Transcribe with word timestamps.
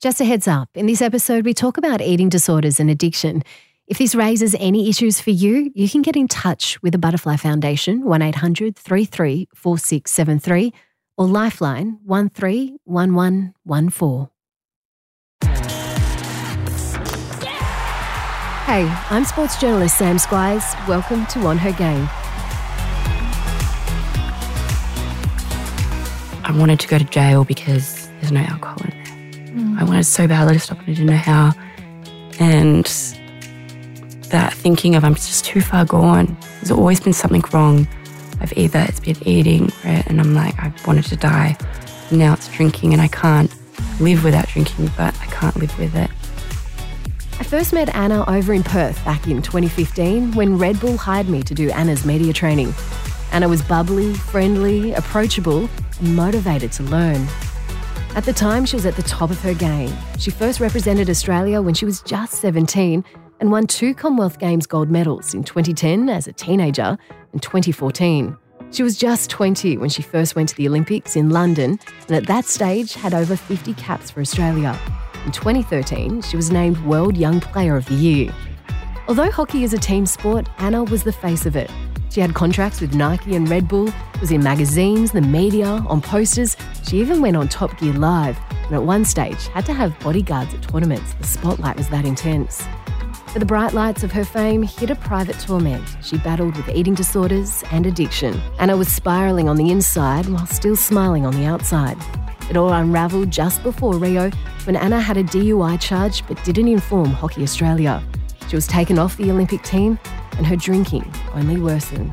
Just 0.00 0.20
a 0.20 0.24
heads 0.24 0.46
up 0.46 0.68
in 0.74 0.86
this 0.86 1.02
episode, 1.02 1.44
we 1.44 1.52
talk 1.52 1.76
about 1.76 2.00
eating 2.00 2.28
disorders 2.28 2.78
and 2.78 2.88
addiction. 2.88 3.42
If 3.88 3.98
this 3.98 4.14
raises 4.14 4.54
any 4.60 4.88
issues 4.88 5.20
for 5.20 5.30
you, 5.30 5.72
you 5.74 5.88
can 5.88 6.02
get 6.02 6.14
in 6.14 6.28
touch 6.28 6.80
with 6.82 6.92
the 6.92 7.00
Butterfly 7.00 7.34
Foundation, 7.34 8.04
1 8.04 8.22
800 8.22 8.76
33 8.76 9.48
4673, 9.52 10.72
or 11.16 11.26
Lifeline 11.26 11.98
131114. 12.04 14.28
Hey, 18.66 18.86
I'm 19.10 19.24
sports 19.24 19.60
journalist 19.60 19.98
Sam 19.98 20.18
Squiers. 20.18 20.62
Welcome 20.86 21.26
to 21.26 21.40
On 21.40 21.58
Her 21.58 21.72
Game. 21.72 22.08
I 26.44 26.52
wanted 26.56 26.78
to 26.78 26.86
go 26.86 26.98
to 26.98 27.04
jail 27.04 27.44
because 27.44 28.08
there's 28.20 28.30
no 28.30 28.42
alcohol 28.42 28.78
in. 28.84 28.97
I 29.78 29.84
wanted 29.84 30.04
so 30.04 30.26
badly 30.26 30.54
to 30.54 30.60
stop 30.60 30.78
and 30.78 30.88
I 30.88 30.92
didn't 30.92 31.06
know 31.06 31.16
how. 31.16 31.52
And 32.38 32.86
that 34.30 34.52
thinking 34.52 34.94
of 34.94 35.04
I'm 35.04 35.14
just 35.14 35.44
too 35.44 35.60
far 35.60 35.84
gone. 35.84 36.36
There's 36.56 36.70
always 36.70 37.00
been 37.00 37.12
something 37.12 37.42
wrong. 37.52 37.88
I've 38.40 38.52
either 38.56 38.80
it's 38.88 39.00
been 39.00 39.16
eating, 39.26 39.72
right? 39.84 40.06
And 40.06 40.20
I'm 40.20 40.34
like, 40.34 40.58
I 40.58 40.72
wanted 40.86 41.04
to 41.06 41.16
die. 41.16 41.56
Now 42.10 42.34
it's 42.34 42.48
drinking 42.48 42.92
and 42.92 43.02
I 43.02 43.08
can't 43.08 43.52
live 44.00 44.24
without 44.24 44.46
drinking, 44.48 44.90
but 44.96 45.18
I 45.20 45.26
can't 45.26 45.56
live 45.56 45.76
with 45.78 45.94
it. 45.96 46.10
I 47.40 47.44
first 47.44 47.72
met 47.72 47.94
Anna 47.94 48.24
over 48.28 48.52
in 48.52 48.62
Perth 48.62 49.02
back 49.04 49.26
in 49.26 49.42
2015 49.42 50.32
when 50.32 50.58
Red 50.58 50.80
Bull 50.80 50.96
hired 50.96 51.28
me 51.28 51.42
to 51.42 51.54
do 51.54 51.70
Anna's 51.70 52.04
media 52.04 52.32
training. 52.32 52.74
Anna 53.32 53.48
was 53.48 53.62
bubbly, 53.62 54.14
friendly, 54.14 54.92
approachable, 54.94 55.68
and 56.00 56.16
motivated 56.16 56.72
to 56.72 56.82
learn. 56.84 57.26
At 58.18 58.24
the 58.24 58.32
time, 58.32 58.66
she 58.66 58.74
was 58.74 58.84
at 58.84 58.96
the 58.96 59.02
top 59.04 59.30
of 59.30 59.40
her 59.42 59.54
game. 59.54 59.96
She 60.18 60.32
first 60.32 60.58
represented 60.58 61.08
Australia 61.08 61.62
when 61.62 61.72
she 61.72 61.84
was 61.84 62.02
just 62.02 62.32
17 62.40 63.04
and 63.38 63.52
won 63.52 63.68
two 63.68 63.94
Commonwealth 63.94 64.40
Games 64.40 64.66
gold 64.66 64.90
medals 64.90 65.34
in 65.34 65.44
2010 65.44 66.08
as 66.08 66.26
a 66.26 66.32
teenager 66.32 66.98
and 67.32 67.40
2014. 67.40 68.36
She 68.72 68.82
was 68.82 68.98
just 68.98 69.30
20 69.30 69.76
when 69.76 69.88
she 69.88 70.02
first 70.02 70.34
went 70.34 70.48
to 70.48 70.56
the 70.56 70.66
Olympics 70.66 71.14
in 71.14 71.30
London 71.30 71.78
and 72.08 72.16
at 72.16 72.26
that 72.26 72.46
stage 72.46 72.94
had 72.94 73.14
over 73.14 73.36
50 73.36 73.72
caps 73.74 74.10
for 74.10 74.20
Australia. 74.20 74.76
In 75.24 75.30
2013, 75.30 76.22
she 76.22 76.34
was 76.34 76.50
named 76.50 76.76
World 76.78 77.16
Young 77.16 77.38
Player 77.38 77.76
of 77.76 77.86
the 77.86 77.94
Year. 77.94 78.34
Although 79.06 79.30
hockey 79.30 79.62
is 79.62 79.74
a 79.74 79.78
team 79.78 80.06
sport, 80.06 80.48
Anna 80.58 80.82
was 80.82 81.04
the 81.04 81.12
face 81.12 81.46
of 81.46 81.54
it. 81.54 81.70
She 82.10 82.20
had 82.20 82.34
contracts 82.34 82.80
with 82.80 82.94
Nike 82.94 83.36
and 83.36 83.48
Red 83.48 83.68
Bull, 83.68 83.92
was 84.20 84.30
in 84.30 84.42
magazines, 84.42 85.12
the 85.12 85.20
media, 85.20 85.66
on 85.66 86.00
posters. 86.00 86.56
She 86.86 86.98
even 87.00 87.20
went 87.20 87.36
on 87.36 87.48
Top 87.48 87.78
Gear 87.78 87.92
Live, 87.92 88.38
and 88.64 88.74
at 88.74 88.82
one 88.82 89.04
stage 89.04 89.46
had 89.48 89.66
to 89.66 89.74
have 89.74 89.98
bodyguards 90.00 90.54
at 90.54 90.62
tournaments. 90.62 91.14
The 91.14 91.26
spotlight 91.26 91.76
was 91.76 91.88
that 91.90 92.04
intense. 92.04 92.64
But 93.32 93.40
the 93.40 93.46
bright 93.46 93.74
lights 93.74 94.02
of 94.02 94.12
her 94.12 94.24
fame 94.24 94.62
hid 94.62 94.90
a 94.90 94.96
private 94.96 95.38
torment. 95.38 95.84
She 96.02 96.16
battled 96.18 96.56
with 96.56 96.68
eating 96.70 96.94
disorders 96.94 97.62
and 97.70 97.84
addiction. 97.84 98.40
Anna 98.58 98.76
was 98.76 98.88
spiralling 98.88 99.48
on 99.48 99.56
the 99.56 99.70
inside 99.70 100.26
while 100.26 100.46
still 100.46 100.76
smiling 100.76 101.26
on 101.26 101.34
the 101.34 101.44
outside. 101.44 101.98
It 102.48 102.56
all 102.56 102.72
unravelled 102.72 103.30
just 103.30 103.62
before 103.62 103.98
Rio 103.98 104.30
when 104.64 104.76
Anna 104.76 104.98
had 104.98 105.18
a 105.18 105.24
DUI 105.24 105.78
charge 105.78 106.26
but 106.26 106.42
didn't 106.42 106.68
inform 106.68 107.10
Hockey 107.10 107.42
Australia. 107.42 108.02
She 108.48 108.56
was 108.56 108.66
taken 108.66 108.98
off 108.98 109.16
the 109.16 109.30
Olympic 109.30 109.62
team 109.62 109.98
and 110.36 110.46
her 110.46 110.56
drinking 110.56 111.12
only 111.34 111.60
worsened. 111.60 112.12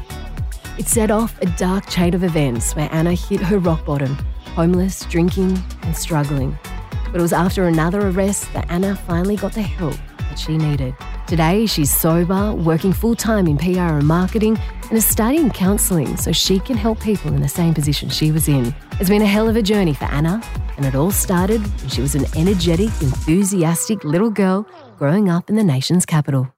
It 0.77 0.88
set 0.88 1.09
off 1.09 1.42
a 1.42 1.45
dark 1.45 1.88
chain 1.88 2.14
of 2.14 2.23
events 2.23 2.75
where 2.75 2.89
Anna 2.92 3.14
hit 3.14 3.39
her 3.39 3.58
rock 3.58 3.86
bottom, 3.86 4.17
homeless, 4.53 5.05
drinking, 5.05 5.58
and 5.83 5.95
struggling. 5.95 6.58
But 7.05 7.16
it 7.16 7.22
was 7.22 7.31
after 7.31 7.67
another 7.67 8.09
arrest 8.09 8.52
that 8.53 8.69
Anna 8.69 8.95
finally 8.95 9.38
got 9.38 9.53
the 9.53 9.61
help 9.61 9.95
that 10.19 10.38
she 10.38 10.58
needed. 10.58 10.94
Today, 11.27 11.66
she's 11.66 11.95
sober, 11.95 12.53
working 12.53 12.92
full 12.92 13.16
time 13.16 13.47
in 13.47 13.58
PR 13.58 13.95
and 13.95 14.08
marketing, 14.08 14.59
and 14.89 14.97
is 14.97 15.05
studying 15.05 15.50
counselling 15.50 16.17
so 16.17 16.32
she 16.32 16.60
can 16.60 16.77
help 16.77 16.99
people 16.99 17.33
in 17.33 17.42
the 17.42 17.48
same 17.48 17.73
position 17.73 18.10
she 18.10 18.32
was 18.32 18.48
in. 18.48 18.73
It's 18.99 19.10
been 19.10 19.21
a 19.21 19.27
hell 19.27 19.48
of 19.48 19.55
a 19.55 19.61
journey 19.61 19.93
for 19.93 20.05
Anna, 20.05 20.42
and 20.77 20.86
it 20.86 20.95
all 20.95 21.11
started 21.11 21.61
when 21.61 21.89
she 21.89 22.02
was 22.02 22.15
an 22.15 22.26
energetic, 22.36 22.89
enthusiastic 23.02 24.04
little 24.04 24.30
girl 24.30 24.67
growing 24.98 25.30
up 25.30 25.49
in 25.49 25.55
the 25.55 25.64
nation's 25.64 26.05
capital. 26.05 26.54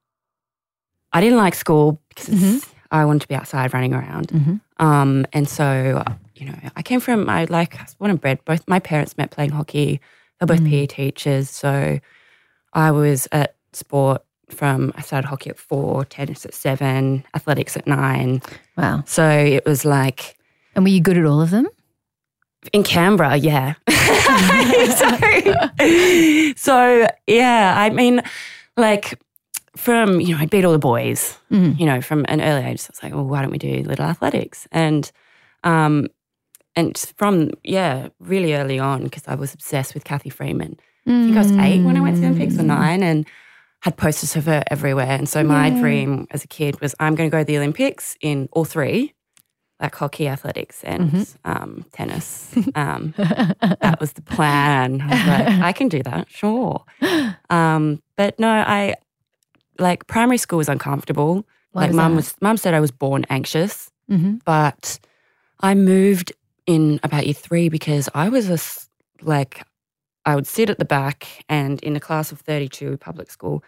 I 1.13 1.21
didn't 1.21 1.37
like 1.37 1.55
school 1.55 2.01
because 2.09 2.27
mm-hmm. 2.27 2.57
I 2.91 3.05
wanted 3.05 3.21
to 3.21 3.27
be 3.27 3.35
outside 3.35 3.73
running 3.73 3.93
around. 3.93 4.27
Mm-hmm. 4.27 4.85
Um, 4.85 5.25
and 5.33 5.47
so, 5.47 6.03
you 6.35 6.45
know, 6.45 6.55
I 6.75 6.81
came 6.81 6.99
from, 6.99 7.29
I 7.29 7.45
like, 7.45 7.79
I 7.79 7.83
was 7.83 7.95
born 7.95 8.11
and 8.11 8.21
bred. 8.21 8.43
Both 8.45 8.67
my 8.67 8.79
parents 8.79 9.17
met 9.17 9.31
playing 9.31 9.51
hockey. 9.51 9.99
They're 10.39 10.47
both 10.47 10.59
mm. 10.59 10.69
PE 10.69 10.85
teachers. 10.87 11.49
So 11.49 11.99
I 12.73 12.91
was 12.91 13.27
at 13.31 13.55
sport 13.73 14.23
from, 14.49 14.93
I 14.95 15.01
started 15.01 15.27
hockey 15.27 15.49
at 15.49 15.57
four, 15.57 16.05
tennis 16.05 16.45
at 16.45 16.53
seven, 16.53 17.23
athletics 17.33 17.75
at 17.75 17.87
nine. 17.87 18.41
Wow. 18.77 19.03
So 19.05 19.27
it 19.27 19.65
was 19.65 19.85
like. 19.85 20.37
And 20.75 20.85
were 20.85 20.89
you 20.89 21.01
good 21.01 21.17
at 21.17 21.25
all 21.25 21.41
of 21.41 21.49
them? 21.49 21.67
In 22.73 22.83
Canberra, 22.83 23.37
yeah. 23.37 23.75
so, 23.87 26.53
so, 26.55 27.07
yeah, 27.27 27.73
I 27.77 27.89
mean, 27.91 28.21
like, 28.75 29.19
from, 29.75 30.19
you 30.19 30.35
know, 30.35 30.41
I'd 30.41 30.49
beat 30.49 30.65
all 30.65 30.71
the 30.71 30.79
boys, 30.79 31.37
mm. 31.51 31.79
you 31.79 31.85
know, 31.85 32.01
from 32.01 32.25
an 32.27 32.41
early 32.41 32.65
age. 32.65 32.79
So 32.79 32.89
I 32.89 32.93
was 32.93 33.03
like, 33.03 33.13
well, 33.13 33.25
why 33.25 33.41
don't 33.41 33.51
we 33.51 33.57
do 33.57 33.83
little 33.83 34.05
athletics? 34.05 34.67
And, 34.71 35.09
um, 35.63 36.07
and 36.75 36.97
from, 37.15 37.51
yeah, 37.63 38.09
really 38.19 38.53
early 38.53 38.79
on, 38.79 39.03
because 39.03 39.23
I 39.27 39.35
was 39.35 39.53
obsessed 39.53 39.93
with 39.93 40.03
Cathy 40.03 40.29
Freeman. 40.29 40.79
Mm. 41.07 41.21
I 41.21 41.25
think 41.25 41.35
I 41.35 41.39
was 41.39 41.51
eight 41.51 41.83
when 41.83 41.97
I 41.97 42.01
went 42.01 42.15
to 42.15 42.21
the 42.21 42.27
Olympics 42.27 42.55
or 42.55 42.63
mm. 42.63 42.67
nine 42.67 43.03
and 43.03 43.25
had 43.81 43.95
posters 43.97 44.35
of 44.35 44.45
her 44.45 44.63
everywhere. 44.71 45.05
And 45.05 45.29
so 45.29 45.43
my 45.43 45.69
dream 45.69 46.27
as 46.31 46.43
a 46.43 46.47
kid 46.47 46.79
was 46.81 46.95
I'm 46.99 47.15
going 47.15 47.29
to 47.29 47.31
go 47.31 47.39
to 47.39 47.45
the 47.45 47.57
Olympics 47.57 48.17
in 48.21 48.49
all 48.51 48.65
three, 48.65 49.13
like 49.79 49.93
hockey, 49.93 50.27
athletics, 50.27 50.83
and 50.83 51.11
mm-hmm. 51.11 51.51
um, 51.51 51.85
tennis. 51.91 52.55
Um, 52.75 53.13
that 53.17 53.97
was 53.99 54.13
the 54.13 54.21
plan. 54.21 55.01
I 55.01 55.07
was 55.07 55.27
like, 55.27 55.47
I 55.63 55.73
can 55.73 55.89
do 55.89 56.03
that, 56.03 56.29
sure. 56.29 56.83
Um, 57.49 58.01
but 58.15 58.39
no, 58.39 58.49
I, 58.49 58.95
like 59.79 60.07
primary 60.07 60.37
school 60.37 60.57
was 60.57 60.69
uncomfortable. 60.69 61.45
Why 61.71 61.83
like 61.83 61.93
mum 61.93 62.15
was 62.15 62.33
mum 62.41 62.57
said 62.57 62.73
I 62.73 62.79
was 62.79 62.91
born 62.91 63.25
anxious, 63.29 63.91
mm-hmm. 64.09 64.37
but 64.45 64.99
I 65.59 65.75
moved 65.75 66.33
in 66.65 66.99
about 67.03 67.25
year 67.25 67.33
three 67.33 67.69
because 67.69 68.09
I 68.15 68.29
was 68.29 68.49
a 68.49 68.57
like 69.25 69.63
I 70.27 70.35
would 70.35 70.45
sit 70.45 70.69
at 70.69 70.77
the 70.77 70.85
back 70.85 71.45
and 71.49 71.81
in 71.81 71.95
a 71.95 71.99
class 71.99 72.31
of 72.31 72.39
thirty 72.41 72.67
two 72.67 72.97
public 72.97 73.31
school, 73.31 73.63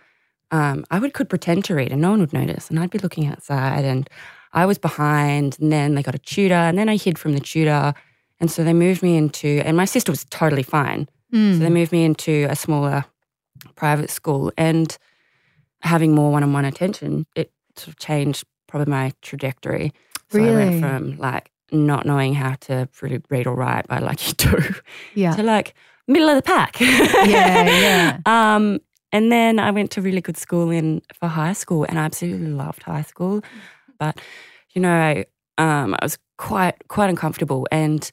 um, 0.52 0.86
I 0.92 1.00
would 1.00 1.14
could 1.14 1.30
pretend 1.30 1.66
to 1.66 1.76
read 1.76 1.92
and 1.92 2.02
no 2.02 2.12
one 2.12 2.20
would 2.20 2.34
notice, 2.34 2.70
and 2.70 2.80
I'd 2.80 2.92
be 2.92 3.00
looking 3.00 3.26
outside 3.26 3.84
and 3.86 4.08
I 4.54 4.66
was 4.66 4.78
behind. 4.78 5.58
And 5.60 5.72
then 5.72 5.96
they 5.96 6.04
got 6.04 6.16
a 6.16 6.20
tutor, 6.20 6.54
and 6.54 6.78
then 6.78 6.90
I 6.90 6.98
hid 6.98 7.18
from 7.18 7.34
the 7.34 7.40
tutor, 7.40 7.96
and 8.40 8.52
so 8.52 8.64
they 8.64 8.74
moved 8.74 9.02
me 9.02 9.18
into. 9.18 9.62
And 9.66 9.76
my 9.76 9.86
sister 9.86 10.12
was 10.12 10.26
totally 10.26 10.64
fine, 10.64 11.10
mm. 11.34 11.54
so 11.54 11.60
they 11.60 11.70
moved 11.70 11.92
me 11.92 12.04
into 12.04 12.46
a 12.50 12.56
smaller 12.56 13.06
private 13.76 14.10
school 14.10 14.52
and 14.58 14.98
having 15.82 16.14
more 16.14 16.32
one 16.32 16.44
on 16.44 16.54
one 16.54 16.66
attention, 16.66 17.26
it 17.36 17.52
sort 17.76 17.90
of 17.90 17.98
changed 17.98 18.44
probably 18.68 18.92
my 18.92 19.14
trajectory. 19.22 19.94
So 20.30 20.40
really? 20.40 20.50
I 20.50 20.56
went 20.56 20.82
from 20.82 21.18
like 21.18 21.52
not 21.72 22.06
knowing 22.06 22.34
how 22.34 22.56
to 22.62 22.90
read 23.02 23.48
or 23.48 23.56
write 23.56 23.88
by 23.88 24.00
like 24.00 24.28
you 24.28 24.34
do 24.34 24.76
yeah. 25.16 25.36
to 25.36 25.44
like 25.44 25.74
middle 26.10 26.30
of 26.30 26.36
the 26.36 26.42
pack. 26.42 26.80
yeah, 26.80 27.66
yeah. 27.66 28.18
Um, 28.26 28.80
and 29.12 29.32
then 29.32 29.60
I 29.60 29.72
went 29.72 29.92
to 29.92 30.02
really 30.02 30.22
good 30.22 30.38
school 30.38 30.70
in 30.70 31.02
for 31.14 31.28
high 31.28 31.54
school 31.54 31.84
and 31.84 31.98
I 31.98 32.04
absolutely 32.04 32.48
loved 32.48 32.84
high 32.84 33.02
school. 33.02 33.42
But, 33.98 34.20
you 34.74 34.82
know, 34.82 34.92
I, 34.92 35.26
um, 35.58 35.96
I 36.00 36.06
was 36.06 36.18
quite 36.38 36.88
quite 36.88 37.10
uncomfortable 37.10 37.68
and 37.72 38.10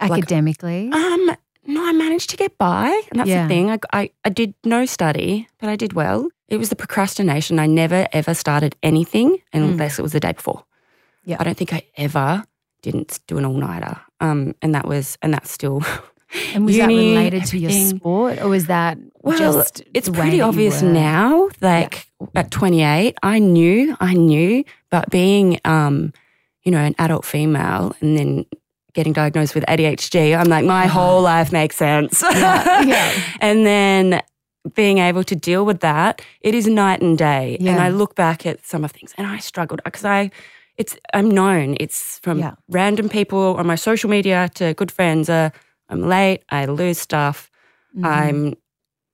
academically. 0.00 0.88
Like, 0.88 1.00
um, 1.00 1.36
no, 1.66 1.86
I 1.86 1.92
managed 1.92 2.30
to 2.30 2.36
get 2.36 2.56
by. 2.56 2.88
And 3.10 3.20
that's 3.20 3.28
yeah. 3.28 3.42
the 3.42 3.48
thing. 3.48 3.70
I, 3.70 3.78
I, 3.92 4.10
I 4.24 4.30
did 4.30 4.54
no 4.64 4.86
study, 4.86 5.48
but 5.58 5.68
I 5.68 5.76
did 5.76 5.92
well. 5.92 6.28
It 6.48 6.56
was 6.56 6.70
the 6.70 6.76
procrastination. 6.76 7.58
I 7.58 7.66
never 7.66 8.08
ever 8.12 8.34
started 8.34 8.76
anything 8.82 9.38
unless 9.52 9.96
mm. 9.96 9.98
it 10.00 10.02
was 10.02 10.12
the 10.12 10.20
day 10.20 10.32
before. 10.32 10.64
Yeah. 11.24 11.36
I 11.38 11.44
don't 11.44 11.56
think 11.56 11.72
I 11.72 11.82
ever 11.96 12.44
didn't 12.82 13.20
do 13.26 13.36
an 13.38 13.44
all 13.44 13.52
nighter. 13.52 14.00
Um, 14.20 14.54
and 14.62 14.74
that 14.74 14.86
was, 14.86 15.18
and 15.22 15.32
that's 15.34 15.50
still. 15.50 15.82
And 16.54 16.64
was 16.64 16.76
uni, 16.76 16.94
that 16.96 17.18
related 17.18 17.42
everything. 17.42 17.68
to 17.70 17.78
your 17.78 17.88
sport, 17.88 18.38
or 18.40 18.48
was 18.48 18.66
that 18.66 18.98
well? 19.22 19.38
Just 19.38 19.82
it's 19.92 20.08
pretty 20.08 20.40
obvious 20.40 20.80
now. 20.80 21.48
Like 21.60 22.06
yeah. 22.20 22.28
at 22.36 22.50
28, 22.50 23.16
I 23.22 23.38
knew, 23.38 23.96
I 24.00 24.14
knew, 24.14 24.64
but 24.90 25.10
being, 25.10 25.60
um, 25.64 26.12
you 26.62 26.70
know, 26.70 26.78
an 26.78 26.94
adult 26.98 27.24
female, 27.24 27.96
and 28.00 28.16
then 28.16 28.46
getting 28.92 29.12
diagnosed 29.12 29.54
with 29.54 29.64
ADHD, 29.66 30.38
I'm 30.38 30.48
like, 30.48 30.64
my 30.64 30.84
uh-huh. 30.84 30.98
whole 30.98 31.22
life 31.22 31.52
makes 31.52 31.76
sense. 31.76 32.22
Yeah. 32.22 32.82
yeah. 32.82 33.12
and 33.40 33.66
then 33.66 34.22
being 34.74 34.98
able 34.98 35.24
to 35.24 35.36
deal 35.36 35.64
with 35.64 35.80
that, 35.80 36.22
it 36.40 36.54
is 36.54 36.66
night 36.66 37.00
and 37.00 37.16
day. 37.16 37.56
Yeah. 37.60 37.72
And 37.72 37.80
I 37.80 37.88
look 37.88 38.14
back 38.14 38.46
at 38.46 38.64
some 38.66 38.84
of 38.84 38.92
things 38.92 39.14
and 39.16 39.26
I 39.26 39.38
struggled 39.38 39.80
because 39.84 40.04
I, 40.04 40.30
it's, 40.76 40.96
I'm 41.14 41.30
known. 41.30 41.76
It's 41.80 42.18
from 42.20 42.40
yeah. 42.40 42.54
random 42.68 43.08
people 43.08 43.56
on 43.56 43.66
my 43.66 43.74
social 43.74 44.10
media 44.10 44.50
to 44.56 44.74
good 44.74 44.92
friends. 44.92 45.28
Uh, 45.28 45.50
I'm 45.90 46.02
late. 46.02 46.42
I 46.48 46.64
lose 46.66 46.98
stuff. 46.98 47.50
I'm 48.02 48.54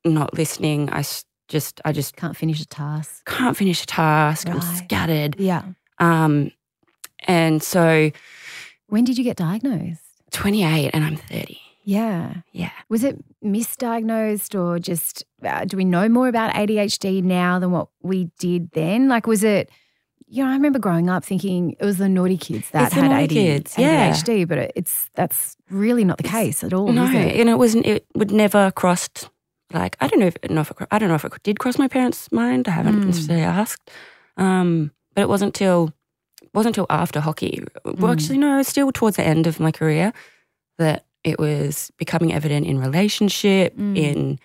not 0.04 0.34
listening. 0.34 0.90
I 0.90 1.02
just, 1.48 1.80
I 1.84 1.92
just 1.92 2.14
Can't 2.16 2.36
finish 2.36 2.60
a 2.60 2.66
task. 2.66 3.24
can't 3.26 3.56
finish 3.56 3.82
a 3.82 3.86
task. 3.86 4.48
I'm 4.48 4.60
scattered. 4.60 5.36
Yeah. 5.40 5.62
Um, 5.98 6.50
and 7.26 7.62
so 7.62 8.10
When 8.88 9.04
did 9.04 9.16
you 9.18 9.24
get 9.24 9.36
diagnosed? 9.36 10.02
28 10.32 10.90
and 10.92 11.04
I'm 11.04 11.16
30. 11.16 11.58
Yeah. 11.84 12.34
Yeah. 12.52 12.70
Was 12.88 13.04
it 13.04 13.16
misdiagnosed 13.42 14.58
or 14.60 14.78
just 14.78 15.24
uh, 15.44 15.64
do 15.64 15.76
we 15.76 15.84
know 15.84 16.08
more 16.08 16.28
about 16.28 16.52
ADHD 16.54 17.22
now 17.22 17.58
than 17.58 17.70
what 17.70 17.88
we 18.02 18.30
did 18.38 18.70
then? 18.72 19.08
Like, 19.08 19.26
was 19.26 19.42
it, 19.44 19.70
you 20.28 20.42
know, 20.44 20.50
I 20.50 20.54
remember 20.54 20.78
growing 20.78 21.08
up 21.08 21.24
thinking 21.24 21.76
it 21.78 21.84
was 21.84 21.98
the 21.98 22.08
naughty 22.08 22.36
kids 22.36 22.70
that 22.70 22.92
had 22.92 23.12
AD, 23.12 23.30
kids, 23.30 23.74
yeah. 23.78 24.10
ADHD, 24.10 24.46
but 24.48 24.72
it's 24.74 25.08
that's 25.14 25.56
really 25.70 26.04
not 26.04 26.16
the 26.18 26.24
case 26.24 26.64
at 26.64 26.72
all. 26.72 26.92
no, 26.92 27.04
and 27.04 27.48
it 27.48 27.58
wasn't. 27.58 27.86
It 27.86 28.06
would 28.14 28.30
never 28.32 28.70
crossed. 28.72 29.28
Like 29.72 29.96
I 30.00 30.06
don't 30.08 30.20
know 30.20 30.26
if, 30.26 30.36
know 30.50 30.60
if 30.60 30.70
it, 30.70 30.76
I 30.90 30.98
don't 30.98 31.08
know 31.08 31.14
if 31.16 31.24
it 31.24 31.32
did 31.42 31.58
cross 31.58 31.78
my 31.78 31.88
parents' 31.88 32.30
mind. 32.32 32.68
I 32.68 32.72
haven't 32.72 33.00
Mm. 33.02 33.06
necessarily 33.06 33.44
asked. 33.44 33.90
Um, 34.36 34.92
but 35.14 35.22
it 35.22 35.28
wasn't 35.28 35.54
till 35.54 35.92
it 36.42 36.50
wasn't 36.54 36.74
till 36.74 36.86
after 36.90 37.20
hockey. 37.20 37.62
Well, 37.84 37.94
Mm. 37.94 38.12
actually, 38.12 38.38
no, 38.38 38.62
still 38.62 38.92
towards 38.92 39.16
the 39.16 39.24
end 39.26 39.46
of 39.46 39.58
my 39.60 39.72
career 39.72 40.12
that 40.78 41.04
it 41.24 41.38
was 41.38 41.90
becoming 41.98 42.32
evident 42.32 42.66
in 42.66 42.78
relationship, 42.78 43.76
Mm. 43.76 43.96
in 43.96 44.38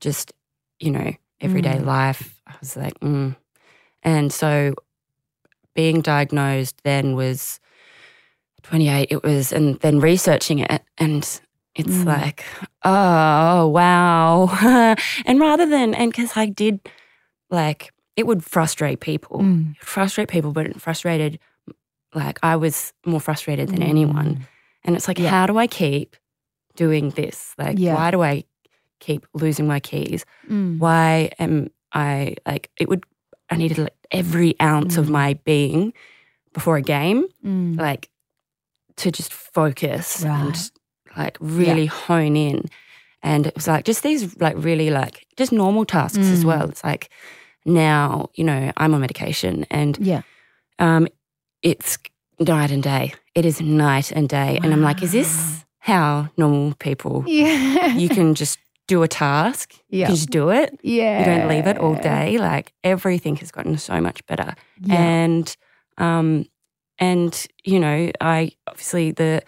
just 0.00 0.32
you 0.80 0.90
know 0.90 1.12
everyday 1.40 1.76
Mm. 1.78 1.84
life. 1.86 2.40
I 2.46 2.54
was 2.60 2.76
like, 2.76 2.98
mm. 3.00 3.36
and 4.02 4.32
so 4.32 4.74
being 5.74 6.00
diagnosed 6.00 6.76
then 6.84 7.14
was 7.16 7.60
28 8.62 9.08
it 9.10 9.22
was 9.22 9.52
and 9.52 9.78
then 9.80 10.00
researching 10.00 10.60
it 10.60 10.82
and 10.98 11.22
it's 11.74 11.90
Mm. 11.90 12.04
like 12.06 12.44
oh 12.84 13.66
wow 13.68 14.48
and 15.26 15.40
rather 15.40 15.66
than 15.66 15.94
and 15.94 16.10
because 16.12 16.32
i 16.36 16.46
did 16.46 16.80
like 17.50 17.92
it 18.16 18.26
would 18.26 18.44
frustrate 18.44 19.00
people 19.00 19.40
Mm. 19.40 19.76
Frustrate 19.80 20.28
people 20.28 20.52
but 20.52 20.66
it 20.66 20.80
frustrated 20.80 21.38
like 22.14 22.38
i 22.42 22.56
was 22.56 22.92
more 23.04 23.20
frustrated 23.20 23.68
than 23.68 23.82
anyone 23.82 24.46
and 24.84 24.96
it's 24.96 25.08
like 25.08 25.18
Yeah. 25.18 25.30
how 25.30 25.46
do 25.46 25.58
i 25.58 25.66
keep 25.66 26.16
doing 26.76 27.10
this 27.10 27.54
like 27.58 27.76
Yeah. 27.78 27.94
why 27.94 28.10
do 28.12 28.22
i 28.22 28.44
keep 29.00 29.26
losing 29.34 29.66
my 29.66 29.80
keys 29.80 30.24
Mm. 30.48 30.78
why 30.78 31.30
am 31.38 31.68
I 31.92 32.34
like 32.46 32.70
it 32.76 32.88
would 32.88 33.04
I 33.54 33.58
needed 33.58 33.78
like 33.78 33.94
every 34.10 34.54
ounce 34.60 34.96
of 34.96 35.06
Mm. 35.06 35.10
my 35.10 35.34
being 35.44 35.92
before 36.52 36.76
a 36.76 36.82
game, 36.82 37.24
Mm. 37.44 37.78
like 37.78 38.08
to 38.96 39.10
just 39.10 39.32
focus 39.32 40.22
Right. 40.22 40.40
and 40.40 40.70
like 41.16 41.36
really 41.40 41.86
hone 41.86 42.36
in. 42.36 42.64
And 43.22 43.46
it 43.46 43.54
was 43.54 43.66
like 43.66 43.84
just 43.84 44.02
these 44.02 44.36
like 44.40 44.54
really 44.58 44.90
like 44.90 45.26
just 45.36 45.52
normal 45.52 45.84
tasks 45.84 46.18
as 46.18 46.42
Mm. 46.42 46.48
well. 46.48 46.68
It's 46.68 46.84
like 46.84 47.08
now, 47.64 48.28
you 48.34 48.44
know, 48.44 48.70
I'm 48.76 48.94
on 48.94 49.00
medication 49.00 49.64
and 49.70 49.96
Yeah. 50.00 50.22
um 50.78 51.08
it's 51.62 51.98
night 52.38 52.70
and 52.70 52.82
day. 52.82 53.14
It 53.34 53.44
is 53.46 53.60
night 53.60 54.12
and 54.12 54.28
day. 54.28 54.58
And 54.62 54.72
I'm 54.72 54.82
like, 54.82 55.02
is 55.02 55.12
this 55.12 55.64
how 55.78 56.28
normal 56.36 56.74
people 56.78 57.24
Yeah. 57.26 57.96
you 57.96 58.08
can 58.08 58.34
just 58.42 58.58
do 58.86 59.02
a 59.02 59.08
task, 59.08 59.72
you 59.88 60.00
Yeah. 60.00 60.06
can 60.06 60.14
just 60.16 60.30
do 60.30 60.50
it 60.50 60.78
yeah. 60.82 61.18
you 61.20 61.24
don't 61.24 61.48
leave 61.48 61.66
it 61.66 61.78
all 61.78 61.94
day. 61.94 62.36
Like 62.38 62.72
everything 62.82 63.36
has 63.36 63.50
gotten 63.50 63.78
so 63.78 64.00
much 64.00 64.24
better. 64.26 64.54
Yeah. 64.80 64.94
And 65.02 65.56
um 65.98 66.46
and 66.98 67.46
you 67.64 67.80
know, 67.80 68.10
I 68.20 68.52
obviously 68.66 69.12
the 69.12 69.42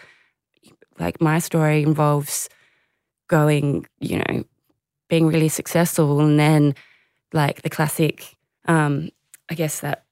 like 0.99 1.21
my 1.21 1.39
story 1.39 1.83
involves 1.83 2.49
going, 3.29 3.87
you 4.01 4.19
know, 4.19 4.45
being 5.09 5.27
really 5.27 5.49
successful 5.49 6.21
and 6.21 6.39
then 6.41 6.75
like 7.33 7.63
the 7.63 7.71
classic 7.71 8.37
um 8.67 9.11
I 9.51 9.55
guess 9.55 9.81
that 9.81 10.05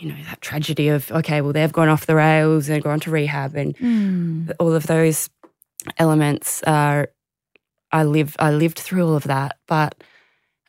you 0.00 0.08
know, 0.08 0.16
that 0.28 0.40
tragedy 0.40 0.88
of 0.88 1.10
okay, 1.12 1.40
well 1.40 1.52
they've 1.52 1.72
gone 1.72 1.88
off 1.88 2.06
the 2.06 2.16
rails 2.16 2.68
and 2.68 2.82
gone 2.82 3.00
to 3.00 3.10
rehab 3.10 3.54
and 3.54 3.76
Mm. 3.78 4.50
all 4.58 4.74
of 4.74 4.86
those 4.86 5.30
elements 5.98 6.62
are 6.64 7.08
I 7.92 8.04
live 8.04 8.36
I 8.38 8.50
lived 8.50 8.78
through 8.78 9.06
all 9.06 9.16
of 9.16 9.24
that, 9.24 9.58
but 9.66 10.02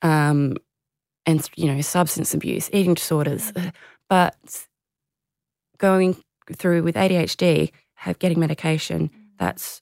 um 0.01 0.55
and 1.25 1.49
you 1.55 1.71
know 1.73 1.81
substance 1.81 2.33
abuse, 2.33 2.69
eating 2.73 2.93
disorders, 2.93 3.51
uh, 3.55 3.71
but 4.09 4.67
going 5.77 6.17
through 6.55 6.83
with 6.83 6.95
ADHD, 6.95 7.71
have 7.95 8.19
getting 8.19 8.39
medication, 8.39 9.09
that's 9.39 9.81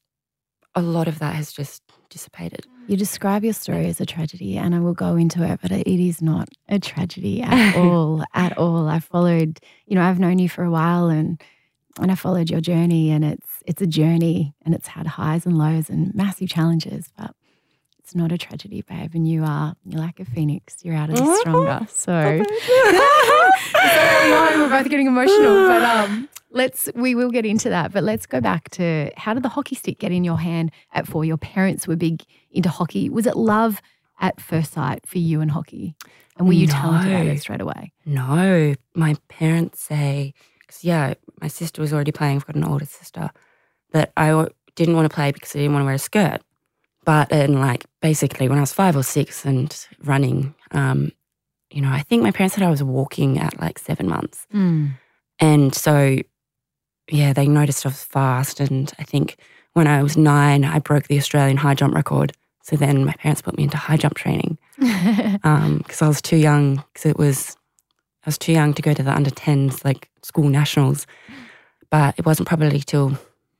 a 0.76 0.82
lot 0.82 1.08
of 1.08 1.20
that 1.20 1.36
has 1.36 1.52
just 1.52 1.82
dissipated. 2.10 2.66
You 2.88 2.98
describe 2.98 3.44
your 3.44 3.54
story 3.54 3.88
as 3.88 4.02
a 4.02 4.06
tragedy, 4.06 4.58
and 4.58 4.74
I 4.74 4.80
will 4.80 4.94
go 4.94 5.16
into 5.16 5.44
it, 5.44 5.60
but 5.62 5.72
it 5.72 5.88
is 5.88 6.22
not 6.22 6.50
a 6.70 6.80
tragedy 6.80 7.42
at 7.42 7.76
all. 7.78 8.24
At 8.34 8.58
all. 8.58 8.88
I 8.88 9.00
followed, 9.00 9.60
you 9.86 9.96
know, 9.96 10.02
I've 10.02 10.20
known 10.20 10.40
you 10.40 10.50
for 10.50 10.64
a 10.64 10.72
while, 10.72 11.08
and 11.08 11.42
and 12.00 12.12
I 12.12 12.16
followed 12.16 12.50
your 12.50 12.62
journey, 12.62 13.12
and 13.12 13.24
it's 13.24 13.48
it's 13.66 13.82
a 13.82 13.88
journey, 13.88 14.56
and 14.66 14.74
it's 14.74 14.88
had 14.88 15.08
highs 15.08 15.46
and 15.46 15.58
lows 15.58 15.90
and 15.90 16.14
massive 16.16 16.50
challenges, 16.50 17.10
but 17.18 17.34
it's 18.00 18.16
not 18.16 18.32
a 18.32 18.38
tragedy, 18.38 18.82
babe. 18.82 19.12
And 19.14 19.28
you 19.28 19.44
are 19.44 19.76
you're 19.86 20.02
like 20.02 20.20
a 20.20 20.26
phoenix. 20.26 20.78
You're 20.84 20.96
out 20.96 21.10
of 21.10 21.18
this 21.18 21.40
stronger. 21.42 21.88
So 21.90 22.12
Sorry, 23.74 24.58
we're 24.58 24.70
both 24.70 24.90
getting 24.90 25.08
emotional, 25.08 25.68
but 25.68 25.82
um, 25.84 26.30
let's 26.52 26.90
we 26.96 27.16
will 27.16 27.32
get 27.32 27.46
into 27.46 27.70
that. 27.70 27.92
But 27.92 28.04
let's 28.04 28.26
go 28.26 28.42
back 28.42 28.70
to 28.72 29.12
how 29.18 29.34
did 29.34 29.44
the 29.44 29.50
hockey 29.50 29.76
stick 29.76 30.00
get 30.00 30.12
in 30.12 30.24
your 30.24 30.38
hand 30.40 30.72
at 30.94 31.08
four? 31.08 31.26
Your 31.26 31.38
parents 31.38 31.88
were 31.88 31.96
big 31.96 32.24
into 32.52 32.70
hockey. 32.70 33.10
Was 33.10 33.26
it 33.26 33.36
love 33.38 33.82
at 34.20 34.40
first 34.40 34.74
sight 34.74 35.06
for 35.06 35.18
you 35.18 35.42
and 35.42 35.52
hockey? 35.52 35.96
And 36.38 36.48
were 36.48 36.54
you 36.54 36.68
talented 36.68 37.12
at 37.14 37.28
it 37.28 37.40
straight 37.40 37.62
away? 37.62 37.92
No, 38.06 38.74
my 38.96 39.16
parents 39.28 39.82
say, 39.82 40.34
yeah, 40.82 41.14
my 41.42 41.48
sister 41.48 41.82
was 41.82 41.94
already 41.94 42.12
playing. 42.12 42.38
I've 42.38 42.46
got 42.46 42.56
an 42.56 42.64
older 42.64 42.86
sister 42.86 43.32
that 43.92 44.12
I 44.16 44.48
didn't 44.76 44.96
want 44.96 45.10
to 45.10 45.16
play 45.16 45.32
because 45.32 45.56
I 45.56 45.60
didn't 45.60 45.74
want 45.74 45.82
to 45.84 45.86
wear 45.86 45.96
a 45.96 46.00
skirt. 46.00 46.42
But 47.04 47.32
and 47.32 47.60
like 47.60 47.86
basically 48.02 48.48
when 48.48 48.58
I 48.58 48.62
was 48.62 48.74
five 48.74 48.96
or 48.96 49.04
six 49.04 49.44
and 49.46 49.76
running, 50.04 50.54
um, 50.72 51.12
you 51.72 51.82
know, 51.82 51.90
I 51.92 52.02
think 52.02 52.22
my 52.22 52.32
parents 52.32 52.56
said 52.56 52.64
I 52.64 52.70
was 52.70 52.84
walking 52.84 53.40
at 53.40 53.60
like 53.60 53.80
seven 53.80 54.08
months, 54.08 54.46
and 55.40 55.74
so 55.74 56.18
yeah, 57.10 57.34
they 57.34 57.48
noticed 57.48 57.86
I 57.86 57.90
was 57.90 58.04
fast. 58.04 58.60
And 58.60 58.92
I 59.00 59.04
think 59.04 59.38
when 59.74 59.88
I 59.88 60.02
was 60.04 60.18
nine, 60.18 60.64
I 60.64 60.80
broke 60.80 61.08
the 61.08 61.18
Australian 61.18 61.58
high 61.58 61.74
jump 61.74 61.94
record. 61.94 62.34
So 62.64 62.76
then 62.76 63.04
my 63.06 63.14
parents 63.14 63.42
put 63.42 63.58
me 63.58 63.64
into 63.64 63.78
high 63.78 63.98
jump 63.98 64.14
training 64.16 64.58
because 64.78 66.02
I 66.02 66.08
was 66.08 66.22
too 66.22 66.38
young. 66.38 66.84
Because 66.94 67.10
it 67.10 67.18
was, 67.18 67.58
I 68.24 68.28
was 68.28 68.38
too 68.38 68.52
young 68.52 68.74
to 68.74 68.82
go 68.82 68.94
to 68.94 69.04
the 69.04 69.14
under 69.16 69.32
10s, 69.32 69.84
like 69.84 70.10
school 70.24 70.50
nationals. 70.50 71.08
But 71.90 72.16
it 72.18 72.26
wasn't 72.26 72.48
probably 72.48 72.80
till, 72.80 73.18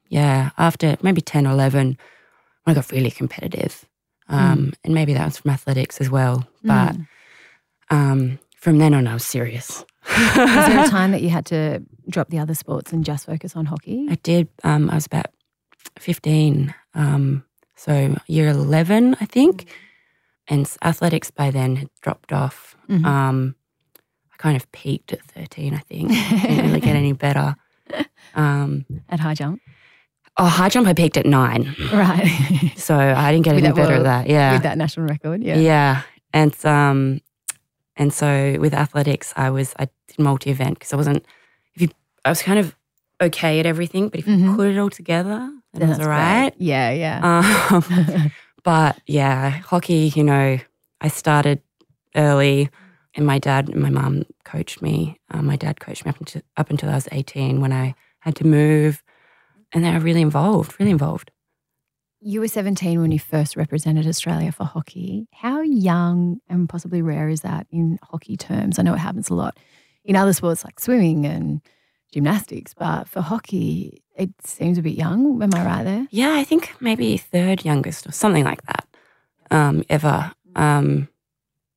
yeah, 0.10 0.52
after 0.58 0.98
maybe 1.02 1.22
10 1.22 1.48
or 1.48 1.52
11 1.52 1.98
when 2.64 2.72
I 2.72 2.74
got 2.76 2.92
really 2.92 3.12
competitive. 3.12 3.86
Um, 4.30 4.74
And 4.84 4.94
maybe 4.94 5.14
that 5.14 5.26
was 5.26 5.38
from 5.40 5.52
athletics 5.52 6.00
as 6.00 6.10
well. 6.10 6.48
But 6.64 6.96
um, 7.90 8.40
from 8.56 8.78
then 8.78 8.94
on, 8.94 9.08
I 9.08 9.14
was 9.14 9.26
serious. 9.26 9.84
Was 10.08 10.68
there 10.68 10.86
a 10.86 10.88
time 11.00 11.12
that 11.12 11.22
you 11.22 11.30
had 11.30 11.46
to 11.48 11.82
drop 12.10 12.30
the 12.30 12.40
other 12.40 12.54
sports 12.56 12.94
and 12.94 13.04
just 13.04 13.26
focus 13.26 13.56
on 13.56 13.66
hockey? 13.66 14.08
I 14.10 14.16
did. 14.24 14.48
Um, 14.64 14.90
I 14.90 14.96
was 14.96 15.06
about 15.06 15.28
15. 16.00 16.74
Um, 16.96 17.44
so 17.76 18.16
year 18.28 18.48
11, 18.48 19.16
I 19.20 19.26
think. 19.26 19.66
And 20.48 20.70
athletics 20.82 21.32
by 21.32 21.52
then 21.52 21.76
had 21.76 21.90
dropped 22.02 22.32
off. 22.32 22.76
Mhm. 22.90 23.06
Kind 24.42 24.56
of 24.58 24.66
peaked 24.72 25.14
at 25.14 25.22
13, 25.22 25.74
I 25.76 25.78
think. 25.80 26.10
Didn't 26.10 26.66
really 26.66 26.80
get 26.80 26.96
any 26.96 27.14
better. 27.14 27.56
Um, 28.34 28.86
At 29.10 29.20
high 29.20 29.34
jump, 29.34 29.60
oh, 30.38 30.46
high 30.46 30.70
jump, 30.70 30.88
I 30.88 30.94
peaked 30.94 31.18
at 31.18 31.26
nine. 31.26 31.76
right? 31.92 32.72
So 32.78 32.96
I 32.98 33.30
didn't 33.32 33.44
get 33.44 33.56
With 33.56 33.66
any 33.66 33.74
better 33.74 33.98
well, 33.98 34.08
at 34.08 34.26
that. 34.26 34.30
Yeah. 34.30 34.54
With 34.54 34.64
that 34.64 34.78
national 34.78 35.06
record, 35.08 35.44
yeah. 35.44 35.58
Yeah. 35.58 36.02
And 36.34 36.56
um 36.66 37.20
and 37.98 38.14
so 38.14 38.56
with 38.64 38.74
athletics 38.74 39.34
I 39.36 39.50
was 39.50 39.74
I 39.78 39.90
did 40.08 40.18
multi 40.20 40.50
event 40.50 40.80
because 40.80 40.94
I 40.94 40.96
wasn't 40.96 41.26
if 41.76 41.82
you 41.82 41.90
I 42.24 42.30
was 42.30 42.42
kind 42.42 42.58
of 42.60 42.74
okay 43.20 43.60
at 43.60 43.66
everything, 43.66 44.08
but 44.08 44.20
if 44.22 44.28
you 44.28 44.38
Mhm. 44.38 44.56
put 44.56 44.68
it 44.70 44.78
all 44.78 44.90
together, 44.90 45.52
then 45.74 45.82
it 45.84 45.88
was 45.90 45.98
that's 45.98 46.08
all 46.08 46.16
great. 46.16 46.54
Yeah, 46.58 46.90
yeah. 47.04 47.20
Um, 47.72 48.32
but 48.64 48.98
yeah, 49.08 49.50
hockey, 49.50 50.14
you 50.16 50.24
know, 50.24 50.58
I 51.02 51.08
started 51.10 51.60
early 52.16 52.70
and 53.16 53.26
my 53.26 53.40
dad 53.40 53.70
and 53.70 53.82
my 53.82 53.90
mum 53.90 54.24
coached 54.46 54.82
me. 54.82 55.20
Um, 55.32 55.46
my 55.46 55.56
dad 55.56 55.80
coached 55.80 56.06
me 56.06 56.10
up 56.10 56.20
until 56.20 56.42
up 56.58 56.70
until 56.70 56.90
I 56.90 56.96
was 56.96 57.08
18 57.12 57.62
when 57.62 57.74
I 57.74 57.96
had 58.20 58.36
to 58.38 58.46
move. 58.46 59.04
And 59.74 59.84
they 59.84 59.92
were 59.92 60.00
really 60.00 60.22
involved, 60.22 60.76
really 60.80 60.92
involved. 60.92 61.32
You 62.20 62.40
were 62.42 62.48
17 62.48 63.02
when 63.02 63.12
you 63.12 63.20
first 63.20 63.56
represented 63.56 64.06
Australia 64.06 64.52
for 64.52 64.64
hockey. 64.66 65.28
How 65.34 65.62
young 65.62 66.40
and 66.50 66.70
possibly 66.70 67.02
rare 67.02 67.30
is 67.30 67.42
that 67.42 67.68
in 67.72 67.98
hockey 68.04 68.38
terms? 68.38 68.78
I 68.78 68.84
know 68.84 68.94
it 68.94 69.00
happens 69.00 69.30
a 69.30 69.34
lot 69.34 69.58
in 70.04 70.16
other 70.16 70.34
sports 70.34 70.64
like 70.64 70.80
swimming 70.80 71.26
and 71.26 71.62
gymnastics, 72.14 72.74
but 72.74 73.08
for 73.08 73.22
hockey, 73.22 74.04
it 74.16 74.30
seems 74.44 74.78
a 74.78 74.82
bit 74.82 74.94
young. 74.98 75.42
Am 75.42 75.54
I 75.54 75.66
right 75.66 75.84
there? 75.84 76.08
Yeah, 76.12 76.36
I 76.36 76.44
think 76.44 76.74
maybe 76.80 77.18
third 77.18 77.66
youngest 77.66 78.06
or 78.06 78.12
something 78.12 78.44
like 78.44 78.62
that. 78.64 78.88
um, 79.50 79.84
ever. 79.90 80.32
Um, 80.56 81.08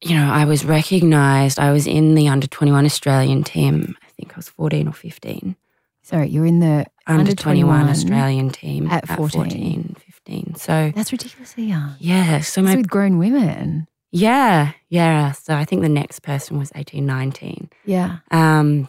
you 0.05 0.15
know, 0.15 0.31
I 0.31 0.45
was 0.45 0.65
recognised. 0.65 1.59
I 1.59 1.73
was 1.73 1.87
in 1.87 2.15
the 2.15 2.29
under 2.29 2.47
21 2.47 2.85
Australian 2.85 3.43
team. 3.43 3.97
I 4.03 4.09
think 4.17 4.33
I 4.33 4.37
was 4.37 4.49
14 4.49 4.89
or 4.89 4.93
15. 4.93 5.57
Sorry, 6.03 6.29
you're 6.29 6.45
in 6.45 6.61
the 6.61 6.87
Under, 7.07 7.21
under 7.21 7.35
21 7.35 7.87
21 7.87 7.89
Australian 7.89 8.51
team 8.51 8.87
at 8.89 9.09
14. 9.09 9.31
14, 9.31 9.97
15. 10.07 10.55
So, 10.57 10.93
That's 10.95 11.11
ridiculously 11.13 11.65
young. 11.65 11.95
yeah. 11.99 12.41
So, 12.41 12.61
my, 12.63 12.77
with 12.77 12.89
grown 12.89 13.17
women. 13.19 13.87
yeah, 14.13 14.73
yeah. 14.91 15.33
So, 15.33 15.55
I 15.57 15.65
think 15.65 15.81
the 15.81 15.89
next 15.89 16.21
person 16.21 16.59
was 16.59 16.71
18, 16.75 17.07
19. 17.07 17.71
Yeah. 17.87 18.19
Um, 18.31 18.89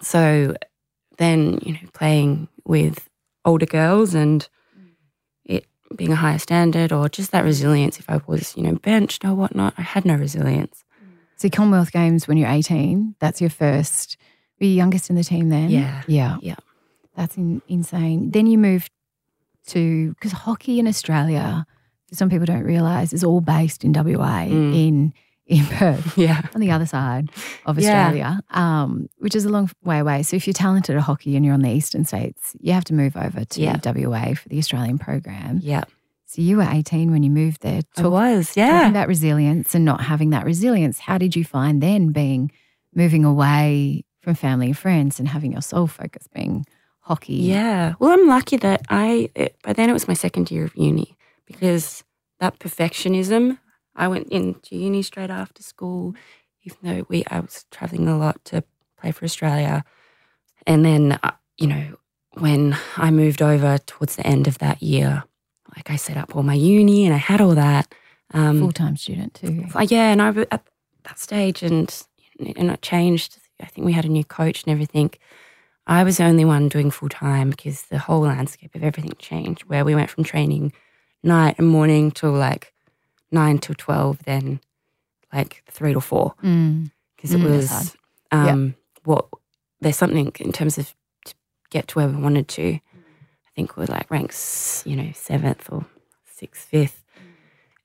so 0.00 0.54
then, 1.16 1.58
you 1.62 1.72
know, 1.72 1.80
playing 1.92 2.46
with 2.64 3.08
older 3.44 3.66
girls 3.66 4.14
and 4.14 4.48
being 5.96 6.12
a 6.12 6.16
higher 6.16 6.38
standard 6.38 6.92
or 6.92 7.08
just 7.08 7.30
that 7.32 7.44
resilience. 7.44 7.98
If 7.98 8.08
I 8.10 8.20
was, 8.26 8.56
you 8.56 8.62
know, 8.62 8.74
benched 8.76 9.24
or 9.24 9.34
whatnot, 9.34 9.74
I 9.78 9.82
had 9.82 10.04
no 10.04 10.14
resilience. 10.14 10.84
So 11.36 11.48
Commonwealth 11.48 11.92
Games 11.92 12.26
when 12.26 12.36
you're 12.36 12.48
18, 12.50 13.14
that's 13.20 13.40
your 13.40 13.50
first. 13.50 14.16
Were 14.60 14.66
you 14.66 14.72
youngest 14.74 15.08
in 15.08 15.16
the 15.16 15.24
team 15.24 15.50
then? 15.50 15.70
Yeah. 15.70 16.02
Yeah. 16.06 16.36
Yeah. 16.42 16.56
That's 17.16 17.36
in, 17.36 17.62
insane. 17.68 18.30
Then 18.32 18.46
you 18.46 18.58
moved 18.58 18.90
to 19.68 20.10
because 20.14 20.32
hockey 20.32 20.78
in 20.78 20.86
Australia, 20.88 21.64
some 22.12 22.28
people 22.30 22.46
don't 22.46 22.64
realise, 22.64 23.12
is 23.12 23.22
all 23.22 23.40
based 23.40 23.84
in 23.84 23.92
WA 23.92 24.46
Mm. 24.46 24.74
in 24.74 25.14
in 25.48 25.64
Perth. 25.66 26.16
Yeah. 26.26 26.42
on 26.54 26.60
the 26.60 26.70
other 26.70 26.86
side 26.86 27.30
of 27.66 27.78
Yeah. 27.78 27.88
Australia, 28.06 28.40
um, 28.50 29.08
which 29.18 29.34
is 29.34 29.44
a 29.44 29.48
long 29.48 29.70
way 29.82 29.98
away. 29.98 30.22
So 30.22 30.36
if 30.36 30.46
you're 30.46 30.54
talented 30.54 30.94
at 30.96 31.02
hockey 31.02 31.34
and 31.36 31.44
you're 31.44 31.54
on 31.54 31.62
the 31.62 31.70
eastern 31.70 32.04
states, 32.04 32.54
you 32.60 32.72
have 32.72 32.84
to 32.84 32.94
move 32.94 33.16
over 33.16 33.44
to 33.44 33.60
Yeah. 33.60 33.78
WA 33.82 34.34
for 34.34 34.48
the 34.48 34.58
Australian 34.58 34.98
program. 34.98 35.58
Yeah. 35.62 35.84
So 36.26 36.42
you 36.42 36.58
were 36.58 36.66
18 36.70 37.10
when 37.10 37.22
you 37.22 37.30
moved 37.30 37.62
there. 37.62 37.80
I 37.96 38.02
Talk, 38.02 38.12
was. 38.12 38.48
talking 38.48 38.62
Yeah. 38.62 38.88
about 38.90 39.08
resilience 39.08 39.74
and 39.74 39.84
not 39.84 40.02
having 40.02 40.30
that 40.30 40.44
resilience. 40.44 40.98
How 40.98 41.16
did 41.18 41.34
you 41.34 41.44
find 41.44 41.82
then 41.82 42.12
being 42.12 42.52
moving 42.94 43.24
away 43.24 44.04
from 44.20 44.34
family 44.34 44.66
and 44.66 44.76
friends 44.76 45.18
and 45.18 45.28
having 45.28 45.52
your 45.52 45.62
sole 45.62 45.86
focus 45.86 46.28
being 46.34 46.66
hockey? 47.00 47.36
Yeah. 47.36 47.94
Well, 47.98 48.10
I'm 48.10 48.26
lucky 48.28 48.58
that 48.58 48.82
I, 48.90 49.30
it, 49.34 49.56
by 49.62 49.72
then 49.72 49.88
it 49.88 49.94
was 49.94 50.06
my 50.06 50.14
second 50.14 50.50
year 50.50 50.64
of 50.64 50.76
uni 50.76 51.16
because 51.46 52.04
that 52.40 52.58
perfectionism, 52.58 53.58
I 53.98 54.08
went 54.08 54.28
into 54.28 54.76
uni 54.76 55.02
straight 55.02 55.30
after 55.30 55.62
school, 55.62 56.14
even 56.62 56.78
though 56.82 57.06
we, 57.08 57.24
I 57.30 57.40
was 57.40 57.66
traveling 57.70 58.08
a 58.08 58.16
lot 58.16 58.42
to 58.46 58.64
play 59.00 59.10
for 59.10 59.24
Australia. 59.24 59.84
And 60.66 60.84
then, 60.84 61.18
uh, 61.22 61.32
you 61.58 61.66
know, 61.66 61.96
when 62.34 62.76
I 62.96 63.10
moved 63.10 63.42
over 63.42 63.78
towards 63.78 64.16
the 64.16 64.26
end 64.26 64.46
of 64.46 64.58
that 64.58 64.82
year, 64.82 65.24
like 65.76 65.90
I 65.90 65.96
set 65.96 66.16
up 66.16 66.34
all 66.36 66.42
my 66.42 66.54
uni 66.54 67.04
and 67.04 67.14
I 67.14 67.18
had 67.18 67.40
all 67.40 67.54
that. 67.54 67.92
Um, 68.32 68.60
Full 68.60 68.72
time 68.72 68.96
student 68.96 69.34
too. 69.34 69.66
yeah, 69.88 70.12
and 70.12 70.22
I 70.22 70.30
was 70.30 70.46
at 70.50 70.62
that 71.04 71.18
stage, 71.18 71.62
and 71.62 71.90
and 72.38 72.70
it 72.70 72.82
changed. 72.82 73.38
I 73.60 73.66
think 73.66 73.84
we 73.86 73.92
had 73.92 74.04
a 74.04 74.08
new 74.10 74.24
coach 74.24 74.62
and 74.64 74.72
everything. 74.72 75.10
I 75.86 76.04
was 76.04 76.18
the 76.18 76.24
only 76.24 76.44
one 76.44 76.68
doing 76.68 76.90
full 76.90 77.08
time 77.08 77.50
because 77.50 77.82
the 77.84 77.98
whole 77.98 78.20
landscape 78.20 78.74
of 78.74 78.84
everything 78.84 79.12
changed. 79.18 79.62
Where 79.62 79.84
we 79.84 79.94
went 79.94 80.10
from 80.10 80.24
training 80.24 80.72
night 81.22 81.56
and 81.58 81.66
morning 81.66 82.10
till 82.10 82.32
like 82.32 82.74
nine 83.30 83.58
till 83.58 83.74
twelve, 83.74 84.22
then 84.24 84.60
like 85.32 85.62
three 85.70 85.92
to 85.92 86.00
four 86.00 86.34
Mm. 86.42 86.90
because 87.16 87.32
it 87.34 87.40
Mm, 87.40 87.50
was 87.50 87.96
um, 88.30 88.74
what 89.04 89.26
there's 89.80 89.96
something 89.96 90.32
in 90.40 90.52
terms 90.52 90.78
of 90.78 90.94
to 91.24 91.34
get 91.70 91.88
to 91.88 91.98
where 91.98 92.08
we 92.08 92.16
wanted 92.22 92.48
to. 92.48 92.74
I 92.74 93.50
think 93.54 93.76
we're 93.76 93.86
like 93.86 94.10
ranks, 94.10 94.82
you 94.86 94.94
know, 94.96 95.10
seventh 95.14 95.68
or 95.72 95.84
sixth, 96.24 96.64
fifth, 96.68 97.02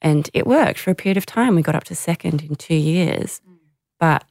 and 0.02 0.30
it 0.34 0.46
worked 0.46 0.80
for 0.80 0.92
a 0.92 0.96
period 0.96 1.18
of 1.18 1.26
time. 1.26 1.56
We 1.56 1.62
got 1.64 1.76
up 1.76 1.84
to 1.86 1.96
second 1.96 2.44
in 2.44 2.56
two 2.56 2.76
years, 2.76 3.42
but 4.00 4.24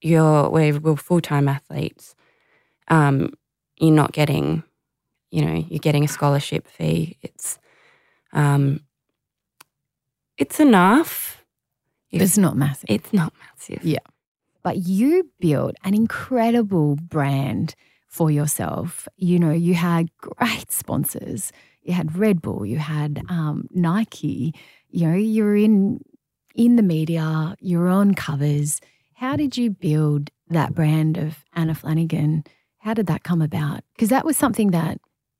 you're 0.00 0.48
we're, 0.50 0.78
we're 0.78 0.96
full 0.96 1.20
time 1.20 1.48
athletes. 1.48 2.14
Um, 2.88 3.34
you're 3.76 3.92
not 3.94 4.12
getting, 4.12 4.62
you 5.30 5.44
know, 5.44 5.64
you're 5.68 5.78
getting 5.78 6.04
a 6.04 6.08
scholarship 6.08 6.66
fee. 6.68 7.16
It's, 7.22 7.58
um, 8.32 8.80
it's 10.38 10.60
enough. 10.60 11.44
If- 12.10 12.22
It's 12.22 12.38
not 12.38 12.56
massive. 12.56 12.84
it's 12.88 13.12
not 13.12 13.32
massive. 13.40 13.84
Yeah. 13.84 13.98
but 14.62 14.78
you 14.78 15.28
built 15.40 15.74
an 15.84 15.94
incredible 15.94 16.96
brand 16.96 17.74
for 18.08 18.30
yourself. 18.30 19.06
You 19.16 19.38
know, 19.38 19.50
you 19.52 19.74
had 19.74 20.08
great 20.18 20.70
sponsors. 20.72 21.52
You 21.82 21.92
had 21.92 22.16
Red 22.16 22.40
Bull, 22.40 22.64
you 22.64 22.78
had 22.78 23.22
um, 23.28 23.68
Nike. 23.70 24.54
You 24.88 25.08
know, 25.08 25.14
you're 25.16 25.56
in 25.56 26.00
in 26.54 26.76
the 26.76 26.82
media. 26.82 27.56
You're 27.60 27.88
on 27.88 28.14
covers. 28.14 28.80
How 29.14 29.36
did 29.36 29.56
you 29.58 29.70
build 29.70 30.30
that 30.48 30.74
brand 30.74 31.18
of 31.18 31.44
Anna 31.52 31.74
Flanagan? 31.74 32.44
How 32.78 32.94
did 32.94 33.06
that 33.08 33.22
come 33.24 33.42
about? 33.42 33.80
Because 33.94 34.08
that 34.10 34.24
was 34.24 34.36
something 34.38 34.70
that 34.70 34.98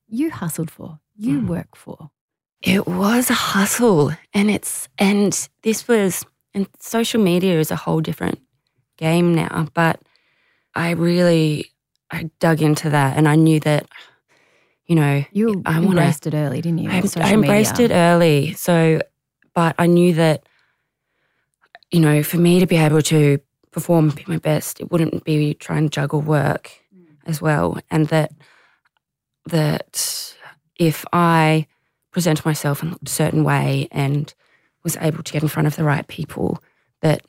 you 0.08 0.30
hustled 0.30 0.70
for. 0.70 0.98
You 1.16 1.40
Mm. 1.40 1.46
work 1.46 1.76
for. 1.76 2.10
It 2.64 2.86
was 2.86 3.28
a 3.28 3.34
hustle, 3.34 4.12
and 4.32 4.50
it's 4.50 4.88
and 4.98 5.48
this 5.62 5.86
was 5.86 6.24
and 6.54 6.66
social 6.80 7.22
media 7.22 7.60
is 7.60 7.70
a 7.70 7.76
whole 7.76 8.00
different 8.00 8.40
game 8.96 9.34
now. 9.34 9.68
But 9.74 10.00
I 10.74 10.90
really 10.92 11.72
I 12.10 12.30
dug 12.40 12.62
into 12.62 12.88
that, 12.88 13.18
and 13.18 13.28
I 13.28 13.34
knew 13.34 13.60
that 13.60 13.86
you 14.86 14.96
know 14.96 15.24
You 15.30 15.62
I 15.66 15.74
wanna- 15.74 15.88
embraced 15.88 16.26
it 16.26 16.32
early, 16.32 16.62
didn't 16.62 16.78
you? 16.78 16.90
I, 16.90 17.02
I 17.16 17.34
embraced 17.34 17.78
media. 17.78 17.94
it 17.94 17.98
early. 17.98 18.54
So, 18.54 19.00
but 19.54 19.74
I 19.78 19.86
knew 19.86 20.14
that 20.14 20.48
you 21.90 22.00
know 22.00 22.22
for 22.22 22.38
me 22.38 22.60
to 22.60 22.66
be 22.66 22.76
able 22.76 23.02
to 23.02 23.40
perform 23.72 24.08
be 24.08 24.24
my 24.26 24.38
best, 24.38 24.80
it 24.80 24.90
wouldn't 24.90 25.24
be 25.24 25.52
trying 25.52 25.84
to 25.84 25.90
juggle 25.90 26.22
work 26.22 26.70
mm. 26.96 27.04
as 27.26 27.42
well, 27.42 27.78
and 27.90 28.08
that 28.08 28.32
that 29.46 30.34
if 30.78 31.04
I 31.12 31.66
presented 32.14 32.46
myself 32.46 32.82
in 32.82 32.96
a 33.04 33.08
certain 33.08 33.44
way 33.44 33.88
and 33.90 34.32
was 34.82 34.96
able 34.98 35.22
to 35.22 35.32
get 35.32 35.42
in 35.42 35.48
front 35.48 35.66
of 35.66 35.76
the 35.76 35.84
right 35.84 36.06
people, 36.06 36.62
that 37.02 37.22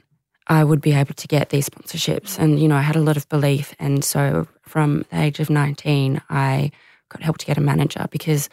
I 0.47 0.63
would 0.63 0.79
be 0.79 0.93
able 0.93 1.15
to 1.15 1.27
get 1.27 1.49
these 1.49 1.67
sponsorships. 1.67 2.37
And, 2.37 2.59
you 2.59 2.67
know, 2.67 2.75
I 2.75 2.81
had 2.81 2.95
a 2.95 3.01
lot 3.01 3.17
of 3.17 3.27
belief. 3.27 3.73
And 3.79 4.03
so 4.05 4.47
from 4.61 5.05
the 5.09 5.19
age 5.19 5.39
of 5.39 5.49
19, 5.49 6.21
I 6.29 6.71
got 7.09 7.23
help 7.23 7.39
to 7.39 7.45
get 7.45 7.57
a 7.57 7.61
manager 7.61 8.05
because 8.11 8.47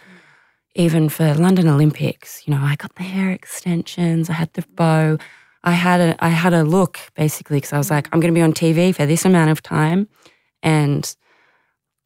even 0.75 1.11
for 1.11 1.35
London 1.35 1.69
Olympics, 1.69 2.43
you 2.47 2.55
know, 2.55 2.63
I 2.63 2.77
got 2.77 2.95
the 2.95 3.03
hair 3.03 3.31
extensions, 3.31 4.31
I 4.31 4.35
had 4.35 4.53
the 4.55 4.65
bow. 4.75 5.19
I 5.65 5.73
had 5.73 6.01
a 6.01 6.25
I 6.25 6.29
had 6.29 6.55
a 6.55 6.65
look 6.65 6.99
basically 7.15 7.59
because 7.59 7.73
I 7.73 7.79
was 7.79 7.91
like, 7.91 8.09
I'm 8.11 8.19
going 8.19 8.35
to 8.35 8.39
be 8.39 8.43
on 8.43 8.53
TV 8.53 8.93
for 8.93 9.07
this 9.07 9.25
amount 9.25 9.51
of 9.51 9.63
time, 9.63 10.09
and 10.61 11.15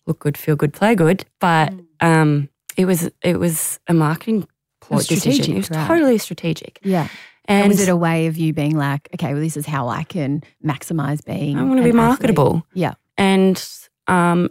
look 0.06 0.18
good, 0.18 0.36
feel 0.36 0.56
good, 0.56 0.74
play 0.74 0.94
good. 0.94 1.24
But 1.40 1.72
um, 2.00 2.50
it 2.76 2.84
was 2.84 3.10
it 3.22 3.38
was 3.38 3.78
a 3.88 3.94
marketing 3.94 4.46
ploy 4.80 4.96
was 4.98 5.06
decision. 5.06 5.32
strategic, 5.42 5.54
It 5.54 5.58
was 5.58 5.70
right. 5.70 5.86
totally 5.88 6.18
strategic. 6.18 6.78
Yeah. 6.82 7.08
And 7.48 7.62
And 7.64 7.68
was 7.70 7.80
it 7.80 7.88
a 7.88 7.96
way 7.96 8.26
of 8.26 8.36
you 8.36 8.52
being 8.52 8.76
like, 8.76 9.08
okay, 9.14 9.32
well, 9.32 9.40
this 9.42 9.56
is 9.56 9.66
how 9.66 9.88
I 9.88 10.02
can 10.02 10.42
maximize 10.64 11.24
being? 11.24 11.56
I 11.58 11.62
want 11.62 11.78
to 11.78 11.84
be 11.84 11.90
an 11.90 11.96
athlete? 11.98 12.08
marketable. 12.08 12.66
Yeah. 12.74 12.94
And 13.16 13.64
um, 14.08 14.50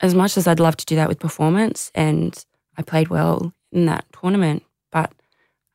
as 0.00 0.14
much 0.14 0.36
as 0.36 0.46
I'd 0.46 0.60
love 0.60 0.76
to 0.76 0.86
do 0.86 0.94
that 0.96 1.08
with 1.08 1.18
performance, 1.18 1.90
and 1.94 2.32
I 2.78 2.82
played 2.82 3.08
well 3.08 3.52
in 3.72 3.86
that 3.86 4.04
tournament, 4.12 4.62
but 4.92 5.12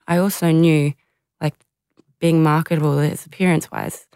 I 0.07 0.17
also 0.17 0.49
knew 0.51 0.93
like 1.41 1.55
being 2.19 2.41
marketable 2.41 2.99
is 2.99 3.25
appearance 3.25 3.69
wise. 3.69 4.07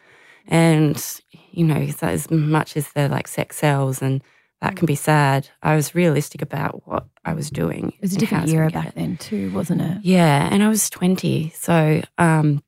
And, 0.48 1.04
you 1.52 1.66
know, 1.66 1.88
as 2.02 2.30
much 2.32 2.78
as 2.78 2.90
the 2.94 3.10
like 3.10 3.28
sex 3.28 3.58
sells 3.58 4.02
and 4.02 4.22
that 4.62 4.76
can 4.76 4.86
be 4.86 4.96
sad, 4.96 5.50
I 5.62 5.76
was 5.76 5.94
realistic 5.94 6.42
about 6.42 6.88
what 6.88 7.06
I 7.24 7.34
was 7.34 7.50
doing. 7.50 7.90
It 7.90 8.02
was 8.02 8.14
a 8.14 8.20
and 8.20 8.28
how 8.28 8.38
I 8.38 8.40
different 8.42 8.58
era 8.58 8.72
back 8.72 8.88
it. 8.88 8.96
then 8.96 9.18
too, 9.18 9.52
wasn't 9.52 9.82
it? 9.82 9.98
Yeah, 10.04 10.50
and 10.52 10.64
I 10.64 10.70
was 10.70 10.90
20. 10.90 11.52
So 11.56 12.02
um, 12.18 12.64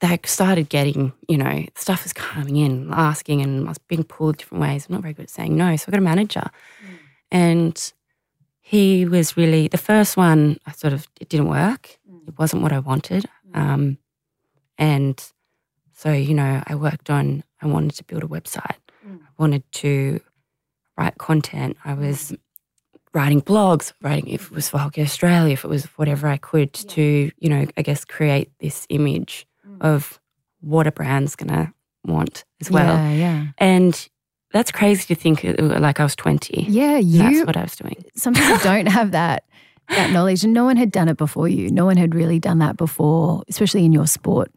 they 0.00 0.18
started 0.24 0.68
getting, 0.68 1.12
you 1.28 1.38
know, 1.38 1.64
stuff 1.76 2.04
was 2.04 2.12
coming 2.12 2.56
in, 2.56 2.92
asking, 2.92 3.42
and 3.42 3.66
I 3.66 3.70
was 3.70 3.78
being 3.78 4.04
pulled 4.04 4.38
different 4.38 4.62
ways. 4.62 4.86
I'm 4.86 4.94
not 4.94 5.02
very 5.02 5.14
good 5.14 5.24
at 5.24 5.30
saying 5.30 5.56
no. 5.56 5.76
So 5.76 5.86
I 5.88 5.90
got 5.92 5.98
a 5.98 6.02
manager. 6.02 6.50
And 7.30 7.92
he 8.60 9.06
was 9.06 9.36
really, 9.36 9.68
the 9.68 9.78
first 9.78 10.16
one, 10.16 10.58
I 10.66 10.72
sort 10.72 10.92
of, 10.92 11.06
it 11.20 11.28
didn't 11.28 11.48
work. 11.48 11.98
It 12.26 12.38
wasn't 12.38 12.62
what 12.62 12.72
I 12.72 12.78
wanted. 12.80 13.24
Um, 13.54 13.98
and 14.76 15.22
so, 15.92 16.12
you 16.12 16.34
know, 16.34 16.62
I 16.66 16.74
worked 16.74 17.08
on, 17.10 17.44
I 17.62 17.66
wanted 17.66 17.92
to 17.96 18.04
build 18.04 18.22
a 18.22 18.26
website. 18.26 18.76
I 19.04 19.42
wanted 19.42 19.62
to 19.72 20.20
write 20.98 21.16
content. 21.18 21.76
I 21.84 21.94
was 21.94 22.34
writing 23.14 23.40
blogs, 23.40 23.92
writing 24.02 24.28
if 24.28 24.46
it 24.46 24.50
was 24.50 24.68
for 24.68 24.78
Hockey 24.78 25.02
Australia, 25.02 25.52
if 25.52 25.64
it 25.64 25.68
was 25.68 25.84
whatever 25.96 26.28
I 26.28 26.36
could 26.36 26.72
to, 26.74 27.30
you 27.38 27.48
know, 27.48 27.66
I 27.76 27.82
guess 27.82 28.04
create 28.04 28.50
this 28.60 28.86
image 28.90 29.46
of 29.80 30.20
what 30.60 30.86
a 30.86 30.92
brand's 30.92 31.36
gonna 31.36 31.72
want 32.04 32.44
as 32.60 32.70
well. 32.70 32.94
Yeah, 32.94 33.12
yeah. 33.12 33.46
And 33.58 34.08
that's 34.52 34.72
crazy 34.72 35.14
to 35.14 35.20
think 35.20 35.44
uh, 35.44 35.54
like 35.58 36.00
I 36.00 36.04
was 36.04 36.16
20. 36.16 36.64
Yeah, 36.68 36.94
That's 36.94 37.06
you. 37.06 37.44
what 37.44 37.56
I 37.56 37.62
was 37.62 37.76
doing. 37.76 38.04
Some 38.14 38.34
people 38.34 38.58
don't 38.62 38.86
have 38.86 39.12
that 39.12 39.44
that 39.90 40.10
knowledge. 40.10 40.44
And 40.44 40.52
no 40.52 40.64
one 40.64 40.76
had 40.76 40.90
done 40.90 41.08
it 41.08 41.16
before 41.16 41.48
you. 41.48 41.70
No 41.70 41.84
one 41.84 41.96
had 41.96 42.14
really 42.14 42.38
done 42.38 42.58
that 42.58 42.76
before, 42.76 43.42
especially 43.48 43.84
in 43.84 43.92
your 43.92 44.06
sport, 44.06 44.50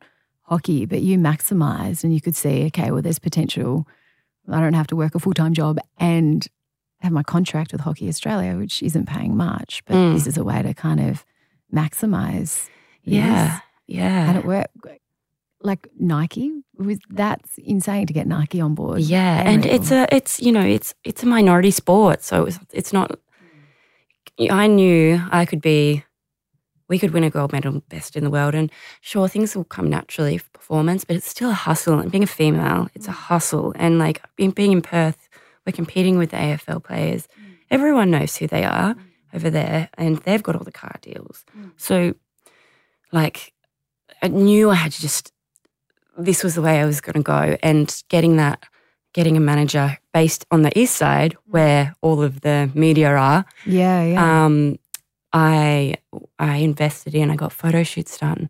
hockey. 0.43 0.85
But 0.85 1.01
you 1.01 1.17
maximized 1.17 2.03
and 2.03 2.13
you 2.13 2.19
could 2.21 2.35
see, 2.35 2.65
okay, 2.65 2.91
well, 2.91 3.01
there's 3.01 3.19
potential. 3.19 3.87
I 4.49 4.59
don't 4.59 4.73
have 4.73 4.87
to 4.87 4.95
work 4.95 5.15
a 5.15 5.19
full 5.19 5.33
time 5.33 5.53
job 5.53 5.77
and 5.97 6.47
have 6.99 7.11
my 7.11 7.23
contract 7.23 7.71
with 7.71 7.81
Hockey 7.81 8.07
Australia, 8.07 8.55
which 8.57 8.81
isn't 8.83 9.07
paying 9.07 9.35
much. 9.35 9.81
But 9.85 9.95
Mm. 9.95 10.13
this 10.13 10.27
is 10.27 10.37
a 10.37 10.43
way 10.43 10.61
to 10.61 10.73
kind 10.73 10.99
of 10.99 11.25
maximize. 11.73 12.69
Yeah. 13.03 13.59
Yeah. 13.87 14.29
And 14.29 14.37
it 14.37 14.45
worked. 14.45 14.75
Like 15.63 15.87
Nike, 15.99 16.51
was 16.77 16.97
that's 17.11 17.57
insane 17.59 18.07
to 18.07 18.13
get 18.13 18.25
Nike 18.25 18.59
on 18.59 18.73
board. 18.73 19.01
Yeah, 19.01 19.41
and 19.41 19.63
Unreal. 19.63 19.75
it's 19.75 19.91
a 19.91 20.07
it's 20.15 20.39
you 20.41 20.51
know 20.51 20.65
it's 20.65 20.95
it's 21.03 21.21
a 21.21 21.27
minority 21.27 21.69
sport, 21.69 22.23
so 22.23 22.45
it's 22.45 22.57
it's 22.73 22.91
not. 22.91 23.19
I 24.49 24.65
knew 24.65 25.21
I 25.31 25.45
could 25.45 25.61
be, 25.61 26.03
we 26.91 26.99
could 26.99 27.11
win 27.11 27.23
a 27.23 27.29
gold 27.29 27.53
medal, 27.53 27.81
best 27.87 28.17
in 28.17 28.23
the 28.25 28.29
world, 28.29 28.53
and 28.53 28.69
sure 28.99 29.29
things 29.29 29.55
will 29.55 29.63
come 29.63 29.89
naturally 29.89 30.37
for 30.37 30.49
performance, 30.49 31.05
but 31.05 31.15
it's 31.15 31.29
still 31.29 31.49
a 31.49 31.53
hustle. 31.53 31.99
And 31.99 32.11
being 32.11 32.23
a 32.23 32.27
female, 32.27 32.89
it's 32.93 33.07
a 33.07 33.13
hustle, 33.13 33.71
and 33.77 33.97
like 33.97 34.21
being 34.35 34.51
being 34.51 34.73
in 34.73 34.81
Perth, 34.81 35.29
we're 35.65 35.71
competing 35.71 36.17
with 36.17 36.31
the 36.31 36.37
AFL 36.37 36.83
players. 36.83 37.29
Mm. 37.39 37.55
Everyone 37.71 38.11
knows 38.11 38.35
who 38.35 38.45
they 38.45 38.65
are 38.65 38.95
mm. 38.95 39.01
over 39.33 39.49
there, 39.49 39.89
and 39.93 40.17
they've 40.17 40.43
got 40.43 40.57
all 40.57 40.65
the 40.65 40.71
car 40.71 40.97
deals. 41.01 41.45
Mm. 41.57 41.71
So, 41.77 42.13
like, 43.13 43.53
I 44.21 44.27
knew 44.27 44.69
I 44.69 44.75
had 44.75 44.91
to 44.91 45.01
just 45.01 45.31
this 46.17 46.43
was 46.43 46.55
the 46.55 46.61
way 46.61 46.81
I 46.81 46.85
was 46.85 46.99
going 46.99 47.13
to 47.13 47.21
go. 47.21 47.57
And 47.63 48.03
getting 48.09 48.35
that, 48.35 48.65
getting 49.13 49.37
a 49.37 49.39
manager 49.39 49.97
based 50.13 50.45
on 50.51 50.63
the 50.63 50.77
east 50.77 50.97
side 50.97 51.37
where 51.45 51.95
all 52.01 52.21
of 52.21 52.41
the 52.41 52.69
media 52.73 53.15
are, 53.15 53.45
yeah, 53.65 54.03
yeah. 54.03 54.45
um, 54.45 54.77
I 55.33 55.95
I 56.39 56.57
invested 56.57 57.15
in. 57.15 57.29
I 57.29 57.35
got 57.35 57.53
photo 57.53 57.83
shoots 57.83 58.17
done. 58.17 58.49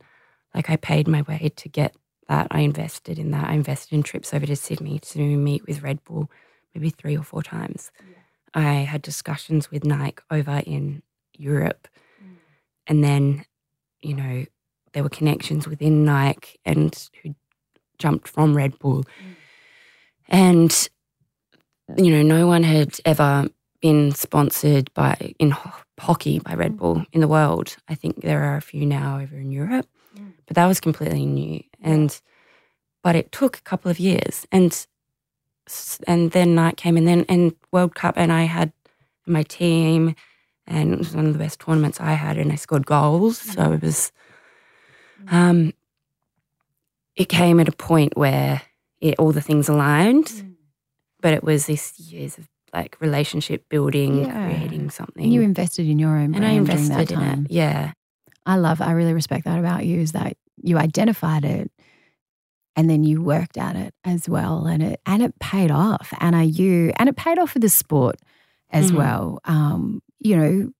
Like 0.53 0.69
I 0.69 0.75
paid 0.75 1.07
my 1.07 1.21
way 1.23 1.51
to 1.55 1.69
get 1.69 1.95
that. 2.27 2.47
I 2.51 2.61
invested 2.61 3.19
in 3.19 3.31
that. 3.31 3.49
I 3.49 3.53
invested 3.53 3.95
in 3.95 4.03
trips 4.03 4.33
over 4.33 4.45
to 4.45 4.55
Sydney 4.55 4.99
to 4.99 5.19
meet 5.19 5.65
with 5.67 5.83
Red 5.83 6.03
Bull, 6.03 6.29
maybe 6.73 6.89
three 6.89 7.17
or 7.17 7.23
four 7.23 7.43
times. 7.43 7.91
I 8.53 8.73
had 8.73 9.01
discussions 9.01 9.71
with 9.71 9.85
Nike 9.85 10.23
over 10.29 10.61
in 10.65 11.03
Europe, 11.37 11.87
mm. 12.21 12.35
and 12.87 13.03
then, 13.03 13.45
you 14.01 14.13
know, 14.13 14.45
there 14.91 15.03
were 15.03 15.09
connections 15.09 15.67
within 15.67 16.03
Nike 16.03 16.59
and 16.65 17.09
who 17.23 17.33
jumped 17.97 18.27
from 18.27 18.57
Red 18.57 18.77
Bull, 18.79 19.03
mm. 19.03 19.35
and 20.27 20.89
you 21.97 22.11
know, 22.11 22.21
no 22.23 22.47
one 22.47 22.63
had 22.63 22.97
ever 23.05 23.47
been 23.81 24.11
sponsored 24.11 24.93
by 24.93 25.33
in 25.39 25.51
hockey 26.01 26.39
by 26.39 26.53
Red 26.55 26.77
Bull 26.77 26.95
mm-hmm. 26.95 27.13
in 27.13 27.21
the 27.21 27.27
world. 27.27 27.77
I 27.87 27.95
think 27.95 28.21
there 28.21 28.43
are 28.43 28.57
a 28.57 28.61
few 28.61 28.85
now 28.85 29.19
over 29.19 29.37
in 29.37 29.51
Europe, 29.51 29.87
but 30.45 30.55
that 30.55 30.67
was 30.67 30.79
completely 30.79 31.25
new. 31.25 31.63
And 31.81 32.19
but 33.03 33.15
it 33.15 33.31
took 33.31 33.57
a 33.57 33.61
couple 33.61 33.89
of 33.89 33.99
years, 33.99 34.47
and 34.51 34.87
and 36.07 36.31
then 36.31 36.55
Nike 36.55 36.75
came, 36.75 36.97
and 36.97 37.07
then 37.07 37.25
and 37.29 37.55
World 37.71 37.95
Cup, 37.95 38.15
and 38.17 38.31
I 38.31 38.43
had 38.43 38.73
my 39.25 39.43
team, 39.43 40.15
and 40.67 40.93
it 40.93 40.99
was 40.99 41.15
one 41.15 41.27
of 41.27 41.33
the 41.33 41.39
best 41.39 41.59
tournaments 41.59 41.99
I 41.99 42.13
had, 42.13 42.37
and 42.37 42.51
I 42.51 42.55
scored 42.55 42.85
goals. 42.85 43.37
So 43.37 43.61
mm-hmm. 43.61 43.73
it 43.73 43.81
was, 43.81 44.11
mm-hmm. 45.23 45.35
um, 45.35 45.73
it 47.15 47.29
came 47.29 47.59
at 47.59 47.67
a 47.69 47.71
point 47.71 48.17
where 48.17 48.61
it, 48.99 49.15
all 49.19 49.31
the 49.31 49.41
things 49.41 49.69
aligned, 49.69 50.27
mm. 50.27 50.55
but 51.21 51.33
it 51.33 51.43
was 51.43 51.65
this 51.65 51.99
years 51.99 52.37
of 52.37 52.47
like 52.73 52.97
relationship 53.01 53.67
building, 53.69 54.23
Yeah. 54.25 54.45
creating 54.47 54.89
something, 54.89 55.23
and 55.23 55.33
you 55.33 55.41
invested 55.41 55.87
in 55.87 55.99
your 55.99 56.15
own 56.15 56.33
and 56.35 56.45
I 56.45 56.57
brand 56.59 56.67
during 56.67 56.87
that 56.89 56.99
invested 57.01 57.13
in 57.13 57.19
time. 57.19 57.45
it. 57.45 57.51
Yeah, 57.51 57.91
I 58.45 58.55
love, 58.57 58.81
I 58.81 58.91
really 58.91 59.13
respect 59.13 59.45
that 59.45 59.59
about 59.59 59.85
you 59.85 59.99
is 59.99 60.13
that 60.13 60.37
you 60.63 60.77
identified 60.77 61.43
it 61.45 61.71
and 62.75 62.89
then 62.89 63.03
you 63.03 63.21
worked 63.21 63.57
at 63.57 63.75
it 63.75 63.93
as 64.05 64.29
well. 64.29 64.65
And 64.65 64.81
it, 64.81 65.01
and 65.05 65.21
it 65.21 65.37
paid 65.39 65.71
off. 65.71 66.13
Anna, 66.19 66.43
you, 66.43 66.93
and 66.97 67.09
it 67.09 67.15
paid 67.17 67.37
off 67.37 67.51
for 67.51 67.59
the 67.59 67.69
sport 67.69 68.15
as 68.69 68.91
Mhm. 68.91 68.95
well. 68.95 69.39
Um, 69.45 70.01
you 70.19 70.37
know, 70.37 70.71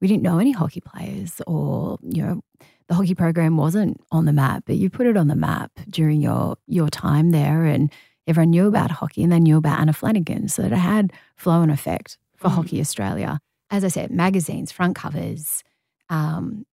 we 0.00 0.08
didn't 0.08 0.22
know 0.22 0.38
any 0.38 0.52
hockey 0.52 0.80
players 0.80 1.42
or, 1.46 1.98
you 2.02 2.22
know, 2.22 2.40
the 2.88 2.94
hockey 2.94 3.14
program 3.14 3.56
wasn't 3.56 4.00
on 4.12 4.24
the 4.24 4.32
map, 4.32 4.62
but 4.66 4.76
you 4.76 4.88
put 4.90 5.06
it 5.06 5.16
on 5.16 5.28
the 5.28 5.36
map 5.36 5.72
during 5.88 6.20
your, 6.20 6.56
your 6.66 6.88
time 6.88 7.30
there 7.32 7.64
and 7.64 7.92
everyone 8.26 8.50
knew 8.50 8.66
about 8.68 8.90
hockey 8.90 9.22
and 9.22 9.32
they 9.32 9.40
knew 9.40 9.56
about 9.56 9.80
Anna 9.80 9.92
Flanagan. 9.92 10.48
So 10.48 10.62
that 10.62 10.72
it 10.72 10.76
had 10.78 11.12
flow 11.36 11.62
and 11.62 11.70
effect 11.72 12.18
for 12.36 12.48
Mhm. 12.48 12.54
Hockey 12.54 12.80
Australia. 12.80 13.40
As 13.70 13.84
I 13.84 13.88
said, 13.88 14.10
magazines, 14.10 14.72
front 14.72 14.96
covers, 14.96 15.62
um, 16.08 16.64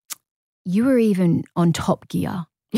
you 0.65 0.83
were 0.85 0.97
even 0.99 1.43
on 1.55 1.73
Top 1.73 2.07
Gear. 2.09 2.45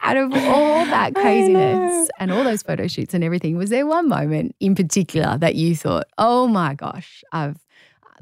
Out 0.00 0.16
of 0.16 0.32
all 0.34 0.84
that 0.86 1.14
craziness 1.14 2.08
and 2.18 2.32
all 2.32 2.44
those 2.44 2.62
photo 2.62 2.86
shoots 2.88 3.14
and 3.14 3.22
everything, 3.24 3.56
was 3.56 3.70
there 3.70 3.86
one 3.86 4.08
moment 4.08 4.54
in 4.60 4.74
particular 4.74 5.38
that 5.38 5.54
you 5.54 5.74
thought, 5.76 6.06
"Oh 6.18 6.46
my 6.48 6.74
gosh, 6.74 7.22
I've 7.32 7.56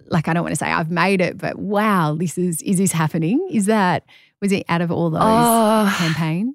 like 0.06 0.28
I 0.28 0.34
don't 0.34 0.42
want 0.42 0.52
to 0.52 0.56
say 0.58 0.70
I've 0.70 0.90
made 0.90 1.20
it, 1.20 1.38
but 1.38 1.58
wow, 1.58 2.14
this 2.14 2.36
is 2.38 2.60
is 2.62 2.78
this 2.78 2.92
happening?" 2.92 3.48
Is 3.50 3.66
that 3.66 4.04
was 4.40 4.52
it 4.52 4.64
out 4.68 4.80
of 4.82 4.90
all 4.92 5.10
those 5.10 5.22
Oh, 5.24 5.94
campaigns? 5.98 6.54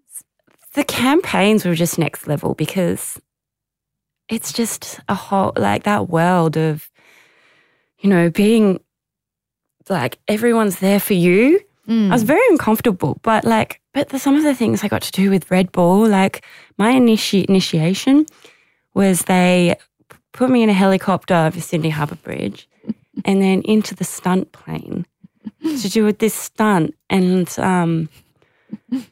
The 0.77 0.83
campaigns 0.83 1.65
were 1.65 1.73
just 1.73 1.97
next 1.97 2.27
level 2.27 2.53
because 2.53 3.19
it's 4.29 4.53
just 4.53 4.99
a 5.09 5.15
whole 5.15 5.51
like 5.57 5.83
that 5.83 6.07
world 6.07 6.55
of 6.55 6.89
you 7.99 8.07
know 8.09 8.29
being 8.29 8.79
like 9.89 10.19
everyone's 10.27 10.79
there 10.79 10.99
for 10.99 11.13
you 11.15 11.59
Mm. 11.87 12.09
i 12.09 12.11
was 12.11 12.23
very 12.23 12.45
uncomfortable 12.49 13.17
but 13.23 13.45
like 13.45 13.79
but 13.93 14.09
the, 14.09 14.19
some 14.19 14.35
of 14.35 14.43
the 14.43 14.53
things 14.53 14.83
i 14.83 14.89
got 14.89 15.01
to 15.03 15.11
do 15.21 15.29
with 15.29 15.49
red 15.49 15.71
bull 15.71 16.05
like 16.05 16.43
my 16.77 16.91
initi- 16.91 17.45
initiation 17.45 18.25
was 18.93 19.21
they 19.21 19.73
put 20.33 20.49
me 20.49 20.63
in 20.63 20.69
a 20.69 20.73
helicopter 20.73 21.33
over 21.33 21.61
sydney 21.61 21.89
harbour 21.89 22.17
bridge 22.27 22.67
and 23.25 23.41
then 23.41 23.61
into 23.61 23.95
the 23.95 24.03
stunt 24.03 24.51
plane 24.51 25.05
to 25.81 25.87
do 25.87 26.03
with 26.03 26.19
this 26.19 26.33
stunt 26.33 26.93
and 27.09 27.57
um 27.57 28.09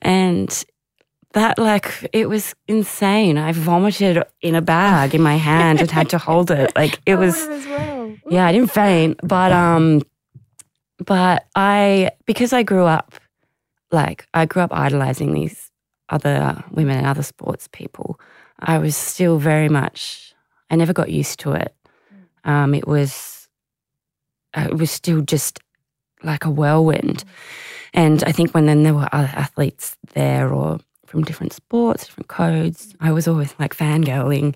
and 0.01 0.65
that 1.35 1.59
like 1.59 2.09
it 2.13 2.29
was 2.29 2.55
insane. 2.67 3.37
I 3.37 3.51
vomited 3.51 4.23
in 4.41 4.55
a 4.55 4.61
bag 4.61 5.13
in 5.13 5.21
my 5.21 5.35
hand 5.35 5.81
and 5.81 5.91
had 5.91 6.09
to 6.09 6.17
hold 6.17 6.49
it. 6.49 6.73
Like 6.75 6.99
it 7.05 7.15
was 7.23 7.35
yeah, 8.29 8.45
I 8.45 8.51
didn't 8.51 8.71
faint, 8.71 9.19
but 9.21 9.51
um 9.51 10.01
but 11.05 11.45
I 11.55 12.11
because 12.25 12.53
I 12.53 12.63
grew 12.63 12.85
up 12.85 13.13
like 13.91 14.25
I 14.33 14.45
grew 14.45 14.61
up 14.61 14.73
idolizing 14.73 15.33
these 15.33 15.71
other 16.07 16.63
women 16.71 16.97
and 16.97 17.07
other 17.07 17.23
sports 17.23 17.67
people. 17.71 18.17
I 18.59 18.77
was 18.77 18.95
still 18.95 19.37
very 19.37 19.69
much 19.69 20.33
I 20.69 20.77
never 20.77 20.93
got 20.93 21.11
used 21.11 21.39
to 21.41 21.51
it. 21.51 21.75
Um 22.45 22.73
it 22.73 22.87
was 22.87 23.49
uh, 24.53 24.69
it 24.71 24.77
was 24.77 24.89
still 24.89 25.19
just 25.19 25.59
like 26.23 26.45
a 26.45 26.49
whirlwind. 26.49 27.25
And 27.93 28.23
I 28.23 28.31
think 28.31 28.51
when 28.53 28.67
then 28.67 28.83
there 28.83 28.93
were 28.93 29.09
other 29.11 29.31
athletes 29.33 29.97
there 30.13 30.53
or 30.53 30.79
from 31.05 31.23
different 31.23 31.53
sports, 31.53 32.05
different 32.05 32.27
codes, 32.27 32.95
I 32.99 33.11
was 33.11 33.27
always 33.27 33.53
like 33.59 33.75
fangirling. 33.75 34.55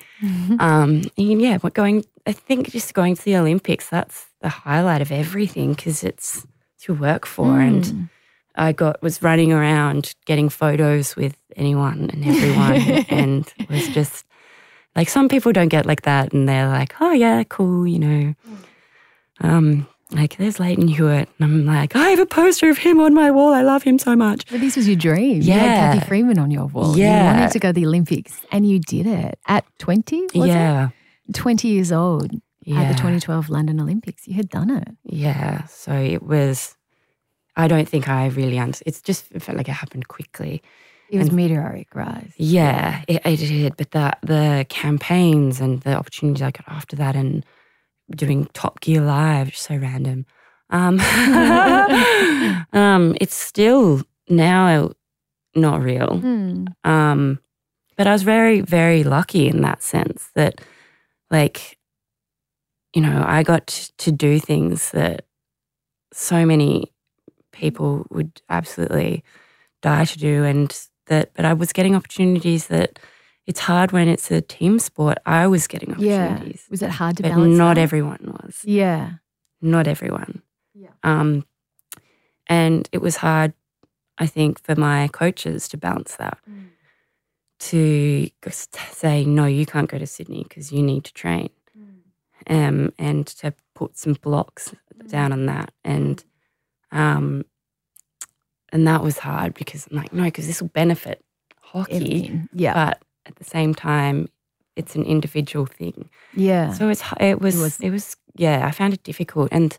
Um, 0.59 1.03
and 1.17 1.41
yeah, 1.41 1.57
going, 1.57 2.05
I 2.27 2.31
think 2.31 2.71
just 2.71 2.93
going 2.93 3.15
to 3.15 3.23
the 3.23 3.37
Olympics, 3.37 3.89
that's 3.89 4.27
the 4.41 4.49
highlight 4.49 5.01
of 5.01 5.11
everything 5.11 5.73
because 5.73 6.03
it's, 6.03 6.45
to 6.81 6.93
work 6.93 7.25
for. 7.25 7.59
And 7.59 7.83
Mm. 7.83 8.09
I 8.55 8.71
got, 8.71 9.01
was 9.01 9.21
running 9.21 9.53
around 9.53 10.15
getting 10.25 10.49
photos 10.49 11.15
with 11.15 11.37
anyone 11.55 12.09
and 12.11 12.25
everyone. 12.25 13.05
and 13.09 13.53
was 13.69 13.87
just 13.89 14.25
like 14.95 15.09
some 15.09 15.29
people 15.29 15.51
don't 15.51 15.69
get 15.69 15.85
like 15.85 16.01
that 16.03 16.33
and 16.33 16.47
they're 16.47 16.67
like, 16.67 16.93
oh 16.99 17.11
yeah, 17.11 17.43
cool, 17.43 17.87
you 17.87 17.99
know. 17.99 18.35
Um, 19.41 19.87
like 20.11 20.37
there's 20.37 20.59
Lleyton 20.59 20.87
Hewitt, 20.87 21.29
and 21.39 21.43
I'm 21.45 21.65
like, 21.65 21.95
I 21.95 22.09
have 22.09 22.19
a 22.19 22.25
poster 22.25 22.69
of 22.69 22.77
him 22.79 22.99
on 22.99 23.13
my 23.13 23.29
wall. 23.31 23.53
I 23.53 23.61
love 23.61 23.83
him 23.83 23.99
so 23.99 24.15
much. 24.15 24.45
But 24.49 24.59
this 24.59 24.75
was 24.75 24.87
your 24.87 24.95
dream. 24.97 25.41
You 25.41 25.53
had 25.53 25.65
Yeah. 25.65 25.93
Cathy 25.93 26.07
Freeman 26.07 26.39
on 26.39 26.49
your 26.51 26.65
wall. 26.65 26.97
You 26.97 27.03
Yeah. 27.03 27.33
wanted 27.33 27.51
to 27.51 27.59
go 27.59 27.69
to 27.69 27.73
the 27.73 27.85
Olympics 27.85 28.41
and 28.51 28.67
you 28.67 28.79
did 28.79 29.05
it 29.05 29.37
at 29.47 29.65
20, 29.77 30.21
was 30.33 30.47
yeah, 30.47 30.89
it? 31.27 31.33
20 31.35 31.67
years 31.67 31.91
old 31.91 32.31
yeah, 32.63 32.81
at 32.81 32.87
the 32.89 32.95
2012 32.95 33.49
London 33.49 33.79
Olympics. 33.79 34.27
You 34.27 34.33
had 34.35 34.49
done 34.49 34.69
it. 34.71 34.87
yeah. 35.03 35.65
So 35.65 35.93
it 35.93 36.23
was. 36.23 36.75
I 37.55 37.67
don't 37.67 37.87
think 37.89 38.07
I 38.07 38.27
really 38.27 38.57
understood. 38.57 38.87
It's 38.87 39.01
just 39.01 39.31
it 39.31 39.41
felt 39.41 39.57
like 39.57 39.67
it 39.67 39.73
happened 39.73 40.07
quickly. 40.07 40.61
It 41.11 41.17
was 41.17 41.27
And- 41.27 41.35
meteoric 41.35 41.93
rise. 41.93 42.31
Yeah, 42.37 43.01
it, 43.07 43.21
it 43.25 43.37
did. 43.37 43.75
But 43.77 43.91
the 43.91 44.13
the 44.23 44.65
campaigns 44.69 45.59
and 45.59 45.81
the 45.81 45.93
opportunities 45.95 46.41
I 46.41 46.51
got 46.51 46.65
after 46.67 46.95
that, 46.95 47.15
and 47.15 47.43
doing 48.15 48.49
Top 48.53 48.79
Gear 48.81 49.01
Live, 49.01 49.55
so 49.55 49.75
random. 49.75 50.25
Um, 50.69 50.99
um, 52.73 53.15
it's 53.19 53.35
still 53.35 54.03
now 54.27 54.91
not 55.55 55.81
real. 55.81 56.19
Hmm. 56.19 56.65
Um, 56.83 57.39
but 57.97 58.07
I 58.07 58.13
was 58.13 58.23
very, 58.23 58.61
very 58.61 59.03
lucky 59.03 59.47
in 59.47 59.61
that 59.61 59.83
sense 59.83 60.29
that, 60.35 60.61
like, 61.29 61.77
you 62.93 63.01
know, 63.01 63.23
I 63.27 63.43
got 63.43 63.67
to 63.97 64.11
do 64.11 64.39
things 64.39 64.91
that 64.91 65.25
so 66.13 66.45
many 66.45 66.93
people 67.51 68.05
would 68.09 68.41
absolutely 68.49 69.23
die 69.81 70.05
to 70.05 70.17
do, 70.17 70.43
and 70.43 70.87
that. 71.07 71.31
But 71.35 71.45
I 71.45 71.53
was 71.53 71.73
getting 71.73 71.95
opportunities 71.95 72.67
that 72.67 72.99
it's 73.49 73.59
hard 73.71 73.91
when 73.91 74.07
it's 74.07 74.29
a 74.31 74.41
team 74.41 74.79
sport. 74.79 75.17
I 75.25 75.47
was 75.47 75.67
getting 75.67 75.91
Yeah. 75.97 76.27
opportunities, 76.27 76.63
Was 76.69 76.81
it 76.87 76.91
hard 76.99 77.17
to 77.17 77.23
but 77.23 77.29
balance? 77.33 77.57
not 77.57 77.75
that? 77.75 77.81
everyone 77.87 78.23
was. 78.37 78.55
Yeah. 78.63 79.03
Not 79.61 79.87
everyone. 79.87 80.33
Yeah. 80.73 80.93
Um, 81.03 81.29
and 82.47 82.87
it 82.91 83.01
was 83.01 83.15
hard, 83.17 83.51
I 84.17 84.27
think, 84.27 84.51
for 84.65 84.75
my 84.75 85.07
coaches 85.21 85.67
to 85.69 85.77
balance 85.77 86.15
that. 86.17 86.37
To 87.69 88.29
just 88.45 88.75
say 88.93 89.25
no, 89.25 89.45
you 89.45 89.65
can't 89.65 89.89
go 89.89 89.97
to 89.97 90.07
Sydney 90.07 90.43
because 90.47 90.71
you 90.71 90.81
need 90.81 91.03
to 91.03 91.13
train, 91.13 91.49
um, 92.47 92.93
and 92.97 93.27
to 93.41 93.53
put 93.75 93.97
some 93.97 94.13
blocks 94.13 94.73
down 95.07 95.33
on 95.33 95.45
that, 95.47 95.71
and 95.83 96.23
um, 96.93 97.43
and 98.71 98.87
that 98.87 99.03
was 99.03 99.17
hard 99.17 99.55
because 99.55 99.87
I'm 99.91 99.97
like, 99.97 100.13
no, 100.13 100.23
because 100.23 100.47
this 100.47 100.61
will 100.61 100.69
benefit 100.69 101.21
hockey, 101.61 101.95
Everything. 101.95 102.47
Yeah. 102.53 102.73
but 102.73 103.01
at 103.29 103.35
the 103.35 103.43
same 103.45 103.73
time, 103.73 104.27
it's 104.75 104.95
an 104.95 105.03
individual 105.03 105.65
thing. 105.65 106.09
yeah. 106.33 106.73
So 106.73 106.89
it's 106.89 107.03
it 107.19 107.39
was, 107.41 107.57
was- 107.57 107.79
it 107.79 107.91
was 107.91 108.15
yeah 108.35 108.65
I 108.67 108.71
found 108.71 108.93
it 108.93 109.03
difficult 109.03 109.49
and 109.51 109.77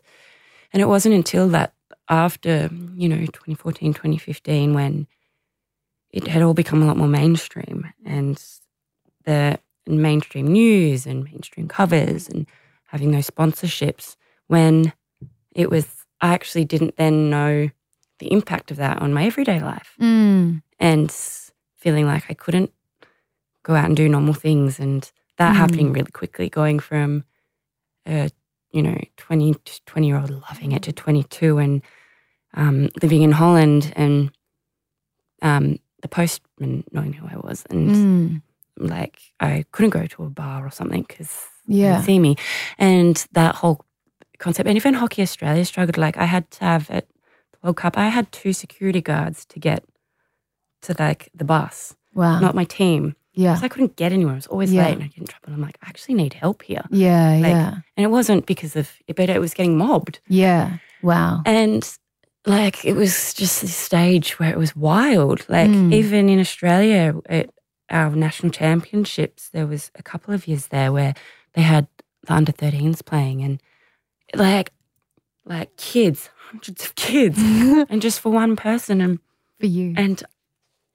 and 0.73 0.81
it 0.81 0.87
wasn't 0.87 1.15
until 1.15 1.47
that 1.49 1.73
after 2.09 2.69
you 2.95 3.07
know 3.09 3.17
2014 3.17 3.93
2015 3.93 4.73
when 4.73 5.07
it 6.11 6.27
had 6.27 6.41
all 6.41 6.53
become 6.53 6.81
a 6.81 6.85
lot 6.85 6.97
more 6.97 7.07
mainstream 7.07 7.91
and 8.05 8.43
the 9.25 9.57
mainstream 9.87 10.47
news 10.47 11.05
and 11.07 11.23
mainstream 11.23 11.67
covers 11.67 12.27
and 12.27 12.45
having 12.87 13.11
those 13.11 13.29
sponsorships 13.29 14.15
when 14.47 14.93
it 15.55 15.69
was 15.69 15.87
I 16.19 16.33
actually 16.33 16.65
didn't 16.65 16.97
then 16.97 17.29
know 17.29 17.69
the 18.19 18.31
impact 18.31 18.69
of 18.71 18.77
that 18.77 19.01
on 19.01 19.13
my 19.13 19.25
everyday 19.25 19.59
life 19.59 19.95
Mm. 19.99 20.61
and 20.79 21.11
feeling 21.77 22.05
like 22.05 22.25
I 22.29 22.33
couldn't 22.35 22.71
go 23.63 23.75
out 23.75 23.85
and 23.85 23.95
do 23.97 24.09
normal 24.09 24.33
things 24.33 24.79
and 24.79 25.11
that 25.37 25.53
Mm. 25.53 25.57
happening 25.57 25.93
really 25.93 26.11
quickly 26.11 26.49
going 26.49 26.79
from 26.79 27.23
a 28.07 28.29
you 28.71 28.81
know 28.81 28.97
20 29.17 29.55
20 29.85 30.07
year 30.07 30.17
old 30.17 30.29
loving 30.31 30.71
it 30.71 30.83
to 30.83 30.91
22 30.91 31.57
and 31.57 31.81
um, 32.53 32.89
living 33.01 33.21
in 33.21 33.31
Holland 33.31 33.93
and 33.95 34.31
um, 35.41 35.77
the 36.01 36.07
postman 36.07 36.83
knowing 36.91 37.13
who 37.13 37.27
I 37.27 37.37
was 37.37 37.63
and 37.69 37.91
Mm. 37.91 38.41
like 38.77 39.21
I 39.39 39.65
couldn't 39.71 39.91
go 39.91 40.05
to 40.07 40.23
a 40.23 40.29
bar 40.29 40.65
or 40.65 40.71
something 40.71 41.03
because 41.07 41.47
Yeah. 41.67 42.01
see 42.01 42.19
me. 42.19 42.35
And 42.77 43.15
that 43.33 43.55
whole 43.55 43.85
concept, 44.39 44.67
and 44.67 44.75
even 44.75 44.95
Hockey 44.95 45.21
Australia 45.21 45.63
struggled. 45.65 45.97
Like 45.97 46.17
I 46.17 46.25
had 46.25 46.49
to 46.51 46.65
have 46.65 46.89
at 46.89 47.07
the 47.51 47.59
World 47.63 47.77
Cup, 47.77 47.97
I 47.97 48.09
had 48.09 48.31
two 48.31 48.53
security 48.53 49.01
guards 49.01 49.45
to 49.45 49.59
get 49.59 49.83
to 50.81 50.95
like 50.97 51.29
the 51.35 51.45
bus, 51.45 51.95
Wow. 52.13 52.39
not 52.39 52.55
my 52.55 52.63
team. 52.65 53.15
Yeah. 53.33 53.51
Because 53.53 53.63
I 53.63 53.67
couldn't 53.69 53.95
get 53.95 54.11
anywhere. 54.11 54.33
I 54.33 54.35
was 54.35 54.47
always 54.47 54.71
Yeah. 54.73 54.85
late 54.85 54.93
and 54.95 55.03
I 55.03 55.07
get 55.07 55.17
in 55.19 55.25
trouble. 55.27 55.53
I'm 55.53 55.61
like, 55.61 55.77
I 55.83 55.87
actually 55.89 56.15
need 56.15 56.33
help 56.33 56.63
here. 56.63 56.83
Yeah. 56.91 57.31
Like- 57.41 57.51
yeah. 57.51 57.73
And 57.97 58.03
it 58.03 58.11
wasn't 58.11 58.45
because 58.45 58.75
of, 58.75 58.91
it, 59.07 59.15
but 59.15 59.29
it 59.29 59.39
was 59.39 59.53
getting 59.53 59.77
mobbed. 59.77 60.19
Yeah. 60.27 60.77
Wow. 61.01 61.41
And 61.45 61.89
like 62.45 62.83
it 62.85 62.93
was 62.95 63.33
just 63.33 63.61
this 63.61 63.75
stage 63.75 64.39
where 64.39 64.49
it 64.51 64.57
was 64.57 64.75
wild. 64.75 65.45
Like 65.49 65.69
Mm. 65.69 65.93
even 65.93 66.29
in 66.29 66.39
Australia 66.39 67.15
at 67.29 67.49
our 67.89 68.09
national 68.15 68.51
championships, 68.51 69.49
there 69.49 69.67
was 69.67 69.91
a 69.95 70.03
couple 70.03 70.33
of 70.33 70.47
years 70.47 70.67
there 70.67 70.91
where 70.91 71.13
they 71.53 71.61
had 71.61 71.87
the 72.27 72.33
under 72.33 72.51
13s 72.51 73.01
playing 73.05 73.41
and 73.43 73.61
like 74.35 74.71
like 75.45 75.75
kids, 75.77 76.29
hundreds 76.49 76.85
of 76.85 76.93
kids, 76.95 77.37
and 77.89 78.01
just 78.01 78.19
for 78.19 78.31
one 78.31 78.55
person 78.55 79.01
and 79.01 79.19
For 79.59 79.65
you. 79.65 79.93
and 79.97 80.23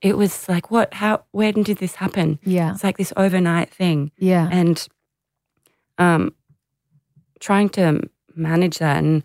it 0.07 0.16
was 0.16 0.49
like 0.49 0.71
what 0.71 0.95
how 0.95 1.25
when 1.33 1.62
did 1.62 1.79
this 1.79 1.95
happen? 1.97 2.38
Yeah. 2.45 2.73
It's 2.73 2.85
like 2.85 2.97
this 2.97 3.12
overnight 3.16 3.71
thing 3.75 4.11
Yeah. 4.19 4.49
and 4.51 4.87
um 5.99 6.35
trying 7.40 7.69
to 7.71 8.01
manage 8.35 8.79
that 8.79 8.99
and 9.03 9.23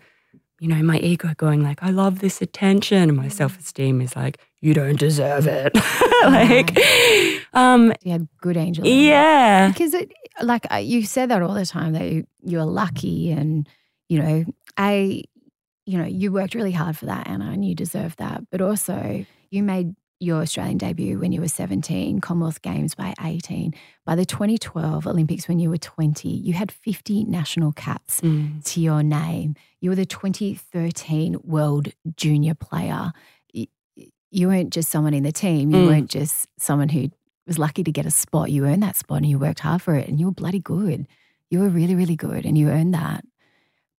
you 0.60 0.68
know 0.68 0.82
my 0.82 0.98
ego 0.98 1.28
going 1.36 1.62
like 1.62 1.82
i 1.82 1.90
love 1.90 2.20
this 2.20 2.40
attention 2.40 3.08
and 3.10 3.16
my 3.16 3.28
self-esteem 3.28 4.00
is 4.00 4.14
like 4.16 4.38
you 4.60 4.72
don't 4.74 4.98
deserve 4.98 5.46
it 5.46 5.72
like 6.24 6.70
um 7.52 7.92
You 8.02 8.12
had 8.12 8.28
good 8.40 8.56
angel. 8.56 8.86
yeah 8.86 9.68
Because 9.68 9.92
it, 9.94 10.12
like 10.40 10.66
uh, 10.72 10.76
you 10.76 11.04
said 11.04 11.30
that 11.30 11.42
all 11.42 11.54
the 11.54 11.66
time 11.66 11.92
that 11.94 12.10
you, 12.10 12.26
you're 12.44 12.64
lucky 12.64 13.32
and, 13.32 13.68
you 14.08 14.18
know, 14.22 14.44
I, 14.78 15.24
you 15.84 15.98
know, 15.98 16.04
you 16.06 16.32
worked 16.32 16.54
really 16.54 16.72
hard 16.72 16.96
for 16.96 17.06
that, 17.06 17.26
Anna, 17.28 17.50
and 17.50 17.64
you 17.64 17.74
deserve 17.74 18.16
that. 18.16 18.42
But 18.50 18.60
also, 18.62 19.26
you 19.50 19.62
made 19.62 19.94
your 20.22 20.40
Australian 20.42 20.78
debut 20.78 21.18
when 21.18 21.32
you 21.32 21.40
were 21.40 21.48
17, 21.48 22.20
Commonwealth 22.20 22.62
Games 22.62 22.94
by 22.94 23.12
18. 23.22 23.74
By 24.04 24.14
the 24.14 24.24
2012 24.24 25.06
Olympics, 25.06 25.48
when 25.48 25.58
you 25.58 25.68
were 25.68 25.78
20, 25.78 26.28
you 26.28 26.52
had 26.52 26.70
50 26.70 27.24
national 27.24 27.72
caps 27.72 28.20
Mm. 28.20 28.62
to 28.64 28.80
your 28.80 29.02
name. 29.02 29.56
You 29.80 29.90
were 29.90 29.96
the 29.96 30.06
2013 30.06 31.36
World 31.42 31.88
Junior 32.16 32.54
Player. 32.54 33.12
You 34.34 34.48
weren't 34.48 34.72
just 34.72 34.90
someone 34.90 35.12
in 35.12 35.24
the 35.24 35.32
team. 35.32 35.70
You 35.72 35.76
Mm. 35.76 35.86
weren't 35.88 36.10
just 36.10 36.46
someone 36.58 36.88
who 36.88 37.10
was 37.46 37.58
lucky 37.58 37.82
to 37.84 37.92
get 37.92 38.06
a 38.06 38.10
spot. 38.10 38.50
You 38.50 38.64
earned 38.64 38.82
that 38.82 38.96
spot 38.96 39.18
and 39.18 39.26
you 39.28 39.38
worked 39.38 39.60
hard 39.60 39.82
for 39.82 39.94
it 39.96 40.08
and 40.08 40.18
you 40.18 40.26
were 40.26 40.32
bloody 40.32 40.60
good. 40.60 41.06
You 41.50 41.58
were 41.58 41.68
really, 41.68 41.94
really 41.94 42.16
good 42.16 42.46
and 42.46 42.56
you 42.56 42.68
earned 42.70 42.94
that. 42.94 43.24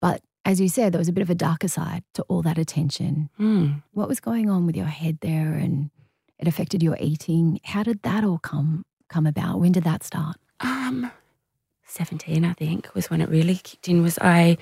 But 0.01 0.21
as 0.45 0.59
you 0.59 0.69
said, 0.69 0.91
there 0.91 0.99
was 0.99 1.07
a 1.09 1.13
bit 1.13 1.21
of 1.21 1.29
a 1.29 1.35
darker 1.35 1.67
side 1.67 2.03
to 2.15 2.23
all 2.23 2.41
that 2.41 2.57
attention. 2.57 3.29
Mm. 3.39 3.83
What 3.91 4.07
was 4.07 4.19
going 4.19 4.49
on 4.49 4.65
with 4.65 4.75
your 4.75 4.87
head 4.87 5.19
there 5.21 5.53
and 5.53 5.91
it 6.39 6.47
affected 6.47 6.81
your 6.83 6.97
eating? 6.99 7.59
How 7.63 7.83
did 7.83 8.01
that 8.03 8.23
all 8.23 8.39
come 8.39 8.85
come 9.09 9.25
about? 9.27 9.59
When 9.59 9.71
did 9.71 9.83
that 9.83 10.03
start? 10.03 10.37
um 10.61 11.11
17 11.85 12.45
i 12.45 12.53
think 12.53 12.93
was 12.95 13.09
when 13.09 13.19
it 13.21 13.29
really 13.29 13.55
kicked 13.55 13.89
in 13.89 14.01
was 14.01 14.17
i 14.21 14.57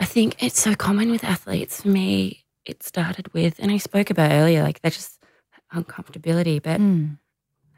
i 0.00 0.04
think 0.04 0.42
it's 0.42 0.60
so 0.60 0.74
common 0.74 1.10
with 1.10 1.22
athletes 1.22 1.82
for 1.82 1.88
me 1.88 2.44
it 2.64 2.82
started 2.82 3.32
with 3.32 3.54
and 3.60 3.70
i 3.70 3.76
spoke 3.78 4.10
about 4.10 4.32
earlier 4.32 4.62
like 4.62 4.80
that 4.82 4.92
just 4.92 5.22
uncomfortability 5.72 6.60
but 6.62 6.80
Mm. 6.80 7.18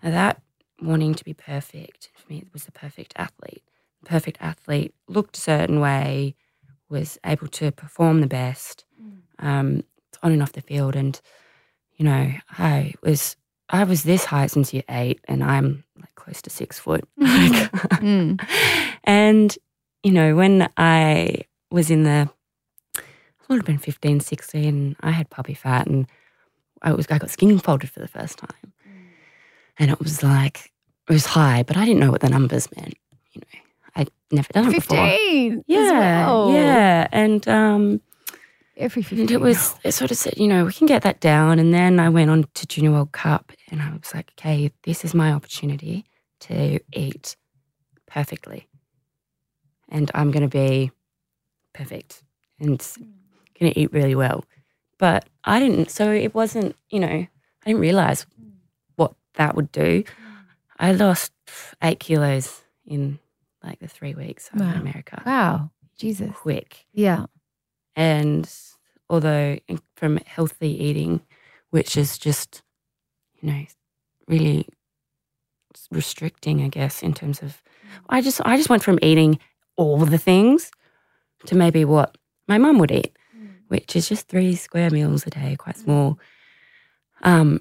that 0.03 0.41
wanting 0.81 1.15
to 1.15 1.25
be 1.25 1.35
perfect 1.35 2.11
for 2.15 2.33
me 2.33 2.39
it 2.39 2.49
was 2.53 2.65
the 2.65 2.73
perfect 2.73 3.13
athlete. 3.17 3.63
The 4.03 4.09
perfect 4.09 4.39
athlete 4.41 4.95
looked 5.07 5.37
a 5.37 5.41
certain 5.41 5.79
way, 5.79 6.35
was 6.89 7.19
able 7.25 7.47
to 7.49 7.71
perform 7.71 8.21
the 8.21 8.27
best, 8.27 8.85
um, 9.39 9.85
on 10.25 10.33
and 10.33 10.43
off 10.43 10.53
the 10.53 10.61
field. 10.61 10.97
And 10.97 11.21
you 11.97 12.05
know, 12.05 12.33
I 12.59 12.95
was 13.03 13.37
I 13.69 13.85
was 13.85 14.03
this 14.03 14.25
high 14.27 14.47
since 14.49 14.73
year 14.75 14.83
eight, 14.89 15.21
and 15.27 15.43
I'm 15.43 15.85
like 15.99 16.15
close 16.15 16.43
to 16.43 16.51
six 16.51 16.79
foot. 16.79 17.05
Mm. 17.21 18.41
and 19.05 19.57
you 20.03 20.11
know, 20.11 20.35
when 20.35 20.69
I 20.77 21.43
was 21.71 21.91
in 21.91 22.03
the 22.03 22.29
I 22.97 23.45
would 23.49 23.59
have 23.59 23.67
been 23.67 23.79
15, 23.79 24.21
16, 24.21 24.97
I 25.01 25.11
had 25.11 25.29
puppy 25.31 25.55
fat 25.55 25.87
and 25.87 26.07
I 26.81 26.93
was 26.93 27.07
I 27.11 27.19
got 27.19 27.31
skin 27.31 27.59
folded 27.59 27.91
for 27.91 28.01
the 28.01 28.09
first 28.09 28.39
time. 28.39 28.73
And 29.79 29.91
it 29.91 29.99
was 30.01 30.23
like 30.23 30.73
it 31.09 31.13
was 31.13 31.27
high, 31.27 31.63
but 31.63 31.77
I 31.77 31.85
didn't 31.85 32.01
know 32.01 32.11
what 32.11 32.21
the 32.23 32.29
numbers 32.29 32.69
meant. 32.77 32.95
You 33.33 33.41
know, 33.41 33.61
I'd 33.97 34.11
never 34.31 34.49
done 34.53 34.69
it 34.69 34.75
before. 34.75 34.97
15. 35.07 35.59
as 35.59 35.65
Yeah, 35.67 35.99
well. 36.27 36.53
yeah, 36.53 37.07
and 37.13 37.47
um, 37.49 38.01
Every 38.83 39.03
15. 39.03 39.21
and 39.21 39.31
it 39.31 39.40
was 39.40 39.75
it 39.85 39.92
sort 39.92 40.11
of 40.11 40.16
said, 40.16 40.35
you 40.37 40.49
know, 40.49 40.64
we 40.64 40.73
can 40.73 40.87
get 40.87 41.03
that 41.03 41.21
down. 41.21 41.59
And 41.59 41.73
then 41.73 42.01
I 42.01 42.09
went 42.09 42.31
on 42.31 42.45
to 42.55 42.66
Junior 42.66 42.90
World 42.90 43.12
Cup, 43.12 43.53
and 43.71 43.81
I 43.81 43.92
was 43.92 44.12
like, 44.12 44.33
okay, 44.38 44.73
this 44.83 45.05
is 45.05 45.14
my 45.14 45.31
opportunity 45.33 46.05
to 46.40 46.81
eat 46.92 47.37
perfectly, 48.07 48.66
and 49.88 50.11
I'm 50.14 50.31
going 50.31 50.42
to 50.42 50.49
be 50.49 50.90
perfect 51.73 52.23
and 52.59 52.79
mm. 52.79 53.07
going 53.59 53.73
to 53.73 53.79
eat 53.79 53.92
really 53.92 54.14
well. 54.14 54.45
But 54.99 55.29
I 55.45 55.59
didn't, 55.59 55.90
so 55.90 56.11
it 56.11 56.35
wasn't, 56.35 56.77
you 56.90 57.01
know, 57.01 57.07
I 57.07 57.29
didn't 57.64 57.81
realize 57.81 58.27
mm. 58.40 58.53
what 58.97 59.14
that 59.35 59.55
would 59.55 59.73
do. 59.73 60.03
Mm. 60.03 60.07
I 60.79 60.92
lost 60.92 61.33
eight 61.83 62.01
kilos 62.01 62.62
in 62.85 63.18
like 63.62 63.79
the 63.79 63.88
three 63.88 64.14
weeks 64.14 64.51
was 64.53 64.62
in 64.62 64.68
America. 64.68 65.23
Wow. 65.25 65.71
Jesus. 65.97 66.31
Quick. 66.35 66.87
Yeah. 66.92 67.27
And 67.95 68.51
although 69.12 69.59
from 69.96 70.16
healthy 70.27 70.70
eating, 70.85 71.20
which 71.70 71.96
is 71.96 72.16
just, 72.18 72.62
you 73.40 73.53
know, 73.53 73.64
really 74.27 74.66
restricting, 75.90 76.62
I 76.62 76.68
guess, 76.68 77.03
in 77.03 77.12
terms 77.12 77.42
of, 77.42 77.62
I 78.09 78.20
just, 78.22 78.40
I 78.44 78.57
just 78.57 78.70
went 78.70 78.83
from 78.83 78.98
eating 79.03 79.38
all 79.77 79.98
the 79.98 80.18
things 80.18 80.70
to 81.46 81.55
maybe 81.55 81.85
what 81.85 82.16
my 82.48 82.57
mum 82.59 82.79
would 82.79 82.90
eat, 82.90 83.16
which 83.68 83.94
is 83.94 84.09
just 84.09 84.29
three 84.29 84.55
square 84.57 84.90
meals 84.90 85.27
a 85.27 85.31
day, 85.31 85.57
quite 85.59 85.77
small. 85.77 86.18
Um, 87.22 87.61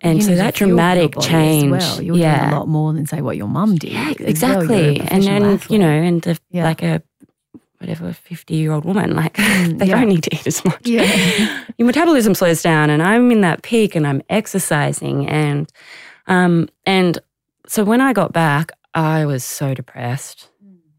and 0.00 0.18
You 0.18 0.24
so 0.24 0.34
that 0.36 0.54
dramatic 0.54 1.18
change, 1.20 1.72
Well. 1.72 2.02
You're 2.02 2.16
yeah, 2.16 2.40
doing 2.40 2.52
a 2.52 2.58
lot 2.58 2.68
more 2.68 2.92
than 2.92 3.06
say 3.06 3.20
what 3.20 3.36
your 3.36 3.48
mum 3.48 3.74
did. 3.76 3.92
yeah, 3.92 4.10
as 4.10 4.16
well. 4.18 4.28
Exactly. 4.28 5.00
and 5.00 5.24
then 5.24 5.60
you 5.70 5.78
know, 5.78 5.88
and 5.90 6.22
the, 6.22 6.38
Yeah. 6.50 6.64
like 6.64 6.82
a 6.82 7.02
whatever 7.78 8.12
50 8.12 8.54
year 8.54 8.72
old 8.72 8.84
woman. 8.84 9.14
Like 9.16 9.36
they 9.36 9.42
Mm, 9.42 9.86
yeah. 9.86 9.94
don't 10.00 10.08
need 10.08 10.22
to 10.24 10.34
eat 10.34 10.46
as 10.46 10.64
much. 10.64 10.86
Yeah. 10.86 11.64
Your 11.78 11.86
metabolism 11.86 12.34
slows 12.34 12.62
down 12.62 12.90
and 12.90 13.02
I'm 13.02 13.30
in 13.30 13.40
that 13.42 13.62
peak 13.62 13.94
and 13.94 14.06
I'm 14.06 14.22
exercising 14.28 15.28
and 15.28 15.70
um 16.26 16.68
and 16.86 17.18
so 17.66 17.84
when 17.84 18.00
I 18.00 18.12
got 18.12 18.32
back, 18.32 18.72
I 18.94 19.26
was 19.26 19.44
so 19.44 19.74
depressed. 19.74 20.48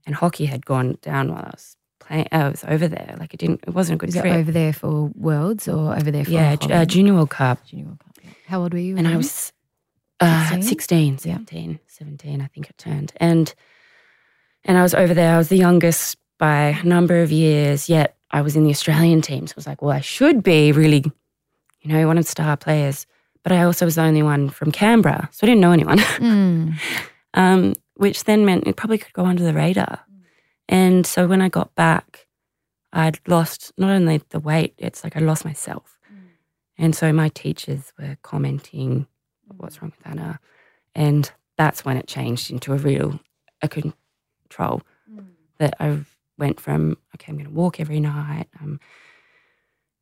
And 0.05 0.15
hockey 0.15 0.45
had 0.45 0.65
gone 0.65 0.97
down 1.01 1.29
while 1.31 1.43
I 1.43 1.51
was 1.53 1.75
playing. 1.99 2.27
I 2.31 2.49
was 2.49 2.63
over 2.67 2.87
there. 2.87 3.15
Like 3.19 3.33
it 3.35 3.37
didn't. 3.39 3.63
It 3.67 3.73
wasn't 3.75 3.95
a 3.95 3.99
good 3.99 4.07
Was 4.13 4.15
trip. 4.21 4.33
over 4.33 4.51
there 4.51 4.73
for 4.73 5.11
Worlds 5.15 5.67
or 5.67 5.95
over 5.95 6.09
there 6.09 6.25
for 6.25 6.31
yeah, 6.31 6.55
uh, 6.63 6.85
Junior 6.85 7.13
World 7.13 7.29
Cup. 7.29 7.63
Junior 7.65 7.85
World 7.85 7.99
Cup. 7.99 8.15
yeah. 8.23 8.31
How 8.47 8.61
old 8.61 8.73
were 8.73 8.79
you? 8.79 8.97
and 8.97 9.07
I 9.07 9.17
was 9.17 9.51
uh, 10.19 10.49
16? 10.61 11.17
16, 11.19 11.29
Yeah. 11.31 11.35
17, 11.37 11.79
17, 11.87 12.41
I 12.41 12.47
think 12.47 12.69
it 12.71 12.77
turned. 12.79 13.13
And 13.17 13.53
and 14.65 14.77
I 14.77 14.81
was 14.81 14.93
over 14.95 15.13
there. 15.13 15.35
I 15.35 15.37
was 15.37 15.49
the 15.49 15.57
youngest 15.57 16.17
by 16.39 16.79
a 16.81 16.83
number 16.83 17.21
of 17.21 17.31
years, 17.31 17.87
yet 17.87 18.15
I 18.31 18.41
was 18.41 18.55
in 18.55 18.63
the 18.63 18.71
Australian 18.71 19.21
team. 19.21 19.45
So 19.45 19.53
I 19.55 19.57
was 19.57 19.67
like, 19.67 19.81
well, 19.81 19.95
I 19.95 20.01
should 20.01 20.41
be 20.41 20.71
really, 20.71 21.03
you 21.81 21.91
know, 21.91 22.07
one 22.07 22.17
of 22.17 22.25
the 22.25 22.31
star 22.31 22.57
players. 22.57 23.05
But 23.43 23.51
I 23.51 23.63
also 23.63 23.85
was 23.85 23.95
the 23.95 24.01
only 24.01 24.23
one 24.23 24.49
from 24.49 24.71
Canberra, 24.71 25.29
so 25.31 25.45
I 25.45 25.49
didn't 25.49 25.61
know 25.61 25.71
anyone. 25.71 25.99
Mm. 26.19 26.73
um, 27.35 27.73
which 27.95 28.23
then 28.23 28.45
meant 28.45 28.65
it 28.67 28.75
probably 28.75 28.97
could 28.97 29.13
go 29.13 29.25
under 29.25 29.43
the 29.43 29.53
radar. 29.53 29.99
And 30.67 31.05
so 31.05 31.27
when 31.27 31.41
I 31.41 31.49
got 31.49 31.75
back, 31.75 32.27
I'd 32.93 33.19
lost 33.27 33.71
not 33.77 33.91
only 33.91 34.21
the 34.29 34.39
weight, 34.39 34.73
it's 34.77 35.03
like 35.03 35.15
I 35.15 35.19
lost 35.19 35.45
myself. 35.45 35.97
And 36.77 36.95
so 36.95 37.11
my 37.11 37.29
teachers 37.29 37.91
were 37.99 38.17
commenting, 38.21 39.05
what's 39.57 39.81
wrong 39.81 39.91
with 39.97 40.07
Anna? 40.07 40.39
And 40.95 41.29
that's 41.57 41.83
when 41.83 41.97
it 41.97 42.07
changed 42.07 42.51
into 42.51 42.73
a 42.73 42.77
real 42.77 43.19
a 43.61 43.67
control 43.67 44.81
that 45.57 45.75
I 45.79 45.99
went 46.39 46.59
from, 46.59 46.97
okay, 47.15 47.27
I'm 47.29 47.37
going 47.37 47.49
to 47.49 47.53
walk 47.53 47.79
every 47.79 47.99
night. 47.99 48.47
Um, 48.61 48.79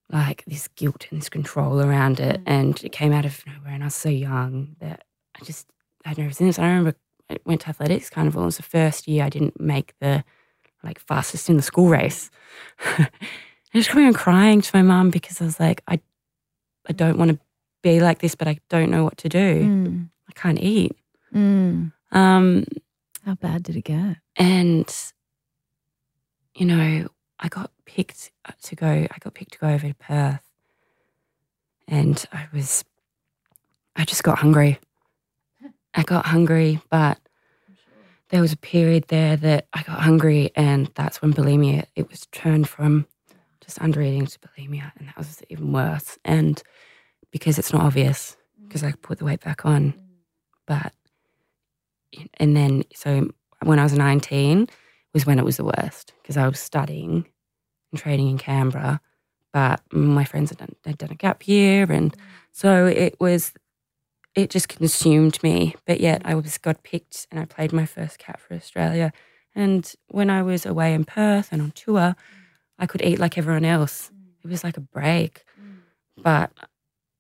like 0.09 0.43
this 0.47 0.69
guilt 0.69 1.07
and 1.11 1.19
this 1.19 1.29
control 1.29 1.81
around 1.81 2.19
it. 2.19 2.41
And 2.45 2.81
it 2.83 2.91
came 2.91 3.11
out 3.11 3.25
of 3.25 3.43
nowhere. 3.45 3.73
And 3.73 3.83
I 3.83 3.87
was 3.87 3.95
so 3.95 4.09
young 4.09 4.75
that 4.79 5.03
I 5.39 5.43
just 5.43 5.67
had 6.05 6.17
no 6.17 6.25
resistance. 6.25 6.59
I 6.59 6.67
remember 6.67 6.95
I 7.29 7.37
went 7.45 7.61
to 7.61 7.69
athletics 7.69 8.09
kind 8.09 8.27
carnival. 8.27 8.43
It 8.43 8.45
was 8.45 8.57
the 8.57 8.63
first 8.63 9.07
year 9.07 9.25
I 9.25 9.29
didn't 9.29 9.59
make 9.59 9.93
the 9.99 10.23
like 10.83 10.99
fastest 10.99 11.49
in 11.49 11.57
the 11.57 11.63
school 11.63 11.89
race. 11.89 12.31
I 12.79 13.09
was 13.73 13.87
coming 13.87 14.07
and 14.07 14.15
crying 14.15 14.61
to 14.61 14.71
my 14.73 14.81
mum 14.81 15.09
because 15.09 15.41
I 15.41 15.45
was 15.45 15.59
like, 15.59 15.83
I, 15.87 15.99
I 16.87 16.93
don't 16.93 17.17
want 17.17 17.31
to 17.31 17.39
be 17.83 17.99
like 17.99 18.19
this, 18.19 18.35
but 18.35 18.47
I 18.47 18.59
don't 18.69 18.89
know 18.89 19.03
what 19.03 19.17
to 19.17 19.29
do. 19.29 19.63
Mm. 19.63 20.09
I 20.29 20.31
can't 20.33 20.59
eat. 20.59 20.95
Mm. 21.35 21.91
Um, 22.11 22.65
How 23.25 23.35
bad 23.35 23.63
did 23.63 23.75
it 23.75 23.83
get? 23.83 24.17
and 24.37 25.11
you 26.57 26.65
know, 26.65 27.07
I 27.39 27.47
got 27.49 27.71
picked 27.85 28.31
to 28.63 28.75
go. 28.75 28.87
I 28.87 29.17
got 29.19 29.35
picked 29.35 29.53
to 29.53 29.59
go 29.59 29.69
over 29.69 29.87
to 29.87 29.93
Perth, 29.93 30.41
and 31.87 32.25
I 32.33 32.47
was, 32.51 32.83
I 33.95 34.05
just 34.05 34.23
got 34.23 34.39
hungry. 34.39 34.79
I 35.93 36.01
got 36.01 36.25
hungry, 36.25 36.81
but 36.89 37.19
there 38.29 38.41
was 38.41 38.53
a 38.53 38.57
period 38.57 39.05
there 39.07 39.37
that 39.37 39.67
I 39.71 39.83
got 39.83 40.01
hungry, 40.01 40.51
and 40.55 40.89
that's 40.95 41.21
when 41.21 41.31
bulimia. 41.31 41.85
It 41.95 42.09
was 42.09 42.25
turned 42.31 42.67
from 42.67 43.05
just 43.61 43.79
under 43.79 44.01
eating 44.01 44.25
to 44.25 44.39
bulimia, 44.39 44.91
and 44.97 45.07
that 45.07 45.17
was 45.17 45.43
even 45.49 45.71
worse. 45.71 46.17
And 46.25 46.61
because 47.29 47.59
it's 47.59 47.71
not 47.71 47.83
obvious, 47.83 48.35
because 48.67 48.83
I 48.83 48.93
put 48.93 49.19
the 49.19 49.25
weight 49.25 49.41
back 49.41 49.63
on, 49.63 49.93
but 50.65 50.91
and 52.39 52.57
then 52.57 52.83
so 52.95 53.29
when 53.61 53.77
I 53.77 53.83
was 53.83 53.93
19 53.93 54.67
was 55.17 55.25
when 55.25 55.39
it 55.39 55.45
was 55.45 55.57
the 55.57 55.63
worst 55.63 56.13
because 56.21 56.37
I 56.37 56.47
was 56.47 56.59
studying 56.59 57.25
and 57.91 57.99
training 57.99 58.29
in 58.29 58.37
Canberra, 58.37 59.01
but 59.51 59.81
my 59.91 60.23
friends 60.23 60.51
had 60.51 60.59
done, 60.59 60.75
had 60.85 60.99
done 60.99 61.09
a 61.09 61.15
gap 61.15 61.47
year, 61.47 61.91
and 61.91 62.13
mm. 62.13 62.19
so 62.51 62.85
it 62.85 63.15
was 63.19 63.51
it 64.35 64.51
just 64.51 64.69
consumed 64.69 65.41
me. 65.41 65.75
But 65.87 65.99
yet 65.99 66.21
I 66.23 66.35
was 66.35 66.59
got 66.59 66.83
picked 66.83 67.25
and 67.31 67.39
I 67.39 67.45
played 67.45 67.73
my 67.73 67.87
first 67.87 68.19
cap 68.19 68.39
for 68.39 68.53
Australia. 68.53 69.11
And 69.55 69.91
when 70.09 70.29
I 70.29 70.43
was 70.43 70.67
away 70.67 70.93
in 70.93 71.03
Perth 71.03 71.49
and 71.51 71.63
on 71.63 71.71
tour, 71.71 72.15
I 72.77 72.85
could 72.85 73.01
eat 73.01 73.17
like 73.17 73.39
everyone 73.39 73.65
else. 73.65 74.11
Mm. 74.13 74.43
It 74.43 74.47
was 74.47 74.63
like 74.63 74.77
a 74.77 74.81
break, 74.81 75.43
mm. 75.59 75.79
but 76.15 76.51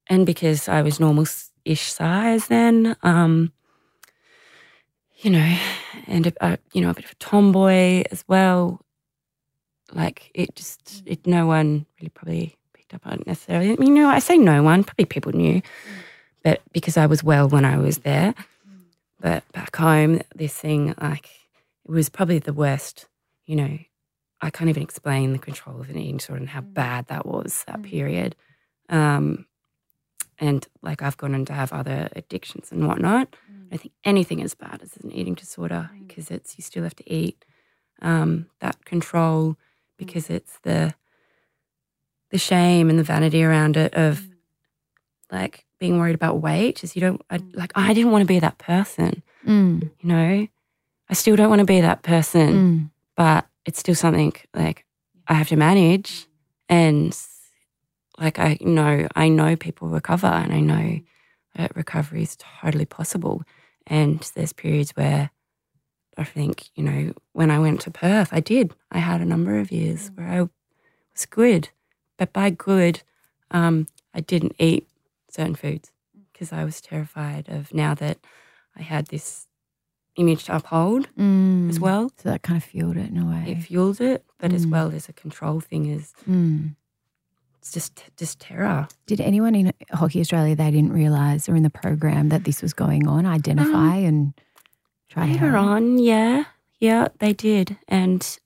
and 0.05 0.23
because 0.23 0.69
I 0.69 0.83
was 0.83 0.99
normal 0.99 1.25
ish 1.65 1.91
size 1.91 2.45
then, 2.45 2.95
um, 3.01 3.51
you 5.19 5.31
know, 5.31 5.57
and 6.07 6.27
a, 6.27 6.33
a, 6.41 6.57
you 6.73 6.81
know 6.81 6.89
a 6.89 6.93
bit 6.93 7.05
of 7.05 7.11
a 7.11 7.15
tomboy 7.15 8.03
as 8.11 8.23
well. 8.27 8.81
Like 9.93 10.31
it 10.33 10.55
just 10.55 11.03
it 11.05 11.25
no 11.25 11.45
one 11.47 11.85
really 11.99 12.09
probably 12.09 12.55
picked 12.73 12.93
up 12.93 13.05
on 13.05 13.21
it 13.21 13.27
necessarily. 13.27 13.71
I 13.71 13.75
mean, 13.75 13.95
you 13.95 14.03
know, 14.03 14.09
I 14.09 14.19
say 14.19 14.37
no 14.37 14.63
one, 14.63 14.83
probably 14.83 15.05
people 15.05 15.31
knew, 15.31 15.61
but 16.43 16.61
because 16.71 16.97
I 16.97 17.05
was 17.05 17.23
well 17.23 17.49
when 17.49 17.65
I 17.65 17.77
was 17.77 17.99
there. 17.99 18.35
But 19.19 19.51
back 19.51 19.75
home, 19.75 20.21
this 20.35 20.53
thing 20.53 20.93
like 21.01 21.29
it 21.85 21.91
was 21.91 22.09
probably 22.09 22.39
the 22.39 22.53
worst. 22.53 23.07
You 23.47 23.55
know, 23.55 23.79
I 24.41 24.49
can't 24.51 24.69
even 24.69 24.83
explain 24.83 25.33
the 25.33 25.39
control 25.39 25.81
of 25.81 25.89
an 25.89 25.97
eating 25.97 26.17
disorder 26.17 26.41
and 26.41 26.49
how 26.49 26.61
bad 26.61 27.07
that 27.07 27.25
was 27.25 27.63
that 27.65 27.81
period. 27.81 28.35
Um, 28.89 29.46
and 30.39 30.67
like 30.81 31.01
I've 31.01 31.17
gone 31.17 31.33
on 31.35 31.45
to 31.45 31.53
have 31.53 31.73
other 31.73 32.09
addictions 32.15 32.71
and 32.71 32.87
whatnot. 32.87 33.35
I 33.71 33.77
think 33.77 33.93
anything 34.05 34.41
as 34.41 34.53
bad 34.53 34.81
as 34.81 34.95
an 34.97 35.11
eating 35.11 35.33
disorder 35.33 35.89
because 36.07 36.31
it's 36.31 36.57
you 36.57 36.63
still 36.63 36.83
have 36.83 36.95
to 36.95 37.11
eat. 37.11 37.43
Um, 38.01 38.45
that 38.59 38.85
control 38.85 39.57
because 39.97 40.29
it's 40.29 40.59
the 40.63 40.93
the 42.29 42.37
shame 42.37 42.89
and 42.89 42.99
the 42.99 43.03
vanity 43.03 43.43
around 43.43 43.75
it 43.77 43.93
of 43.95 44.21
like 45.31 45.65
being 45.79 45.97
worried 45.99 46.15
about 46.15 46.39
weight. 46.41 46.83
Is 46.83 46.95
you 46.95 47.01
don't 47.01 47.21
I, 47.29 47.39
like 47.53 47.71
I 47.75 47.93
didn't 47.93 48.11
want 48.11 48.21
to 48.21 48.27
be 48.27 48.39
that 48.39 48.57
person. 48.57 49.23
Mm. 49.45 49.81
You 49.99 50.07
know, 50.09 50.47
I 51.09 51.13
still 51.13 51.35
don't 51.35 51.49
want 51.49 51.59
to 51.59 51.65
be 51.65 51.81
that 51.81 52.03
person 52.03 52.53
Mm. 52.53 52.89
but 53.15 53.47
it's 53.65 53.79
still 53.79 53.95
something 53.95 54.33
like 54.53 54.85
I 55.27 55.33
have 55.33 55.49
to 55.49 55.55
manage. 55.57 56.27
And 56.69 57.17
like 58.19 58.39
I 58.39 58.57
know, 58.61 59.07
I 59.15 59.29
know 59.29 59.55
people 59.55 59.87
recover 59.89 60.27
and 60.27 60.53
I 60.53 60.59
know 60.59 60.99
that 61.55 61.75
recovery 61.75 62.23
is 62.23 62.37
totally 62.61 62.85
possible. 62.85 63.43
And 63.85 64.19
there's 64.35 64.53
periods 64.53 64.91
where 64.91 65.29
I 66.17 66.23
think, 66.23 66.69
you 66.75 66.83
know, 66.83 67.13
when 67.33 67.51
I 67.51 67.59
went 67.59 67.81
to 67.81 67.91
Perth, 67.91 68.29
I 68.31 68.39
did. 68.39 68.73
I 68.91 68.99
had 68.99 69.21
a 69.21 69.25
number 69.25 69.59
of 69.59 69.71
years 69.71 70.11
where 70.15 70.27
I 70.27 70.41
was 70.41 71.25
good. 71.29 71.69
But 72.17 72.33
by 72.33 72.49
good, 72.49 73.03
um, 73.51 73.87
I 74.13 74.21
didn't 74.21 74.55
eat 74.57 74.87
certain 75.29 75.55
foods 75.55 75.91
because 76.33 76.51
I 76.51 76.63
was 76.63 76.81
terrified 76.81 77.47
of 77.49 77.73
now 77.73 77.93
that 77.95 78.17
I 78.75 78.81
had 78.81 79.07
this 79.07 79.47
image 80.15 80.45
to 80.45 80.55
uphold 80.55 81.09
Mm. 81.15 81.69
as 81.69 81.79
well 81.79 82.09
So 82.17 82.29
that 82.31 82.41
kind 82.41 82.57
of 82.57 82.63
fueled 82.63 82.97
it 82.97 83.09
in 83.11 83.17
a 83.19 83.25
way. 83.25 83.51
it 83.51 83.61
fueled 83.61 84.01
it, 84.01 84.25
but 84.39 84.51
as 84.53 84.65
Mm. 84.65 84.71
well 84.71 84.91
as 84.91 85.07
a 85.07 85.13
control 85.13 85.59
thing 85.59 85.85
is 85.85 86.13
Mm. 86.27 86.75
It's 87.67 87.73
just 87.73 88.03
just 88.17 88.39
terror. 88.39 88.87
Did 89.05 89.19
anyone 89.19 89.53
in 89.55 89.73
Hockey 89.91 90.19
Australia 90.21 90.55
they 90.55 90.71
didn't 90.71 90.93
realise 90.93 91.49
or 91.49 91.55
in 91.55 91.63
the 91.63 91.69
program 91.69 92.29
that 92.29 92.43
this 92.45 92.61
was 92.61 92.73
going 92.73 93.07
on 93.07 93.25
identify 93.25 93.95
and 93.97 94.33
try 95.09 95.25
to 95.27 95.33
Later 95.33 95.51
help? 95.51 95.65
on, 95.67 95.97
yeah, 95.99 96.45
yeah, 96.79 97.07
they 97.19 97.33
did, 97.33 97.77
and 97.87 98.39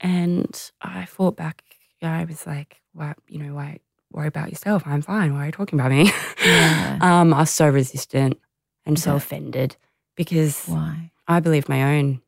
and 0.00 0.70
I 0.80 1.04
fought 1.04 1.36
back. 1.36 1.62
I 2.02 2.24
was 2.24 2.46
like, 2.46 2.80
why, 2.92 3.14
you 3.26 3.38
know, 3.40 3.54
why 3.54 3.80
worry 4.12 4.28
about 4.28 4.48
yourself? 4.50 4.82
I'm 4.86 5.02
fine. 5.02 5.34
Why 5.34 5.42
are 5.42 5.46
you 5.46 5.52
talking 5.52 5.78
about 5.78 5.90
me? 5.90 6.10
Yeah. 6.44 6.98
um, 7.02 7.34
I 7.34 7.40
was 7.40 7.50
so 7.50 7.68
resistant 7.68 8.38
and 8.86 8.98
so 8.98 9.10
Yeah. 9.10 9.16
offended 9.16 9.76
because 10.14 10.64
Why? 10.66 11.10
I 11.26 11.40
believed 11.40 11.68
my 11.68 11.96
own 11.98 12.22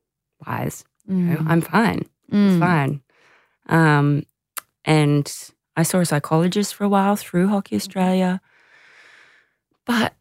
lies. 0.47 0.85
You 1.07 1.15
know, 1.15 1.37
Mm. 1.37 1.47
I'm 1.49 1.61
fine. 1.61 2.03
Mm. 2.33 2.51
It's 2.51 2.59
fine. 2.61 3.01
Um, 3.69 4.25
and 4.85 5.33
I 5.81 5.83
saw 5.83 5.99
a 5.99 6.07
psychologist 6.07 6.75
for 6.75 6.85
a 6.85 6.89
while 6.89 7.17
through 7.17 7.49
Hockey 7.49 7.77
Australia. 7.77 8.41
But 9.87 10.15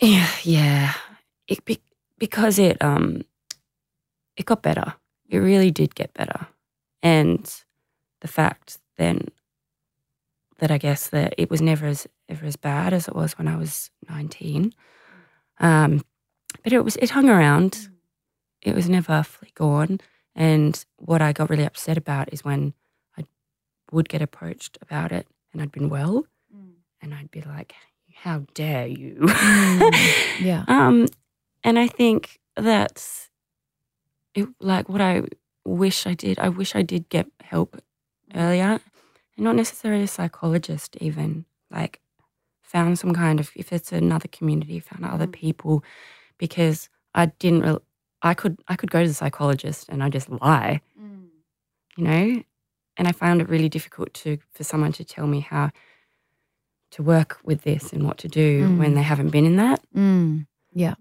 yeah, 0.00 0.28
yeah 0.42 0.94
it 1.48 1.64
be, 1.64 1.80
because 2.18 2.58
it 2.58 2.82
um 2.82 3.22
it 4.36 4.46
got 4.46 4.62
better. 4.62 4.94
It 5.28 5.38
really 5.38 5.70
did 5.70 5.94
get 5.94 6.12
better. 6.14 6.46
And 7.02 7.50
the 8.20 8.28
fact 8.28 8.78
then 8.96 9.28
that 10.58 10.70
I 10.70 10.78
guess 10.78 11.08
that 11.08 11.34
it 11.38 11.50
was 11.50 11.60
never 11.60 11.86
as 11.86 12.06
ever 12.28 12.46
as 12.46 12.56
bad 12.56 12.92
as 12.92 13.08
it 13.08 13.16
was 13.16 13.36
when 13.38 13.48
I 13.48 13.56
was 13.56 13.90
19. 14.08 14.72
Um, 15.60 16.04
but 16.62 16.72
it 16.72 16.84
was 16.84 16.96
it 16.96 17.10
hung 17.10 17.28
around. 17.28 17.88
It 18.62 18.74
was 18.74 18.88
never 18.88 19.22
fully 19.22 19.52
gone. 19.54 20.00
And 20.34 20.84
what 20.96 21.22
I 21.22 21.32
got 21.32 21.50
really 21.50 21.64
upset 21.64 21.96
about 21.96 22.32
is 22.32 22.44
when 22.44 22.74
would 23.94 24.08
get 24.08 24.20
approached 24.22 24.76
about 24.82 25.12
it 25.12 25.26
and 25.52 25.62
I'd 25.62 25.72
been 25.72 25.88
well 25.88 26.26
and 27.00 27.14
I'd 27.14 27.30
be 27.30 27.42
like, 27.42 27.74
How 28.14 28.44
dare 28.54 28.86
you? 28.86 29.16
Mm. 29.20 30.40
Yeah. 30.40 30.64
um, 30.68 31.06
and 31.62 31.78
I 31.78 31.86
think 31.86 32.38
that's 32.56 33.30
it, 34.34 34.48
like 34.60 34.88
what 34.88 35.00
I 35.00 35.22
wish 35.64 36.06
I 36.06 36.14
did. 36.14 36.38
I 36.38 36.48
wish 36.48 36.74
I 36.74 36.82
did 36.82 37.08
get 37.08 37.26
help 37.42 37.80
earlier, 38.34 38.80
and 39.36 39.44
not 39.44 39.56
necessarily 39.56 40.04
a 40.04 40.08
psychologist. 40.08 40.96
Even 41.00 41.44
like 41.70 42.00
found 42.62 42.98
some 42.98 43.14
kind 43.14 43.40
of 43.40 43.50
if 43.54 43.72
it's 43.72 43.92
another 43.92 44.28
community, 44.28 44.80
found 44.80 45.04
other 45.04 45.26
people, 45.26 45.84
because 46.38 46.88
I 47.14 47.26
didn't. 47.26 47.62
Re- 47.62 47.78
I 48.22 48.34
could 48.34 48.58
I 48.68 48.76
could 48.76 48.90
go 48.90 49.02
to 49.02 49.08
the 49.08 49.14
psychologist 49.14 49.86
and 49.90 50.02
I 50.02 50.08
just 50.08 50.30
lie, 50.30 50.80
you 51.96 52.04
know, 52.04 52.42
and 52.96 53.08
I 53.08 53.12
found 53.12 53.40
it 53.40 53.48
really 53.48 53.68
difficult 53.68 54.12
to 54.14 54.38
for 54.52 54.64
someone 54.64 54.92
to 54.92 55.04
tell 55.04 55.26
me 55.26 55.40
how 55.40 55.70
to 56.92 57.02
work 57.02 57.38
with 57.44 57.62
this 57.62 57.92
and 57.92 58.04
what 58.06 58.18
to 58.18 58.28
do 58.28 58.68
Mm. 58.68 58.78
when 58.78 58.94
they 58.94 59.02
haven't 59.02 59.30
been 59.30 59.44
in 59.46 59.56
that. 59.56 59.80
Mm, 59.96 60.46
yeah. 60.72 60.94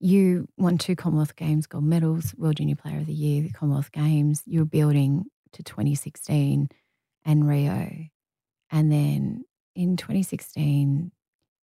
You 0.00 0.48
won 0.56 0.78
two 0.78 0.94
Commonwealth 0.96 1.36
Games 1.36 1.66
gold 1.66 1.84
medals, 1.84 2.34
World 2.36 2.56
Junior 2.56 2.76
Player 2.76 2.98
of 2.98 3.06
the 3.06 3.12
Year, 3.12 3.42
the 3.42 3.50
Commonwealth 3.52 3.92
Games. 3.92 4.42
You 4.46 4.60
were 4.60 4.64
building 4.64 5.26
to 5.52 5.62
2016 5.62 6.68
and 7.24 7.48
Rio. 7.48 7.90
And 8.70 8.92
then 8.92 9.44
in 9.74 9.96
2016, 9.96 11.10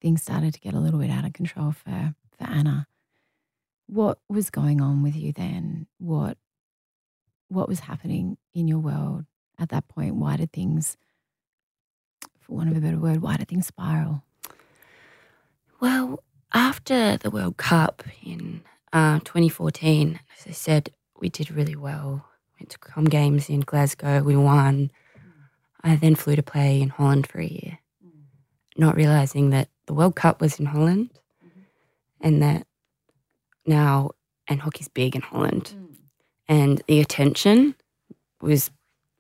things 0.00 0.22
started 0.22 0.54
to 0.54 0.61
get 0.61 0.74
a 0.74 0.80
little 0.80 0.98
bit 0.98 1.11
out 1.11 1.24
of 1.26 1.32
control 1.32 1.72
for, 1.72 2.14
for 2.38 2.44
Anna. 2.44 2.87
What 3.87 4.18
was 4.28 4.50
going 4.50 4.80
on 4.80 5.02
with 5.02 5.14
you 5.14 5.32
then? 5.32 5.87
What 5.98 6.38
what 7.52 7.68
was 7.68 7.80
happening 7.80 8.36
in 8.54 8.68
your 8.68 8.78
world 8.78 9.24
at 9.58 9.68
that 9.70 9.88
point? 9.88 10.16
Why 10.16 10.36
did 10.36 10.52
things, 10.52 10.96
for 12.40 12.56
want 12.56 12.70
of 12.70 12.76
a 12.76 12.80
better 12.80 12.98
word, 12.98 13.22
why 13.22 13.36
did 13.36 13.48
things 13.48 13.66
spiral? 13.66 14.22
Well, 15.80 16.22
after 16.54 17.16
the 17.16 17.30
World 17.30 17.56
Cup 17.56 18.02
in 18.24 18.62
uh, 18.92 19.18
2014, 19.20 20.20
as 20.38 20.46
I 20.46 20.52
said, 20.52 20.90
we 21.18 21.28
did 21.28 21.50
really 21.50 21.76
well. 21.76 22.26
Went 22.58 22.70
to 22.70 22.78
Com 22.78 23.04
Games 23.04 23.48
in 23.48 23.60
Glasgow, 23.60 24.22
we 24.22 24.36
won. 24.36 24.90
I 25.82 25.96
then 25.96 26.14
flew 26.14 26.36
to 26.36 26.42
play 26.42 26.80
in 26.80 26.90
Holland 26.90 27.26
for 27.26 27.40
a 27.40 27.46
year, 27.46 27.78
not 28.76 28.94
realizing 28.94 29.50
that 29.50 29.68
the 29.86 29.94
World 29.94 30.14
Cup 30.14 30.40
was 30.40 30.60
in 30.60 30.66
Holland 30.66 31.10
and 32.20 32.40
that 32.42 32.66
now, 33.66 34.10
and 34.46 34.60
hockey's 34.60 34.88
big 34.88 35.16
in 35.16 35.22
Holland, 35.22 35.74
and 36.52 36.82
the 36.88 36.98
attention 37.00 37.74
was 38.40 38.70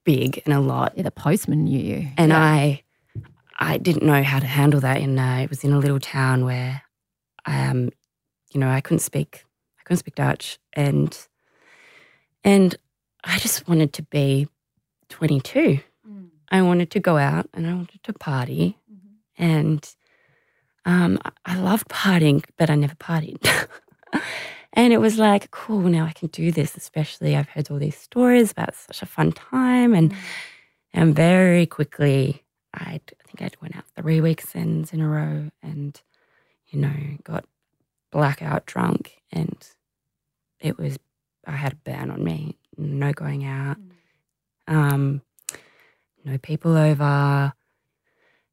big 0.04 0.30
and 0.44 0.52
a 0.54 0.60
lot. 0.60 0.92
Yeah, 0.96 1.04
the 1.04 1.10
postman 1.24 1.64
knew 1.64 1.78
you. 1.92 2.00
and 2.18 2.30
Yeah. 2.30 2.38
I 2.58 2.82
I 3.58 3.78
didn't 3.78 4.04
know 4.10 4.22
how 4.32 4.40
to 4.40 4.46
handle 4.46 4.80
that. 4.80 4.98
In 5.00 5.18
uh, 5.18 5.38
it 5.44 5.50
was 5.50 5.62
in 5.64 5.72
a 5.72 5.78
little 5.78 6.00
town 6.00 6.44
where, 6.44 6.82
um, 7.46 7.78
you 8.52 8.58
know, 8.60 8.68
I 8.78 8.80
couldn't 8.80 9.06
speak 9.10 9.44
I 9.78 9.82
couldn't 9.84 9.98
speak 10.04 10.14
Dutch, 10.16 10.58
and 10.84 11.10
and 12.44 12.74
I 13.24 13.38
just 13.38 13.68
wanted 13.68 13.92
to 13.94 14.02
be 14.02 14.48
twenty 15.08 15.40
two. 15.40 15.78
I 16.50 16.60
wanted 16.62 16.90
to 16.90 17.00
go 17.00 17.16
out 17.16 17.48
and 17.54 17.66
I 17.66 17.72
wanted 17.74 18.02
to 18.02 18.12
party, 18.12 18.76
and 19.38 19.80
um, 20.84 21.18
I- 21.24 21.30
I 21.52 21.54
loved 21.68 21.88
partying, 21.88 22.44
but 22.58 22.68
I 22.70 22.74
never 22.74 22.94
partied. 22.96 23.40
and 24.74 24.92
it 24.92 24.98
was 24.98 25.18
like, 25.18 25.50
cool, 25.50 25.80
now 25.80 26.06
I 26.06 26.12
can 26.12 26.28
do 26.28 26.50
this. 26.50 26.76
Especially, 26.76 27.36
I've 27.36 27.48
heard 27.48 27.70
all 27.70 27.78
these 27.78 27.96
stories 27.96 28.52
about 28.52 28.74
such 28.74 29.02
a 29.02 29.06
fun 29.06 29.32
time, 29.32 29.94
and 29.94 30.14
and 30.92 31.14
very 31.14 31.66
quickly, 31.66 32.42
I 32.74 33.00
think 33.26 33.42
I 33.42 33.50
went 33.60 33.76
out 33.76 33.84
three 33.96 34.20
weekends 34.20 34.92
in 34.92 35.00
a 35.00 35.08
row, 35.08 35.50
and 35.62 36.00
you 36.68 36.80
know, 36.80 36.94
got 37.24 37.44
blackout 38.10 38.66
drunk, 38.66 39.20
and 39.30 39.56
it 40.60 40.78
was 40.78 40.98
I 41.46 41.52
had 41.52 41.72
a 41.74 41.76
ban 41.76 42.10
on 42.10 42.22
me, 42.22 42.56
no 42.78 43.12
going 43.12 43.44
out, 43.44 43.76
um, 44.68 45.22
no 46.24 46.38
people 46.38 46.76
over, 46.76 47.52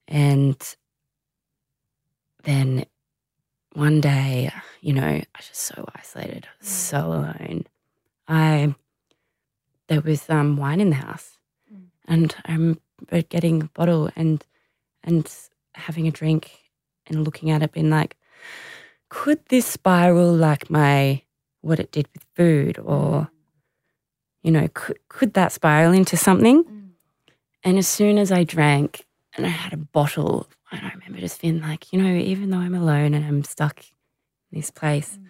and 0.07 0.75
then 2.43 2.85
one 3.73 4.01
day, 4.01 4.51
you 4.81 4.93
know, 4.93 5.05
I 5.05 5.25
was 5.37 5.47
just 5.47 5.61
so 5.61 5.85
isolated, 5.95 6.47
so 6.59 6.97
mm. 6.97 7.05
alone. 7.05 7.65
I 8.27 8.75
there 9.87 10.01
was 10.01 10.29
um, 10.29 10.57
wine 10.57 10.81
in 10.81 10.89
the 10.89 10.95
house, 10.97 11.37
mm. 11.73 11.85
and 12.07 12.35
I 12.45 12.53
remember 12.53 13.27
getting 13.29 13.63
a 13.63 13.65
bottle 13.65 14.09
and 14.15 14.45
and 15.03 15.31
having 15.75 16.07
a 16.07 16.11
drink 16.11 16.51
and 17.07 17.23
looking 17.23 17.49
at 17.51 17.63
it, 17.63 17.71
being 17.71 17.89
like, 17.89 18.17
could 19.09 19.39
this 19.47 19.65
spiral 19.65 20.33
like 20.33 20.69
my 20.69 21.21
what 21.61 21.79
it 21.79 21.91
did 21.91 22.07
with 22.13 22.25
food, 22.35 22.79
or 22.79 23.21
mm. 23.21 23.29
you 24.43 24.51
know, 24.51 24.67
could 24.73 24.99
could 25.09 25.33
that 25.33 25.51
spiral 25.51 25.93
into 25.93 26.17
something? 26.17 26.65
And 27.63 27.77
as 27.77 27.87
soon 27.87 28.17
as 28.17 28.31
I 28.31 28.45
drank 28.45 29.05
and 29.35 29.45
I 29.45 29.49
had 29.49 29.73
a 29.73 29.77
bottle, 29.77 30.47
and 30.71 30.85
I 30.85 30.91
remember 30.91 31.19
just 31.19 31.39
feeling 31.39 31.61
like, 31.61 31.91
you 31.91 32.01
know, 32.01 32.13
even 32.13 32.49
though 32.49 32.57
I'm 32.57 32.75
alone 32.75 33.13
and 33.13 33.25
I'm 33.25 33.43
stuck 33.43 33.79
in 34.51 34.59
this 34.59 34.71
place, 34.71 35.17
mm. 35.19 35.27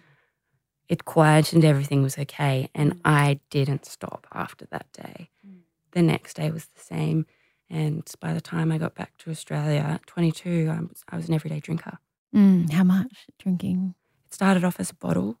it 0.88 1.04
quietened 1.04 1.64
everything 1.64 2.02
was 2.02 2.18
okay. 2.18 2.68
And 2.74 2.94
mm. 2.94 3.00
I 3.04 3.40
didn't 3.50 3.86
stop 3.86 4.26
after 4.32 4.66
that 4.66 4.86
day. 4.92 5.30
Mm. 5.46 5.60
The 5.92 6.02
next 6.02 6.34
day 6.34 6.50
was 6.50 6.66
the 6.66 6.80
same. 6.80 7.26
And 7.68 8.04
by 8.20 8.34
the 8.34 8.40
time 8.40 8.72
I 8.72 8.78
got 8.78 8.94
back 8.94 9.16
to 9.18 9.30
Australia 9.30 9.80
at 9.80 10.06
22, 10.06 10.68
I 10.70 10.80
was, 10.80 11.04
I 11.08 11.16
was 11.16 11.28
an 11.28 11.34
everyday 11.34 11.60
drinker. 11.60 11.98
Mm, 12.34 12.70
how 12.72 12.84
much 12.84 13.26
drinking? 13.38 13.94
It 14.26 14.34
started 14.34 14.64
off 14.64 14.80
as 14.80 14.90
a 14.90 14.94
bottle, 14.94 15.38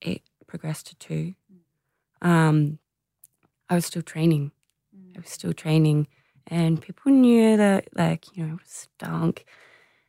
it 0.00 0.22
progressed 0.46 0.86
to 0.88 0.96
two. 0.96 1.34
Um, 2.20 2.78
I 3.68 3.74
was 3.74 3.86
still 3.86 4.02
training. 4.02 4.52
I 5.16 5.20
was 5.20 5.30
still 5.30 5.52
training, 5.52 6.08
and 6.46 6.80
people 6.80 7.12
knew 7.12 7.56
that, 7.56 7.88
like, 7.94 8.36
you 8.36 8.46
know, 8.46 8.54
it 8.54 8.68
stunk. 8.68 9.44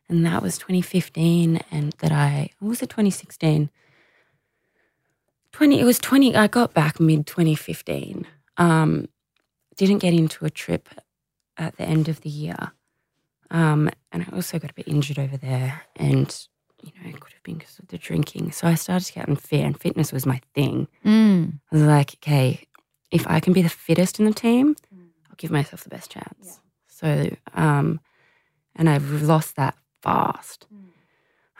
And 0.08 0.24
that 0.24 0.42
was 0.42 0.56
2015, 0.58 1.60
and 1.70 1.92
that 1.98 2.12
I, 2.12 2.50
was 2.60 2.80
it 2.82 2.90
2016? 2.90 3.70
20, 5.52 5.80
it 5.80 5.84
was 5.84 5.98
20, 5.98 6.36
I 6.36 6.46
got 6.46 6.74
back 6.74 7.00
mid 7.00 7.26
2015. 7.26 8.26
Um, 8.56 9.08
didn't 9.76 9.98
get 9.98 10.14
into 10.14 10.44
a 10.44 10.50
trip 10.50 10.88
at 11.56 11.76
the 11.76 11.84
end 11.84 12.08
of 12.08 12.20
the 12.20 12.30
year. 12.30 12.72
Um, 13.50 13.90
and 14.12 14.22
I 14.22 14.34
also 14.34 14.58
got 14.58 14.70
a 14.70 14.74
bit 14.74 14.88
injured 14.88 15.18
over 15.18 15.36
there, 15.36 15.82
and, 15.96 16.46
you 16.82 16.92
know, 16.94 17.08
it 17.08 17.20
could 17.20 17.32
have 17.32 17.42
been 17.42 17.58
because 17.58 17.78
of 17.78 17.88
the 17.88 17.98
drinking. 17.98 18.52
So 18.52 18.66
I 18.68 18.74
started 18.74 19.06
to 19.06 19.12
get 19.12 19.28
unfit, 19.28 19.60
and 19.64 19.80
fitness 19.80 20.12
was 20.12 20.26
my 20.26 20.40
thing. 20.54 20.88
Mm. 21.04 21.60
I 21.72 21.74
was 21.74 21.82
like, 21.82 22.14
okay, 22.16 22.66
if 23.10 23.26
I 23.26 23.40
can 23.40 23.52
be 23.52 23.62
the 23.62 23.68
fittest 23.68 24.18
in 24.18 24.26
the 24.26 24.34
team, 24.34 24.76
give 25.36 25.50
myself 25.50 25.82
the 25.84 25.90
best 25.90 26.10
chance. 26.10 26.60
So, 26.88 27.30
um, 27.54 28.00
and 28.74 28.88
I've 28.88 29.22
lost 29.22 29.56
that 29.56 29.76
fast. 30.02 30.66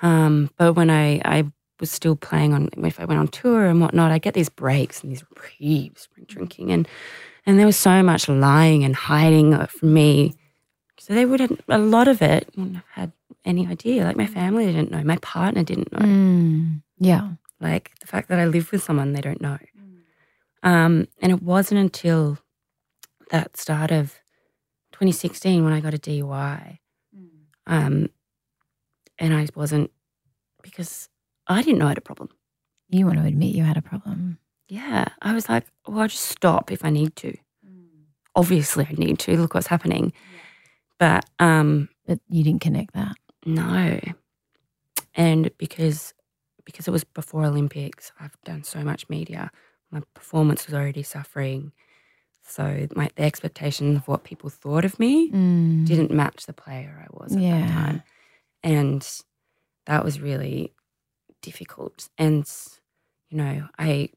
Um, 0.03 0.51
but 0.59 0.75
when 0.75 0.91
I, 0.91 1.21
I 1.25 1.45
was 1.81 1.91
still 1.91 2.17
playing 2.17 2.53
on, 2.55 2.69
if 2.79 3.01
I 3.01 3.05
went 3.05 3.21
on 3.21 3.29
tour 3.29 3.67
and 3.67 3.81
whatnot, 3.81 4.11
I 4.12 4.19
get 4.19 4.35
these 4.35 4.49
breaks 4.49 5.03
and 5.03 5.11
these 5.11 5.25
reprieves 5.31 6.09
from 6.12 6.25
drinking, 6.25 6.71
and 6.73 6.87
and 7.47 7.59
there 7.59 7.67
was 7.67 7.77
so 7.77 8.03
much 8.03 8.29
lying 8.29 8.85
and 8.85 8.95
hiding 8.97 9.55
uh, 9.55 9.67
from 9.67 9.95
me. 9.95 10.35
So 10.99 11.15
they 11.15 11.25
would 11.25 11.41
have 11.41 11.59
a 11.69 11.79
lot 11.79 12.09
of 12.09 12.21
it 12.23 12.49
wouldn't 12.57 12.77
have 12.77 12.85
had 12.93 13.12
any 13.45 13.67
idea. 13.67 14.05
Like 14.05 14.17
my 14.17 14.27
family 14.27 14.67
didn't 14.67 14.91
know, 14.91 15.03
my 15.05 15.17
partner 15.19 15.62
didn't 15.62 15.93
know 15.93 16.01
Mm. 16.07 16.83
Yeah. 16.99 17.31
like 17.61 17.93
the 18.01 18.07
fact 18.07 18.29
that 18.29 18.39
I 18.39 18.47
live 18.47 18.73
with 18.73 18.83
someone 18.83 19.12
they 19.12 19.21
don't 19.21 19.41
know. 19.41 19.59
Um, 20.62 21.07
and 21.21 21.31
it 21.31 21.43
wasn't 21.43 21.81
until 21.81 22.39
that 23.31 23.57
start 23.57 23.91
of 23.91 24.15
2016 24.93 25.65
when 25.65 25.73
I 25.73 25.81
got 25.81 25.95
a 25.95 25.99
DUI, 25.99 26.79
um, 27.67 28.09
and 29.19 29.35
I 29.35 29.47
wasn't 29.55 29.91
because 30.62 31.09
I 31.47 31.62
didn't 31.62 31.79
know 31.79 31.87
I 31.87 31.91
had 31.91 31.99
a 31.99 32.03
problem. 32.03 32.31
You 32.89 33.07
want 33.07 33.19
to 33.19 33.25
admit 33.25 33.55
you 33.55 33.65
had 33.65 33.77
a 33.77 33.83
problem. 33.83 34.39
Yeah, 34.69 35.07
I 35.23 35.33
was 35.35 35.49
like, 35.49 35.67
well, 35.87 36.01
I'll 36.01 36.09
just 36.09 36.25
stop 36.27 36.71
if 36.73 36.85
I 36.85 36.91
need 36.91 37.14
to. 37.16 37.37
Obviously, 38.35 38.87
I 38.89 38.93
need 38.93 39.18
to. 39.20 39.37
Look 39.37 39.55
what's 39.55 39.68
happening. 39.68 40.12
But 40.99 41.24
um, 41.39 41.89
But 42.07 42.20
you 42.29 42.45
didn't 42.45 42.61
connect 42.61 42.95
that. 42.95 43.16
No. 43.45 43.99
And 45.14 45.51
because 45.57 46.14
because 46.64 46.89
it 46.89 46.91
was 46.91 47.05
before 47.05 47.45
Olympics, 47.45 48.12
I've 48.20 48.37
done 48.45 48.64
so 48.64 48.81
much 48.81 49.09
media. 49.09 49.51
My 49.91 50.03
performance 50.14 50.66
was 50.66 50.74
already 50.74 51.03
suffering. 51.03 51.72
So 52.47 52.86
my 52.94 53.11
the 53.16 53.22
expectation 53.24 53.97
of 53.97 54.09
what 54.09 54.24
people 54.24 54.49
thought 54.51 54.84
of 54.84 54.99
me 54.99 55.30
Mm. 55.30 55.84
didn't 55.86 56.11
match 56.11 56.47
the 56.47 56.53
player 56.53 57.05
I 57.05 57.09
was 57.11 57.32
at 57.32 57.42
Yeah. 57.42 57.61
that 57.61 57.68
time. 57.72 58.03
And 58.62 59.20
that 59.86 60.05
was 60.05 60.20
really 60.20 60.72
difficult. 61.42 62.09
And 62.18 62.49
you 63.28 63.36
know, 63.38 63.68
I 63.78 64.11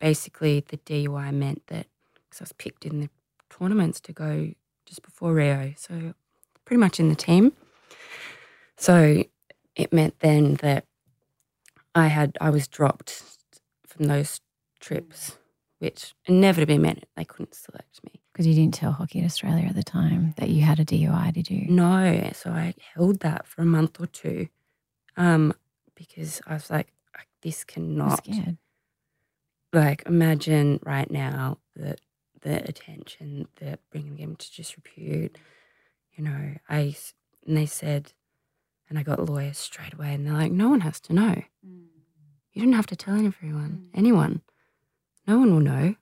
basically 0.00 0.60
the 0.60 0.78
DUI 0.78 1.32
meant 1.32 1.66
that 1.68 1.86
because 2.14 2.40
I 2.40 2.44
was 2.44 2.52
picked 2.52 2.84
in 2.84 3.00
the 3.00 3.10
tournaments 3.50 4.00
to 4.00 4.12
go 4.12 4.52
just 4.84 5.02
before 5.02 5.32
Rio, 5.34 5.74
so 5.76 6.14
pretty 6.64 6.80
much 6.80 6.98
in 6.98 7.08
the 7.08 7.14
team. 7.14 7.52
So 8.76 9.22
it 9.76 9.92
meant 9.92 10.18
then 10.20 10.54
that 10.56 10.84
I 11.94 12.08
had 12.08 12.36
I 12.40 12.50
was 12.50 12.66
dropped 12.66 13.22
from 13.86 14.06
those 14.06 14.40
trips 14.80 15.38
which 15.82 16.14
inevitably 16.26 16.78
meant 16.78 17.04
they 17.16 17.24
couldn't 17.24 17.56
select 17.56 18.04
me. 18.04 18.20
Because 18.32 18.46
you 18.46 18.54
didn't 18.54 18.74
tell 18.74 18.92
Hockey 18.92 19.24
Australia 19.24 19.66
at 19.66 19.74
the 19.74 19.82
time 19.82 20.32
that 20.38 20.48
you 20.48 20.62
had 20.62 20.78
a 20.78 20.84
DUI, 20.84 21.32
did 21.32 21.50
you? 21.50 21.66
No, 21.68 22.30
so 22.34 22.50
I 22.50 22.74
held 22.94 23.18
that 23.20 23.48
for 23.48 23.62
a 23.62 23.66
month 23.66 24.00
or 24.00 24.06
two, 24.06 24.46
um, 25.16 25.52
because 25.96 26.40
I 26.46 26.54
was 26.54 26.70
like, 26.70 26.92
this 27.42 27.64
cannot 27.64 28.24
scared. 28.24 28.58
like 29.72 30.04
imagine 30.06 30.78
right 30.84 31.10
now 31.10 31.58
that 31.74 32.00
the 32.42 32.62
attention 32.68 33.48
that 33.56 33.80
bringing 33.90 34.16
them 34.16 34.36
to 34.36 34.54
disrepute. 34.54 35.36
You 36.14 36.22
know, 36.24 36.54
I, 36.68 36.94
and 37.44 37.56
they 37.56 37.66
said, 37.66 38.12
and 38.88 38.98
I 38.98 39.02
got 39.02 39.28
lawyers 39.28 39.58
straight 39.58 39.94
away, 39.94 40.14
and 40.14 40.24
they're 40.26 40.34
like, 40.34 40.52
no 40.52 40.68
one 40.68 40.80
has 40.80 41.00
to 41.00 41.12
know. 41.12 41.42
You 42.52 42.62
didn't 42.62 42.74
have 42.74 42.86
to 42.86 42.96
tell 42.96 43.26
everyone, 43.26 43.88
anyone. 43.94 44.42
No 45.26 45.38
one 45.38 45.52
will 45.52 45.60
know. 45.60 45.94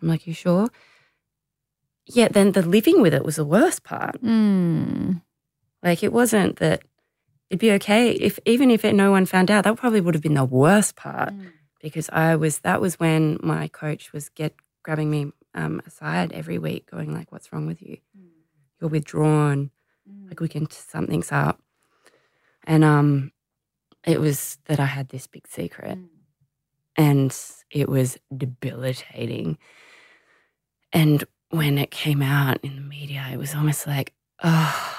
I'm 0.00 0.08
like, 0.08 0.26
you 0.26 0.32
sure? 0.32 0.68
Yeah. 2.06 2.28
Then 2.28 2.52
the 2.52 2.62
living 2.62 3.02
with 3.02 3.14
it 3.14 3.24
was 3.24 3.36
the 3.36 3.44
worst 3.44 3.84
part. 3.84 4.20
Mm. 4.22 5.22
Like 5.82 6.02
it 6.02 6.12
wasn't 6.12 6.56
that 6.56 6.82
it'd 7.50 7.60
be 7.60 7.72
okay 7.72 8.10
if 8.10 8.38
even 8.44 8.70
if 8.70 8.84
it, 8.84 8.94
no 8.94 9.10
one 9.10 9.26
found 9.26 9.50
out. 9.50 9.64
That 9.64 9.76
probably 9.76 10.00
would 10.00 10.14
have 10.14 10.22
been 10.22 10.34
the 10.34 10.44
worst 10.44 10.96
part 10.96 11.32
because 11.80 12.08
I 12.12 12.36
was 12.36 12.60
that 12.60 12.80
was 12.80 12.98
when 12.98 13.38
my 13.42 13.68
coach 13.68 14.12
was 14.12 14.28
get 14.28 14.54
grabbing 14.82 15.10
me 15.10 15.32
um, 15.54 15.80
aside 15.86 16.32
every 16.32 16.58
week, 16.58 16.90
going 16.90 17.12
like, 17.12 17.32
"What's 17.32 17.52
wrong 17.52 17.66
with 17.66 17.82
you? 17.82 17.98
You're 18.80 18.90
withdrawn. 18.90 19.70
Like 20.28 20.40
we 20.40 20.48
can 20.48 20.70
something's 20.70 21.32
up." 21.32 21.60
And 22.64 22.84
um, 22.84 23.32
it 24.04 24.20
was 24.20 24.58
that 24.66 24.80
I 24.80 24.86
had 24.86 25.08
this 25.08 25.26
big 25.26 25.46
secret, 25.46 25.98
and 26.98 27.34
it 27.70 27.88
was 27.88 28.18
debilitating. 28.36 29.56
And 30.92 31.24
when 31.50 31.78
it 31.78 31.90
came 31.90 32.20
out 32.20 32.58
in 32.62 32.74
the 32.74 32.82
media, 32.82 33.26
it 33.32 33.38
was 33.38 33.54
almost 33.54 33.86
like, 33.86 34.12
oh, 34.42 34.94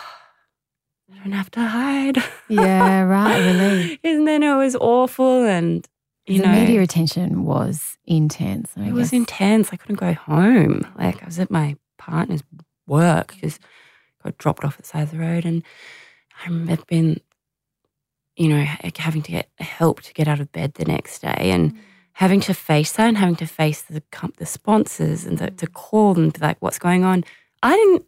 I 1.12 1.18
don't 1.24 1.34
have 1.34 1.52
to 1.52 1.62
hide. 1.62 2.18
Yeah, 2.48 3.02
right. 3.04 3.38
Relief. 3.38 4.00
and 4.04 4.28
then 4.28 4.42
it 4.42 4.56
was 4.56 4.76
awful, 4.76 5.44
and 5.44 5.88
you 6.26 6.42
the 6.42 6.48
know, 6.48 6.54
media 6.54 6.82
attention 6.82 7.44
was 7.44 7.98
intense. 8.06 8.72
I 8.78 8.88
it 8.88 8.94
was 8.94 9.12
intense. 9.14 9.70
I 9.74 9.76
couldn't 9.76 10.00
go 10.00 10.14
home. 10.14 10.88
Like 10.98 11.22
I 11.22 11.26
was 11.26 11.40
at 11.40 11.52
my 11.52 11.76
partner's 11.98 12.44
work 12.88 13.34
because 13.36 13.60
got 14.24 14.38
dropped 14.38 14.64
off 14.64 14.76
at 14.76 14.84
the 14.84 14.88
side 14.88 15.04
of 15.04 15.12
the 15.12 15.20
road, 15.20 15.46
and 15.46 15.64
I 16.42 16.48
remember 16.48 16.84
being, 16.88 17.20
you 18.40 18.48
know, 18.48 18.64
having 18.98 19.22
to 19.22 19.32
get 19.32 19.50
help 19.60 20.02
to 20.02 20.14
get 20.14 20.28
out 20.28 20.40
of 20.40 20.52
bed 20.52 20.74
the 20.74 20.86
next 20.86 21.20
day, 21.22 21.52
and 21.52 21.74
mm. 21.74 21.78
having 22.14 22.40
to 22.42 22.54
face 22.54 22.94
that, 22.94 23.08
and 23.08 23.18
having 23.18 23.36
to 23.36 23.46
face 23.46 23.82
the 23.84 24.02
the 24.38 24.46
sponsors, 24.46 25.26
and 25.26 25.38
the, 25.38 25.52
mm. 25.52 25.58
to 25.58 25.68
call 25.68 26.18
and 26.18 26.34
be 26.34 26.40
like, 26.40 26.58
"What's 26.62 26.80
going 26.80 27.04
on?" 27.04 27.24
I 27.62 27.76
didn't 27.76 28.06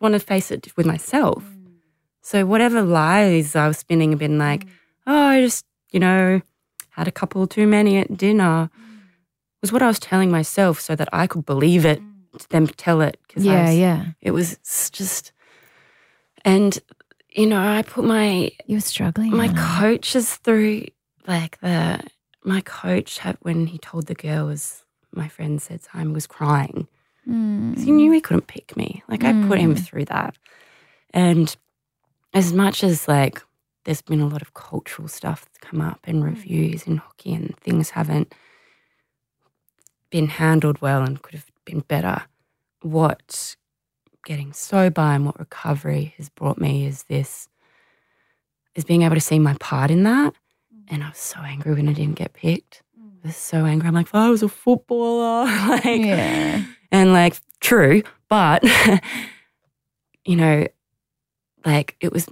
want 0.00 0.14
to 0.14 0.20
face 0.20 0.50
it 0.50 0.72
with 0.76 0.86
myself. 0.86 1.44
Mm. 1.44 1.76
So 2.22 2.46
whatever 2.46 2.82
lies 2.82 3.54
I 3.54 3.68
was 3.68 3.78
spinning, 3.78 4.10
and 4.12 4.18
been 4.18 4.38
like, 4.38 4.66
"Oh, 5.06 5.26
I 5.34 5.42
just, 5.42 5.64
you 5.92 6.00
know." 6.00 6.40
Had 6.90 7.06
a 7.06 7.12
couple 7.12 7.46
too 7.46 7.68
many 7.68 7.96
at 7.98 8.16
dinner 8.16 8.68
was 9.60 9.70
what 9.70 9.82
I 9.82 9.86
was 9.86 10.00
telling 10.00 10.32
myself 10.32 10.80
so 10.80 10.96
that 10.96 11.08
I 11.12 11.28
could 11.28 11.46
believe 11.46 11.84
it 11.84 12.00
to 12.38 12.46
then 12.48 12.66
tell 12.66 13.00
it. 13.02 13.16
Cause 13.32 13.46
I 13.46 13.50
Yeah, 13.52 13.68
was- 13.68 13.78
yeah. 13.78 14.04
It 14.20 14.30
was 14.32 14.58
just, 14.90 15.30
and 16.44 16.76
you 17.30 17.46
know, 17.46 17.60
I 17.60 17.82
put 17.82 18.04
my 18.04 18.50
You 18.66 18.76
were 18.76 18.80
struggling. 18.80 19.36
my 19.36 19.48
coaches 19.80 20.36
through 20.36 20.86
like 21.26 21.60
the 21.60 22.00
my 22.44 22.60
coach 22.62 23.18
had 23.18 23.36
when 23.42 23.66
he 23.66 23.78
told 23.78 24.06
the 24.06 24.14
girls 24.14 24.84
my 25.12 25.28
friend 25.28 25.60
said 25.60 25.82
Simon 25.82 26.12
was 26.12 26.26
crying 26.26 26.86
Mm. 27.28 27.78
he 27.78 27.90
knew 27.90 28.10
he 28.12 28.22
couldn't 28.22 28.46
pick 28.46 28.74
me. 28.76 29.02
Like 29.06 29.22
I 29.22 29.32
put 29.46 29.58
him 29.58 29.74
Mm. 29.74 29.84
through 29.84 30.06
that, 30.06 30.34
and 31.12 31.54
as 32.32 32.54
much 32.54 32.82
as 32.82 33.06
like 33.06 33.42
there's 33.84 34.00
been 34.00 34.20
a 34.22 34.26
lot 34.28 34.40
of 34.40 34.54
cultural 34.54 35.08
stuff 35.08 35.44
that's 35.44 35.58
come 35.58 35.82
up 35.82 36.00
Mm. 36.06 36.08
in 36.08 36.24
reviews 36.24 36.84
in 36.84 36.96
hockey 36.96 37.34
and 37.34 37.54
things 37.58 37.90
haven't 37.90 38.34
been 40.10 40.28
handled 40.28 40.80
well 40.80 41.02
and 41.02 41.20
could 41.22 41.34
have 41.34 41.50
been 41.66 41.80
better. 41.80 42.22
What 42.80 43.56
getting 44.28 44.52
sober 44.52 45.00
and 45.00 45.24
what 45.24 45.38
recovery 45.38 46.12
has 46.18 46.28
brought 46.28 46.58
me 46.60 46.84
is 46.86 47.04
this 47.04 47.48
is 48.74 48.84
being 48.84 49.00
able 49.00 49.14
to 49.14 49.22
see 49.22 49.38
my 49.38 49.54
part 49.54 49.90
in 49.90 50.02
that. 50.02 50.34
Mm. 50.70 50.82
And 50.88 51.02
I 51.02 51.08
was 51.08 51.16
so 51.16 51.40
angry 51.40 51.72
when 51.74 51.88
I 51.88 51.94
didn't 51.94 52.16
get 52.16 52.34
picked. 52.34 52.82
Mm. 53.00 53.24
I 53.24 53.28
was 53.28 53.36
so 53.36 53.64
angry. 53.64 53.88
I'm 53.88 53.94
like, 53.94 54.08
if 54.08 54.14
I 54.14 54.28
was 54.28 54.42
a 54.42 54.48
footballer, 54.50 55.44
like 55.68 55.84
Yeah. 55.84 56.62
and 56.92 57.14
like, 57.14 57.36
true, 57.60 58.02
but 58.28 58.62
you 60.26 60.36
know, 60.36 60.66
like 61.64 61.96
it 62.00 62.12
was 62.12 62.28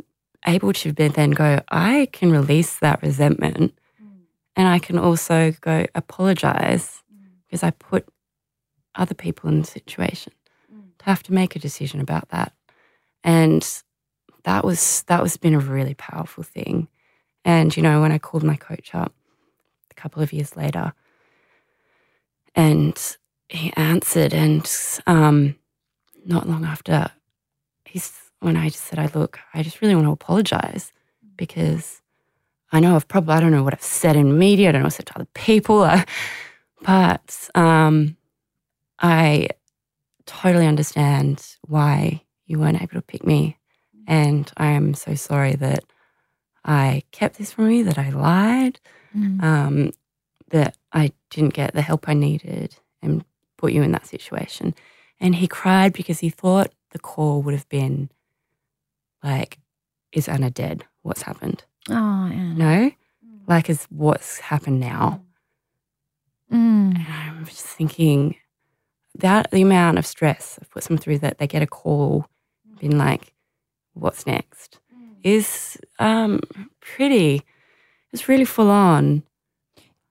able 0.46 0.74
to 0.74 0.92
then 0.92 1.30
go, 1.30 1.60
I 1.70 2.10
can 2.12 2.30
release 2.30 2.78
that 2.80 3.00
resentment 3.00 3.74
mm. 4.02 4.10
and 4.54 4.68
I 4.68 4.80
can 4.80 4.98
also 4.98 5.54
go 5.62 5.86
apologize 5.94 7.02
because 7.46 7.62
I 7.62 7.70
put 7.70 8.06
other 8.94 9.14
people 9.14 9.48
in 9.48 9.60
the 9.60 9.66
situation 9.66 10.32
to 10.32 10.35
have 11.10 11.22
to 11.24 11.32
make 11.32 11.56
a 11.56 11.60
decision 11.60 12.00
about 12.00 12.28
that. 12.30 12.52
And 13.24 13.66
that 14.44 14.64
was 14.64 15.02
that 15.08 15.22
was 15.22 15.36
been 15.36 15.54
a 15.54 15.58
really 15.58 15.94
powerful 15.94 16.42
thing. 16.42 16.88
And 17.44 17.76
you 17.76 17.82
know, 17.82 18.00
when 18.00 18.12
I 18.12 18.18
called 18.18 18.42
my 18.42 18.56
coach 18.56 18.94
up 18.94 19.12
a 19.90 19.94
couple 19.94 20.22
of 20.22 20.32
years 20.32 20.56
later, 20.56 20.92
and 22.54 23.16
he 23.48 23.72
answered, 23.76 24.34
and 24.34 24.68
um, 25.06 25.56
not 26.24 26.48
long 26.48 26.64
after, 26.64 27.10
he's 27.84 28.12
when 28.40 28.56
I 28.56 28.68
just 28.68 28.84
said, 28.84 28.98
"I 28.98 29.10
look, 29.14 29.38
I 29.54 29.62
just 29.62 29.80
really 29.80 29.94
want 29.94 30.06
to 30.06 30.12
apologize 30.12 30.92
because 31.36 32.02
I 32.72 32.80
know 32.80 32.96
I've 32.96 33.08
probably 33.08 33.34
I 33.34 33.40
don't 33.40 33.52
know 33.52 33.62
what 33.62 33.74
I've 33.74 33.82
said 33.82 34.16
in 34.16 34.38
media, 34.38 34.68
I 34.68 34.72
don't 34.72 34.82
know 34.82 34.86
what 34.86 34.92
I've 34.92 34.96
said 34.96 35.06
to 35.06 35.16
other 35.16 35.28
people, 35.34 35.88
but 36.82 37.50
um, 37.54 38.16
I 39.00 39.48
totally 40.26 40.66
understand 40.66 41.56
why 41.66 42.22
you 42.46 42.58
weren't 42.58 42.80
able 42.82 42.94
to 42.94 43.02
pick 43.02 43.24
me, 43.24 43.58
and 44.06 44.50
I 44.56 44.68
am 44.68 44.94
so 44.94 45.14
sorry 45.14 45.54
that 45.56 45.84
I 46.64 47.02
kept 47.12 47.38
this 47.38 47.52
from 47.52 47.70
you, 47.70 47.84
that 47.84 47.98
I 47.98 48.10
lied." 48.10 48.80
Mm. 49.16 49.42
um, 49.42 49.92
that 50.50 50.76
I 50.92 51.12
didn't 51.30 51.54
get 51.54 51.72
the 51.72 51.82
help 51.82 52.08
I 52.08 52.14
needed 52.14 52.76
and 53.02 53.24
put 53.56 53.72
you 53.72 53.82
in 53.82 53.92
that 53.92 54.06
situation. 54.06 54.74
And 55.20 55.34
he 55.34 55.48
cried 55.48 55.92
because 55.92 56.20
he 56.20 56.30
thought 56.30 56.72
the 56.90 56.98
call 56.98 57.42
would 57.42 57.54
have 57.54 57.68
been 57.68 58.10
like, 59.22 59.58
is 60.12 60.28
Anna 60.28 60.50
dead? 60.50 60.84
What's 61.02 61.22
happened? 61.22 61.64
Oh, 61.88 61.94
Anna. 61.94 62.54
No? 62.54 62.90
Like, 63.46 63.70
is 63.70 63.86
what's 63.90 64.38
happened 64.38 64.80
now? 64.80 65.22
Mm. 66.52 66.96
And 66.96 67.06
I'm 67.08 67.44
just 67.46 67.64
thinking 67.66 68.36
that 69.20 69.50
the 69.50 69.62
amount 69.62 69.98
of 69.98 70.06
stress 70.06 70.58
I've 70.60 70.70
put 70.70 70.84
someone 70.84 71.00
through 71.00 71.18
that 71.18 71.38
they 71.38 71.46
get 71.46 71.62
a 71.62 71.66
call, 71.66 72.26
being 72.78 72.98
like, 72.98 73.32
what's 73.94 74.26
next? 74.26 74.78
Is 75.22 75.76
um, 75.98 76.40
pretty, 76.80 77.42
it's 78.12 78.28
really 78.28 78.44
full 78.44 78.70
on. 78.70 79.22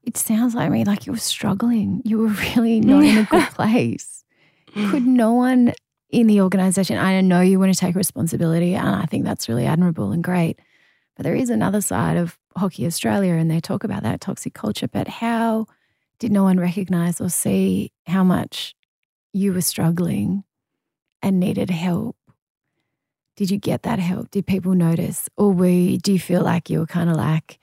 It 0.03 0.17
sounds 0.17 0.53
like 0.53 0.69
me 0.71 0.83
like 0.83 1.05
you 1.05 1.13
were 1.13 1.17
struggling. 1.17 2.01
You 2.05 2.19
were 2.19 2.27
really 2.27 2.79
not 2.79 3.03
in 3.03 3.17
a 3.17 3.23
good 3.31 3.47
place. 3.49 4.23
Could 4.73 5.07
no 5.07 5.33
one 5.33 5.73
in 6.09 6.27
the 6.27 6.41
organization, 6.41 6.97
I 6.97 7.19
know 7.21 7.41
you 7.41 7.59
want 7.59 7.73
to 7.73 7.79
take 7.79 7.95
responsibility, 7.95 8.75
and 8.75 8.87
I 8.87 9.05
think 9.05 9.25
that's 9.25 9.49
really 9.49 9.65
admirable 9.65 10.11
and 10.11 10.23
great. 10.23 10.59
But 11.15 11.23
there 11.23 11.35
is 11.35 11.49
another 11.49 11.81
side 11.81 12.17
of 12.17 12.37
Hockey 12.55 12.85
Australia, 12.85 13.33
and 13.33 13.49
they 13.49 13.59
talk 13.59 13.83
about 13.83 14.03
that 14.03 14.21
toxic 14.21 14.53
culture. 14.53 14.87
But 14.87 15.07
how 15.07 15.67
did 16.19 16.31
no 16.31 16.43
one 16.43 16.57
recognize 16.57 17.19
or 17.19 17.29
see 17.29 17.91
how 18.07 18.23
much 18.23 18.75
you 19.35 19.53
were 19.53 19.61
struggling 19.61 20.43
and 21.21 21.39
needed 21.39 21.69
help? 21.69 22.15
Did 23.35 23.51
you 23.51 23.57
get 23.57 23.83
that 23.83 23.99
help? 23.99 24.31
Did 24.31 24.47
people 24.47 24.73
notice? 24.75 25.27
Or 25.35 25.51
were 25.51 25.67
you, 25.67 25.97
do 25.97 26.13
you 26.13 26.19
feel 26.19 26.41
like 26.41 26.69
you 26.69 26.79
were 26.79 26.85
kind 26.85 27.09
of 27.09 27.17
like 27.17 27.59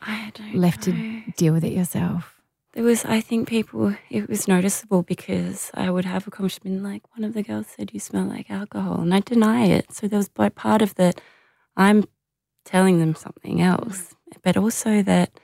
left 0.52 0.86
know. 0.86 0.92
to 0.92 1.32
deal 1.36 1.54
with 1.54 1.64
it 1.64 1.72
yourself? 1.72 2.40
There 2.74 2.84
was, 2.84 3.04
I 3.06 3.20
think, 3.20 3.48
people. 3.48 3.94
It 4.10 4.28
was 4.28 4.46
noticeable 4.48 5.02
because 5.02 5.70
I 5.74 5.90
would 5.90 6.04
have 6.04 6.26
a 6.26 6.30
conversation 6.30 6.82
like 6.82 7.02
one 7.16 7.24
of 7.24 7.32
the 7.34 7.42
girls 7.42 7.66
said, 7.68 7.90
"You 7.92 8.00
smell 8.00 8.24
like 8.24 8.50
alcohol," 8.50 9.00
and 9.00 9.14
I 9.14 9.20
deny 9.20 9.66
it. 9.66 9.92
So 9.92 10.08
there 10.08 10.18
was 10.18 10.30
part 10.30 10.80
of 10.82 10.94
that. 10.94 11.20
I'm 11.76 12.04
telling 12.64 12.98
them 12.98 13.14
something 13.14 13.60
else, 13.60 14.14
but 14.42 14.56
also 14.56 15.02
that, 15.02 15.38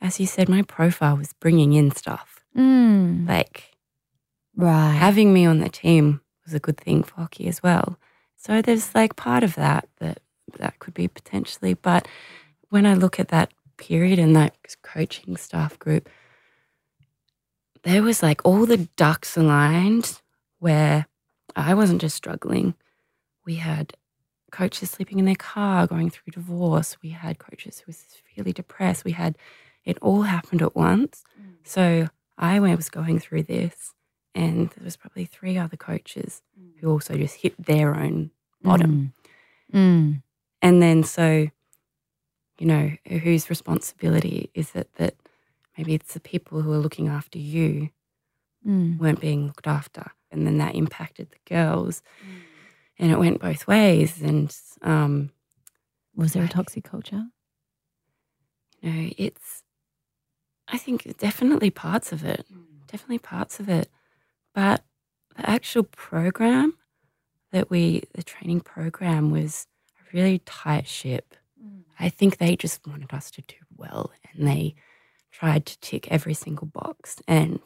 as 0.00 0.20
you 0.20 0.26
said, 0.26 0.48
my 0.48 0.60
profile 0.62 1.16
was 1.16 1.32
bringing 1.40 1.72
in 1.72 1.90
stuff. 1.90 2.44
Mm, 2.54 3.26
Like 3.26 3.75
right. 4.56 4.92
having 4.92 5.32
me 5.32 5.46
on 5.46 5.58
the 5.58 5.68
team 5.68 6.20
was 6.44 6.54
a 6.54 6.60
good 6.60 6.78
thing 6.78 7.02
for 7.02 7.16
hockey 7.16 7.46
as 7.48 7.62
well. 7.62 7.98
So 8.36 8.62
there's 8.62 8.94
like 8.94 9.16
part 9.16 9.42
of 9.42 9.54
that 9.56 9.88
that 9.98 10.20
that 10.58 10.78
could 10.78 10.94
be 10.94 11.08
potentially. 11.08 11.74
But 11.74 12.06
when 12.68 12.86
I 12.86 12.94
look 12.94 13.18
at 13.18 13.28
that 13.28 13.52
period 13.76 14.18
and 14.18 14.34
that 14.36 14.56
coaching 14.82 15.36
staff 15.36 15.78
group, 15.78 16.08
there 17.82 18.02
was 18.02 18.22
like 18.22 18.44
all 18.44 18.66
the 18.66 18.88
ducks 18.96 19.36
aligned 19.36 20.20
where 20.58 21.06
I 21.54 21.74
wasn't 21.74 22.00
just 22.00 22.16
struggling. 22.16 22.74
We 23.44 23.56
had 23.56 23.94
coaches 24.50 24.90
sleeping 24.90 25.18
in 25.18 25.24
their 25.24 25.34
car, 25.34 25.86
going 25.86 26.10
through 26.10 26.32
divorce. 26.32 26.96
We 27.02 27.10
had 27.10 27.38
coaches 27.38 27.80
who 27.80 27.90
were 27.90 27.96
severely 27.96 28.52
depressed. 28.52 29.04
We 29.04 29.12
had 29.12 29.36
it 29.84 29.98
all 30.00 30.22
happened 30.22 30.62
at 30.62 30.74
once. 30.74 31.24
Mm. 31.40 31.54
So 31.62 32.08
I 32.38 32.58
was 32.58 32.90
going 32.90 33.20
through 33.20 33.44
this, 33.44 33.92
and 34.36 34.68
there 34.70 34.84
was 34.84 34.96
probably 34.96 35.24
three 35.24 35.56
other 35.56 35.78
coaches 35.78 36.42
mm. 36.60 36.78
who 36.78 36.90
also 36.90 37.16
just 37.16 37.36
hit 37.36 37.54
their 37.58 37.96
own 37.96 38.30
bottom. 38.62 39.14
Mm. 39.72 39.78
mm. 39.78 40.22
And 40.60 40.82
then 40.82 41.02
so, 41.04 41.48
you 42.58 42.66
know, 42.66 42.92
whose 43.08 43.48
responsibility 43.48 44.50
is 44.54 44.74
it 44.74 44.90
that 44.96 45.14
maybe 45.76 45.94
it's 45.94 46.12
the 46.12 46.20
people 46.20 46.60
who 46.60 46.72
are 46.72 46.78
looking 46.78 47.08
after 47.08 47.38
you 47.38 47.88
mm. 48.66 48.98
weren't 48.98 49.20
being 49.20 49.46
looked 49.46 49.66
after, 49.66 50.12
and 50.30 50.46
then 50.46 50.58
that 50.58 50.74
impacted 50.74 51.30
the 51.30 51.54
girls, 51.54 52.02
mm. 52.22 52.42
and 52.98 53.10
it 53.10 53.18
went 53.18 53.40
both 53.40 53.66
ways. 53.66 54.20
And 54.20 54.54
um, 54.82 55.30
was 56.14 56.34
there 56.34 56.42
like, 56.42 56.50
a 56.50 56.54
toxic 56.54 56.84
culture? 56.84 57.24
You 58.82 58.92
know, 58.92 59.10
it's. 59.16 59.62
I 60.68 60.78
think 60.78 61.16
definitely 61.18 61.70
parts 61.70 62.10
of 62.10 62.24
it, 62.24 62.44
mm. 62.52 62.86
definitely 62.88 63.18
parts 63.18 63.60
of 63.60 63.68
it, 63.68 63.88
but 64.56 64.82
the 65.36 65.48
actual 65.48 65.84
program 65.84 66.76
that 67.52 67.70
we, 67.70 68.02
the 68.14 68.24
training 68.24 68.60
program 68.60 69.30
was 69.30 69.68
a 70.00 70.16
really 70.16 70.40
tight 70.40 70.88
ship. 70.88 71.36
Mm. 71.62 71.82
I 72.00 72.08
think 72.08 72.38
they 72.38 72.56
just 72.56 72.84
wanted 72.84 73.12
us 73.12 73.30
to 73.32 73.42
do 73.42 73.54
well, 73.76 74.10
and 74.32 74.48
they 74.48 74.74
tried 75.30 75.66
to 75.66 75.78
tick 75.80 76.10
every 76.10 76.34
single 76.34 76.66
box 76.66 77.20
and 77.28 77.60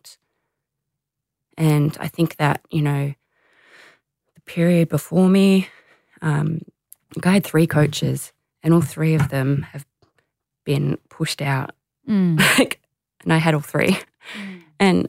and 1.61 1.95
I 2.01 2.09
think 2.09 2.36
that, 2.36 2.62
you 2.70 2.80
know, 2.80 3.12
the 4.34 4.41
period 4.47 4.88
before 4.88 5.28
me, 5.28 5.68
um, 6.22 6.62
I 7.22 7.32
had 7.32 7.45
three 7.45 7.66
coaches, 7.66 8.32
and 8.62 8.72
all 8.72 8.80
three 8.80 9.14
of 9.14 9.28
them 9.28 9.66
have 9.72 9.84
been 10.64 10.97
pushed 11.11 11.43
out. 11.43 11.74
Mm. 12.09 12.41
Like, 12.59 12.80
and 13.22 13.32
I 13.34 13.36
had 13.36 13.55
all 13.55 13.61
three. 13.61 13.99
Mm. 14.38 14.62
And, 14.78 15.09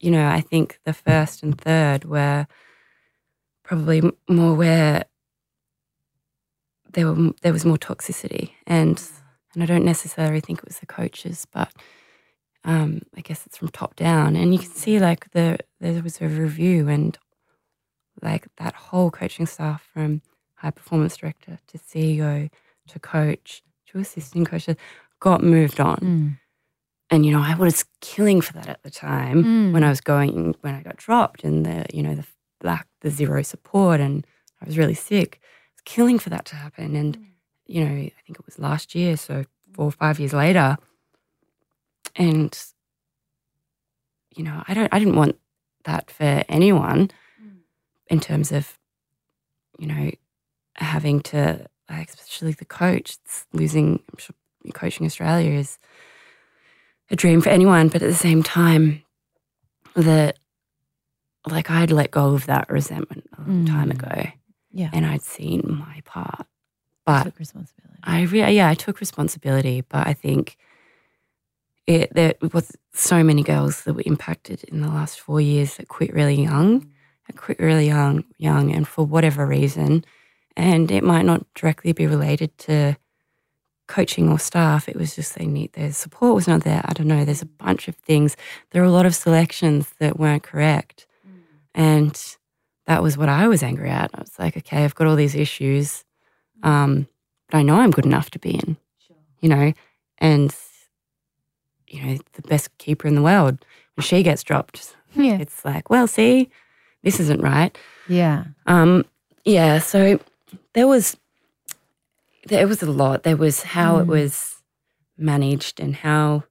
you 0.00 0.10
know, 0.10 0.28
I 0.28 0.40
think 0.40 0.78
the 0.84 0.92
first 0.92 1.42
and 1.42 1.58
third 1.60 2.04
were 2.04 2.46
probably 3.64 4.02
more 4.28 4.54
where 4.54 5.04
there 6.92 7.12
were 7.12 7.32
there 7.42 7.52
was 7.52 7.64
more 7.64 7.78
toxicity, 7.78 8.50
and 8.66 9.02
and 9.54 9.62
I 9.62 9.66
don't 9.66 9.84
necessarily 9.84 10.40
think 10.40 10.58
it 10.58 10.66
was 10.66 10.78
the 10.78 10.86
coaches, 10.86 11.46
but 11.52 11.72
um, 12.64 13.02
I 13.16 13.20
guess 13.20 13.46
it's 13.46 13.56
from 13.56 13.68
top 13.68 13.96
down, 13.96 14.36
and 14.36 14.52
you 14.52 14.58
can 14.58 14.70
see 14.70 14.98
like 14.98 15.30
the 15.32 15.58
there 15.80 16.02
was 16.02 16.20
a 16.20 16.28
review 16.28 16.88
and 16.88 17.18
like 18.22 18.46
that 18.56 18.74
whole 18.74 19.10
coaching 19.10 19.46
staff 19.46 19.86
from 19.92 20.22
high 20.56 20.70
performance 20.70 21.16
director 21.16 21.58
to 21.68 21.78
CEO 21.78 22.50
to 22.88 22.98
coach 22.98 23.62
to 23.86 23.98
assistant 23.98 24.48
coach 24.48 24.68
got 25.20 25.42
moved 25.42 25.80
on. 25.80 25.96
Mm. 25.96 26.38
And 27.10 27.24
you 27.24 27.32
know, 27.32 27.42
I 27.42 27.54
was 27.54 27.84
killing 28.00 28.40
for 28.40 28.52
that 28.54 28.68
at 28.68 28.82
the 28.82 28.90
time 28.90 29.44
mm. 29.44 29.72
when 29.72 29.84
I 29.84 29.90
was 29.90 30.00
going 30.00 30.54
when 30.60 30.74
I 30.74 30.82
got 30.82 30.96
dropped 30.96 31.44
and 31.44 31.64
the 31.64 31.86
you 31.92 32.02
know 32.02 32.14
the 32.14 32.26
lack 32.62 32.88
the 33.00 33.10
zero 33.10 33.42
support 33.42 34.00
and 34.00 34.26
I 34.60 34.66
was 34.66 34.78
really 34.78 34.94
sick. 34.94 35.40
I 35.42 35.74
was 35.74 35.82
killing 35.84 36.18
for 36.18 36.30
that 36.30 36.44
to 36.46 36.56
happen. 36.56 36.96
And 36.96 37.16
mm. 37.16 37.26
you 37.66 37.84
know, 37.84 37.90
I 37.90 38.12
think 38.26 38.38
it 38.38 38.46
was 38.46 38.58
last 38.58 38.94
year, 38.94 39.16
so 39.16 39.44
four 39.72 39.86
or 39.86 39.92
five 39.92 40.18
years 40.18 40.32
later, 40.32 40.76
and 42.16 42.58
you 44.34 44.42
know, 44.42 44.62
I 44.66 44.74
don't 44.74 44.92
I 44.92 44.98
didn't 44.98 45.16
want 45.16 45.38
that 45.84 46.10
for 46.10 46.44
anyone 46.48 47.10
mm. 47.42 47.58
in 48.08 48.20
terms 48.20 48.50
of 48.50 48.76
you 49.78 49.86
know 49.86 50.10
having 50.74 51.20
to 51.20 51.66
like 51.88 52.08
especially 52.08 52.52
the 52.52 52.64
coach 52.64 53.16
it's 53.24 53.46
losing 53.52 54.02
I'm 54.12 54.18
sure 54.18 54.34
coaching 54.74 55.06
Australia 55.06 55.52
is 55.52 55.78
a 57.10 57.16
dream 57.16 57.40
for 57.40 57.50
anyone 57.50 57.88
but 57.88 58.02
at 58.02 58.08
the 58.08 58.14
same 58.14 58.42
time 58.42 59.02
that 59.94 60.38
like 61.48 61.70
I'd 61.70 61.92
let 61.92 62.10
go 62.10 62.34
of 62.34 62.46
that 62.46 62.68
resentment 62.68 63.28
a 63.38 63.40
long 63.42 63.64
mm. 63.64 63.68
time 63.68 63.90
ago. 63.90 64.26
Yeah. 64.72 64.90
And 64.92 65.06
I'd 65.06 65.22
seen 65.22 65.62
my 65.64 66.02
part. 66.04 66.46
But 67.04 67.32
responsibility. 67.38 68.00
I 68.02 68.22
re- 68.22 68.52
yeah 68.52 68.68
I 68.68 68.74
took 68.74 69.00
responsibility 69.00 69.82
but 69.82 70.06
I 70.06 70.12
think 70.12 70.56
it, 71.86 72.12
there 72.14 72.34
was 72.52 72.76
so 72.92 73.22
many 73.22 73.42
girls 73.42 73.84
that 73.84 73.94
were 73.94 74.02
impacted 74.04 74.64
in 74.64 74.80
the 74.80 74.88
last 74.88 75.20
four 75.20 75.40
years 75.40 75.76
that 75.76 75.88
quit 75.88 76.12
really 76.12 76.42
young, 76.42 76.90
that 77.26 77.36
quit 77.36 77.60
really 77.60 77.86
young, 77.86 78.24
young, 78.38 78.72
and 78.72 78.86
for 78.88 79.06
whatever 79.06 79.46
reason, 79.46 80.04
and 80.56 80.90
it 80.90 81.04
might 81.04 81.24
not 81.24 81.46
directly 81.54 81.92
be 81.92 82.06
related 82.06 82.56
to 82.58 82.96
coaching 83.86 84.28
or 84.28 84.38
staff. 84.38 84.88
It 84.88 84.96
was 84.96 85.14
just 85.14 85.34
they 85.34 85.46
need 85.46 85.72
their 85.72 85.92
support 85.92 86.34
was 86.34 86.48
not 86.48 86.64
there. 86.64 86.82
I 86.84 86.92
don't 86.92 87.08
know. 87.08 87.24
There's 87.24 87.42
a 87.42 87.46
bunch 87.46 87.88
of 87.88 87.96
things. 87.96 88.36
There 88.70 88.82
are 88.82 88.86
a 88.86 88.90
lot 88.90 89.06
of 89.06 89.14
selections 89.14 89.92
that 89.98 90.18
weren't 90.18 90.42
correct, 90.42 91.06
mm. 91.26 91.40
and 91.74 92.36
that 92.86 93.02
was 93.02 93.16
what 93.16 93.28
I 93.28 93.48
was 93.48 93.62
angry 93.62 93.90
at. 93.90 94.10
I 94.14 94.20
was 94.20 94.38
like, 94.38 94.56
okay, 94.56 94.84
I've 94.84 94.94
got 94.94 95.06
all 95.06 95.16
these 95.16 95.34
issues, 95.34 96.04
um, 96.62 97.08
but 97.50 97.58
I 97.58 97.62
know 97.62 97.80
I'm 97.80 97.90
good 97.90 98.06
enough 98.06 98.30
to 98.30 98.38
be 98.38 98.50
in, 98.50 98.76
sure. 99.06 99.16
you 99.40 99.48
know, 99.48 99.72
and 100.18 100.54
you 101.88 102.02
know, 102.02 102.18
the 102.32 102.42
best 102.42 102.76
keeper 102.78 103.08
in 103.08 103.14
the 103.14 103.22
world. 103.22 103.64
When 103.94 104.04
she 104.04 104.22
gets 104.22 104.42
dropped, 104.42 104.94
yeah. 105.14 105.38
it's 105.38 105.64
like, 105.64 105.88
well, 105.88 106.06
see, 106.06 106.50
this 107.02 107.18
isn't 107.20 107.40
right. 107.40 107.76
Yeah. 108.08 108.44
Um, 108.66 109.04
yeah. 109.44 109.78
So 109.78 110.20
there 110.74 110.86
was, 110.86 111.16
there 112.46 112.66
was 112.66 112.82
a 112.82 112.90
lot. 112.90 113.22
There 113.22 113.36
was 113.36 113.62
how 113.62 113.96
mm. 113.96 114.02
it 114.02 114.06
was 114.06 114.62
managed 115.18 115.80
and 115.80 115.94
how 115.94 116.44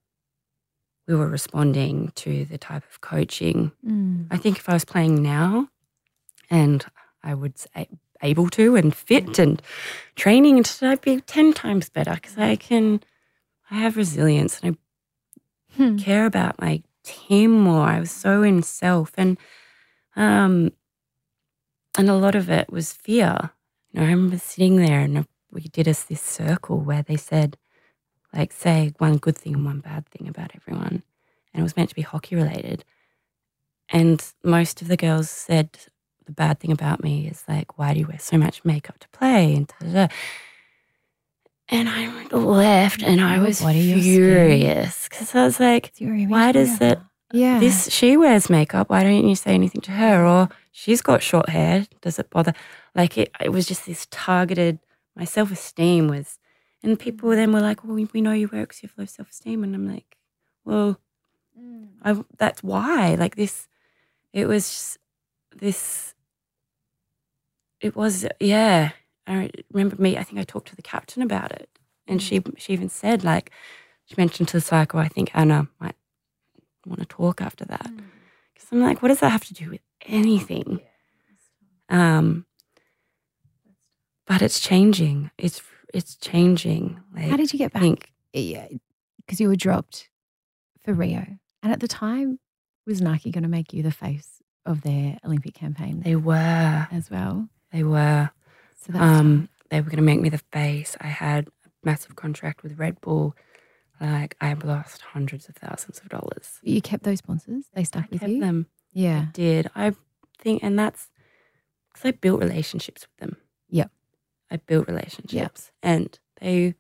we 1.08 1.16
were 1.16 1.28
responding 1.28 2.12
to 2.16 2.46
the 2.46 2.58
type 2.58 2.84
of 2.90 3.02
coaching. 3.02 3.72
Mm. 3.86 4.28
I 4.32 4.38
think 4.38 4.58
if 4.58 4.68
I 4.68 4.74
was 4.74 4.86
playing 4.86 5.22
now 5.22 5.70
and 6.50 6.86
I 7.24 7.34
would 7.34 7.58
say 7.58 7.88
able 8.22 8.50
to 8.50 8.76
and 8.76 8.96
fit 8.96 9.40
and 9.40 9.62
training, 10.16 10.58
and 10.58 10.80
I'd 10.82 11.02
be 11.02 11.22
10 11.22 11.54
times 11.54 11.90
better 11.90 12.16
because 12.16 12.38
I 12.38 12.56
can, 12.56 13.02
I 13.70 13.76
have 13.76 13.98
resilience 13.98 14.60
and 14.62 14.78
I 15.76 15.76
hmm. 15.76 15.98
care 15.98 16.26
about 16.26 16.60
my 16.60 16.82
team 17.04 17.52
more. 17.52 17.86
I 17.86 18.00
was 18.00 18.12
so 18.12 18.42
in 18.42 18.64
self 18.64 19.12
and 19.18 19.38
um 20.16 20.72
and 21.98 22.10
a 22.10 22.16
lot 22.16 22.36
of 22.36 22.50
it 22.50 22.72
was 22.72 22.94
fear. 22.94 23.52
You 23.92 24.00
know, 24.00 24.06
I 24.06 24.10
remember 24.10 24.38
sitting 24.38 24.78
there 24.78 25.02
and 25.02 25.28
we 25.56 25.62
did 25.62 25.88
us 25.88 26.04
this 26.04 26.22
circle 26.22 26.80
where 26.80 27.02
they 27.02 27.16
said, 27.16 27.58
like, 28.34 28.52
say 28.52 28.94
one 28.98 29.18
good 29.18 29.38
thing 29.38 29.56
and 29.56 29.66
one 29.66 29.80
bad 29.80 30.06
thing 30.10 30.28
about 30.28 30.52
everyone. 30.54 31.02
And 31.54 31.62
it 31.62 31.64
was 31.64 31.78
meant 31.78 31.90
to 31.90 31.96
be 31.96 32.02
hockey 32.02 32.36
related. 32.36 32.84
And 33.90 34.24
most 34.44 34.82
of 34.82 34.90
the 34.90 34.98
girls 34.98 35.30
said 35.30 35.70
the 36.26 36.34
bad 36.34 36.60
thing 36.60 36.72
about 36.72 37.04
me 37.04 37.28
is 37.28 37.44
like, 37.48 37.78
why 37.78 37.94
do 37.94 38.02
you 38.02 38.08
wear 38.08 38.20
so 38.20 38.38
much 38.38 38.66
makeup 38.66 39.00
to 39.00 39.10
play? 39.10 39.56
And 39.56 39.68
da, 39.68 39.76
da, 39.86 39.94
da. 39.94 40.08
And 41.70 41.90
I 41.90 42.28
left 42.32 43.02
and 43.02 43.22
I 43.22 43.40
was 43.40 43.60
furious 43.60 45.08
because 45.10 45.34
I 45.34 45.46
was 45.46 45.60
like, 45.60 45.94
why 46.00 46.52
does 46.52 46.78
that? 46.80 47.02
Yeah. 47.32 47.60
This, 47.60 47.90
she 47.92 48.18
wears 48.18 48.50
makeup. 48.50 48.90
Why 48.90 49.04
don't 49.04 49.28
you 49.28 49.36
say 49.36 49.54
anything 49.54 49.82
to 49.82 49.92
her? 49.92 50.26
Or 50.26 50.50
she's 50.72 51.02
got 51.02 51.24
short 51.24 51.50
hair. 51.50 51.88
Does 52.02 52.20
it 52.20 52.30
bother? 52.30 52.54
Like 52.94 53.18
it, 53.18 53.32
it 53.42 53.50
was 53.50 53.66
just 53.66 53.86
this 53.88 54.08
targeted, 54.12 54.80
my 55.16 55.26
self 55.26 55.52
esteem 55.52 56.08
was, 56.08 56.40
and 56.84 57.00
people 57.00 57.30
then 57.30 57.52
were 57.52 57.62
like, 57.62 57.84
well, 57.84 57.96
we, 57.96 58.22
know 58.22 58.32
you 58.32 58.48
work 58.48 58.70
because 58.70 58.84
you 58.84 58.90
have 58.90 58.98
low 58.98 59.06
self 59.06 59.30
esteem. 59.30 59.64
And 59.64 59.76
I'm 59.76 59.88
like, 59.92 60.18
well, 60.64 61.00
mm. 61.60 61.88
I, 62.04 62.24
that's 62.38 62.62
why. 62.64 63.16
Like 63.16 63.36
this, 63.36 63.68
it 64.34 64.48
was 64.48 65.00
this, 65.56 66.14
it 67.82 67.96
was, 67.96 68.26
yeah. 68.40 68.92
I 69.28 69.50
remember 69.72 70.02
me. 70.02 70.18
I 70.18 70.24
think 70.24 70.40
I 70.40 70.44
talked 70.44 70.68
to 70.68 70.76
the 70.76 70.82
captain 70.82 71.24
about 71.24 71.52
it, 71.52 71.70
and 72.08 72.22
she 72.22 72.40
mm. 72.40 72.54
she 72.60 72.74
even 72.74 72.90
said 72.90 73.24
like 73.24 73.52
she 74.06 74.14
mentioned 74.18 74.50
to 74.50 74.58
the 74.58 74.62
psycho. 74.62 75.00
I 75.00 75.08
think 75.08 75.32
Anna 75.34 75.68
might 75.80 75.96
want 76.86 77.00
to 77.00 77.08
talk 77.08 77.42
after 77.42 77.66
that 77.66 77.90
because 78.54 78.70
mm. 78.70 78.74
I'm 78.74 78.82
like, 78.82 79.02
what 79.02 79.08
does 79.08 79.20
that 79.22 79.32
have 79.32 79.46
to 79.46 79.54
do 79.56 79.72
with 79.72 79.82
anything? 80.06 80.80
Um, 81.90 82.46
but 84.28 84.42
it's 84.42 84.60
changing. 84.60 85.32
It's 85.38 85.62
it's 85.94 86.16
changing. 86.16 87.00
Like, 87.14 87.26
How 87.30 87.38
did 87.38 87.54
you 87.54 87.60
get 87.60 87.74
back? 87.74 88.12
Yeah, 88.34 88.68
because 89.18 89.40
you 89.40 89.48
were 89.48 89.56
dropped 89.56 90.10
for 90.84 90.94
Rio, 90.94 91.26
and 91.64 91.72
at 91.72 91.80
the 91.80 91.88
time, 91.88 92.40
was 92.86 93.02
Nike 93.02 93.32
going 93.32 93.44
to 93.44 93.50
make 93.50 93.74
you 93.74 93.82
the 93.84 93.92
face 93.92 94.42
of 94.66 94.82
their 94.82 95.18
Olympic 95.26 95.54
campaign? 95.54 96.02
They 96.02 96.16
were 96.16 96.88
as 96.92 97.10
well. 97.10 97.50
They 97.72 97.84
were. 97.84 98.30
So 98.86 98.98
um, 99.00 99.50
they 99.70 99.80
were 99.82 99.90
going 99.90 99.98
to 99.98 100.04
make 100.04 100.20
me 100.22 100.30
the 100.30 100.38
face. 100.52 100.96
I 101.02 101.08
had 101.08 101.48
a 101.66 101.70
massive 101.84 102.16
contract 102.16 102.62
with 102.64 102.78
Red 102.78 103.02
Bull. 103.02 103.36
Like 104.02 104.36
I 104.42 104.54
lost 104.54 105.02
hundreds 105.02 105.48
of 105.48 105.56
thousands 105.56 106.00
of 106.00 106.10
dollars. 106.10 106.60
You 106.62 106.82
kept 106.82 107.04
those 107.04 107.20
sponsors. 107.20 107.66
They 107.74 107.86
stuck 107.86 108.04
I 108.04 108.08
with 108.12 108.20
kept 108.20 108.32
you. 108.34 108.40
them. 108.42 108.68
Yeah. 108.92 109.28
did. 109.34 109.70
I 109.76 109.94
think, 110.40 110.62
and 110.64 110.78
that's 110.78 111.10
because 111.94 112.06
I 112.10 112.12
built 112.12 112.42
relationships 112.42 113.04
with 113.08 113.18
them. 113.18 113.38
Yep. 113.70 113.90
I 114.52 114.58
built 114.58 114.88
relationships, 114.88 115.72
and 115.82 116.18
they 116.40 116.76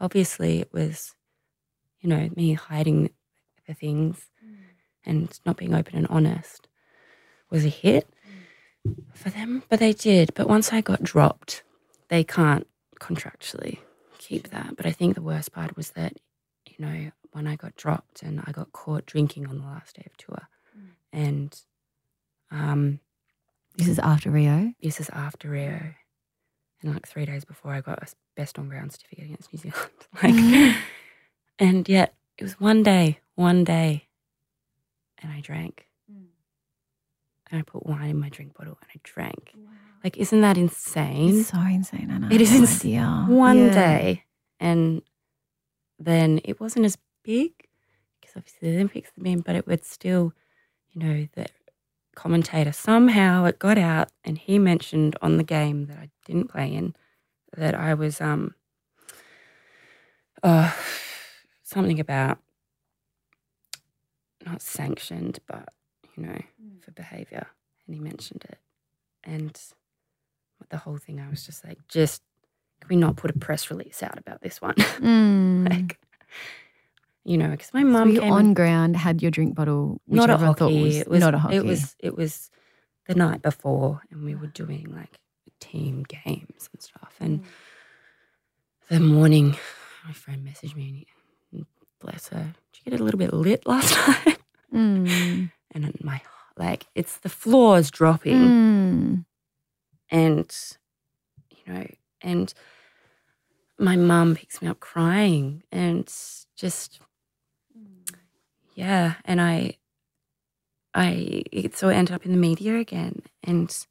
obviously 0.00 0.60
it 0.60 0.72
was, 0.72 1.14
you 2.00 2.08
know, 2.08 2.28
me 2.36 2.52
hiding 2.54 3.10
the 3.66 3.74
things 3.74 4.26
mm. 4.44 4.56
and 5.04 5.38
not 5.44 5.56
being 5.56 5.74
open 5.74 5.96
and 5.96 6.06
honest 6.08 6.68
was 7.50 7.64
a 7.64 7.68
hit 7.68 8.06
mm. 8.86 8.94
for 9.14 9.30
them. 9.30 9.62
But 9.68 9.80
they 9.80 9.92
did. 9.92 10.32
But 10.34 10.48
once 10.48 10.72
I 10.72 10.80
got 10.80 11.02
dropped, 11.02 11.62
they 12.08 12.22
can't 12.22 12.66
contractually 13.00 13.78
keep 14.18 14.50
that. 14.50 14.76
But 14.76 14.86
I 14.86 14.92
think 14.92 15.14
the 15.14 15.22
worst 15.22 15.52
part 15.52 15.76
was 15.76 15.90
that, 15.92 16.14
you 16.66 16.76
know, 16.84 17.10
when 17.32 17.46
I 17.46 17.56
got 17.56 17.76
dropped 17.76 18.22
and 18.22 18.42
I 18.46 18.52
got 18.52 18.72
caught 18.72 19.06
drinking 19.06 19.46
on 19.46 19.58
the 19.58 19.64
last 19.66 19.96
day 19.96 20.04
of 20.06 20.16
tour, 20.16 20.48
mm. 20.78 20.90
and 21.12 21.60
um, 22.50 23.00
This 23.76 23.88
is 23.88 23.98
after 23.98 24.30
Rio. 24.30 24.72
this 24.80 25.00
is 25.00 25.10
after 25.10 25.50
Rio, 25.50 25.94
and 26.82 26.92
like 26.94 27.06
three 27.06 27.24
days 27.26 27.44
before 27.44 27.72
I 27.72 27.80
got 27.80 28.02
a 28.02 28.06
best 28.36 28.58
on 28.58 28.68
ground 28.68 28.92
certificate 28.92 29.24
against 29.26 29.52
New 29.52 29.58
Zealand. 29.58 29.90
like, 30.22 30.34
mm-hmm. 30.34 30.78
and 31.58 31.88
yet 31.88 32.14
it 32.38 32.44
was 32.44 32.60
one 32.60 32.82
day, 32.82 33.18
one 33.34 33.64
day, 33.64 34.08
and 35.22 35.32
I 35.32 35.40
drank, 35.40 35.86
mm. 36.12 36.26
and 37.50 37.60
I 37.60 37.62
put 37.62 37.86
wine 37.86 38.10
in 38.10 38.20
my 38.20 38.28
drink 38.28 38.54
bottle 38.56 38.78
and 38.80 38.90
I 38.94 39.00
drank. 39.02 39.52
Like, 40.04 40.18
isn't 40.18 40.40
that 40.42 40.56
insane? 40.58 41.40
It's 41.40 41.48
so 41.48 41.58
insane, 41.60 42.10
Anna. 42.10 42.28
It 42.30 42.40
is 42.40 42.52
No 42.52 42.58
ins- 42.58 42.80
idea. 42.80 43.24
one 43.28 43.58
Yeah. 43.66 43.72
day, 43.74 44.24
and 44.60 45.02
then 45.98 46.40
it 46.44 46.60
wasn't 46.60 46.84
as 46.84 46.98
big 47.24 47.52
because 48.20 48.36
obviously 48.36 48.68
the 48.70 48.76
Olympics 48.76 49.10
had 49.14 49.24
been, 49.24 49.40
but 49.40 49.56
it 49.56 49.66
would 49.66 49.84
still, 49.84 50.32
you 50.90 51.00
know, 51.02 51.26
the 51.32 51.46
commentator 52.16 52.72
somehow 52.72 53.44
it 53.44 53.58
got 53.60 53.78
out, 53.78 54.08
and 54.24 54.36
he 54.38 54.58
mentioned 54.58 55.16
on 55.22 55.36
the 55.36 55.44
game 55.44 55.86
that 55.86 55.98
I 55.98 56.10
didn't 56.24 56.48
play 56.50 56.72
in 56.74 56.94
that 57.56 57.74
I 57.74 57.94
was 57.94 58.20
um 58.20 58.54
uh 60.42 60.72
something 61.62 62.00
about 62.00 62.38
not 64.44 64.62
sanctioned, 64.62 65.38
but 65.46 65.68
you 66.16 66.24
know, 66.24 66.38
for 66.80 66.90
behaviour, 66.92 67.46
and 67.86 67.94
he 67.94 68.00
mentioned 68.00 68.44
it, 68.48 68.58
and 69.24 69.60
the 70.70 70.78
whole 70.78 70.96
thing, 70.96 71.20
I 71.20 71.28
was 71.28 71.44
just 71.44 71.64
like, 71.64 71.78
just 71.88 72.22
can 72.80 72.88
we 72.88 72.96
not 72.96 73.16
put 73.16 73.30
a 73.30 73.38
press 73.38 73.70
release 73.70 74.02
out 74.02 74.18
about 74.18 74.40
this 74.42 74.60
one? 74.60 74.74
Mm. 74.96 75.68
like, 75.70 75.98
you 77.26 77.36
know, 77.36 77.48
because 77.50 77.74
my 77.74 77.82
So 77.82 77.88
mum 77.88 78.16
came 78.16 78.32
on 78.32 78.54
ground 78.54 78.96
had 78.96 79.20
your 79.20 79.30
drink 79.32 79.54
bottle, 79.54 80.00
which 80.06 80.16
not 80.16 80.30
a 80.30 80.36
hockey. 80.38 80.82
was, 80.82 80.96
it 80.96 81.08
was 81.08 81.20
not 81.20 81.34
a 81.34 81.38
hockey. 81.38 81.56
It 81.56 81.64
was 81.64 81.96
it 81.98 82.16
was 82.16 82.50
the 83.08 83.14
night 83.14 83.42
before, 83.42 84.00
and 84.10 84.24
we 84.24 84.34
were 84.34 84.46
doing 84.46 84.94
like 84.94 85.18
team 85.60 86.04
games 86.08 86.68
and 86.72 86.80
stuff. 86.80 87.14
And 87.20 87.42
the 88.88 89.00
morning, 89.00 89.56
my 90.06 90.12
friend 90.12 90.46
messaged 90.46 90.76
me, 90.76 91.06
and 91.52 91.66
bless 92.00 92.28
her, 92.28 92.54
did 92.72 92.80
you 92.84 92.92
get 92.92 93.00
a 93.00 93.04
little 93.04 93.18
bit 93.18 93.32
lit 93.32 93.66
last 93.66 93.94
night? 94.26 94.38
Mm. 94.74 95.50
and 95.72 96.04
my 96.04 96.20
like 96.56 96.86
it's 96.94 97.18
the 97.18 97.28
floors 97.28 97.90
dropping. 97.90 98.34
Mm. 98.34 99.24
and 100.10 100.56
you 101.50 101.72
know 101.72 101.86
and 102.20 102.52
my 103.78 103.96
mum 103.96 104.34
picks 104.36 104.60
me 104.62 104.68
up 104.68 104.80
crying 104.80 105.62
and 105.70 106.12
just 106.56 107.00
Mm. 107.76 108.14
yeah 108.74 109.14
and 109.24 109.40
i 109.40 109.76
i 110.94 111.42
so 111.74 111.88
it 111.88 111.94
ended 111.94 112.14
up 112.14 112.24
in 112.24 112.32
the 112.32 112.38
media 112.38 112.76
again 112.76 113.22
and 113.44 113.86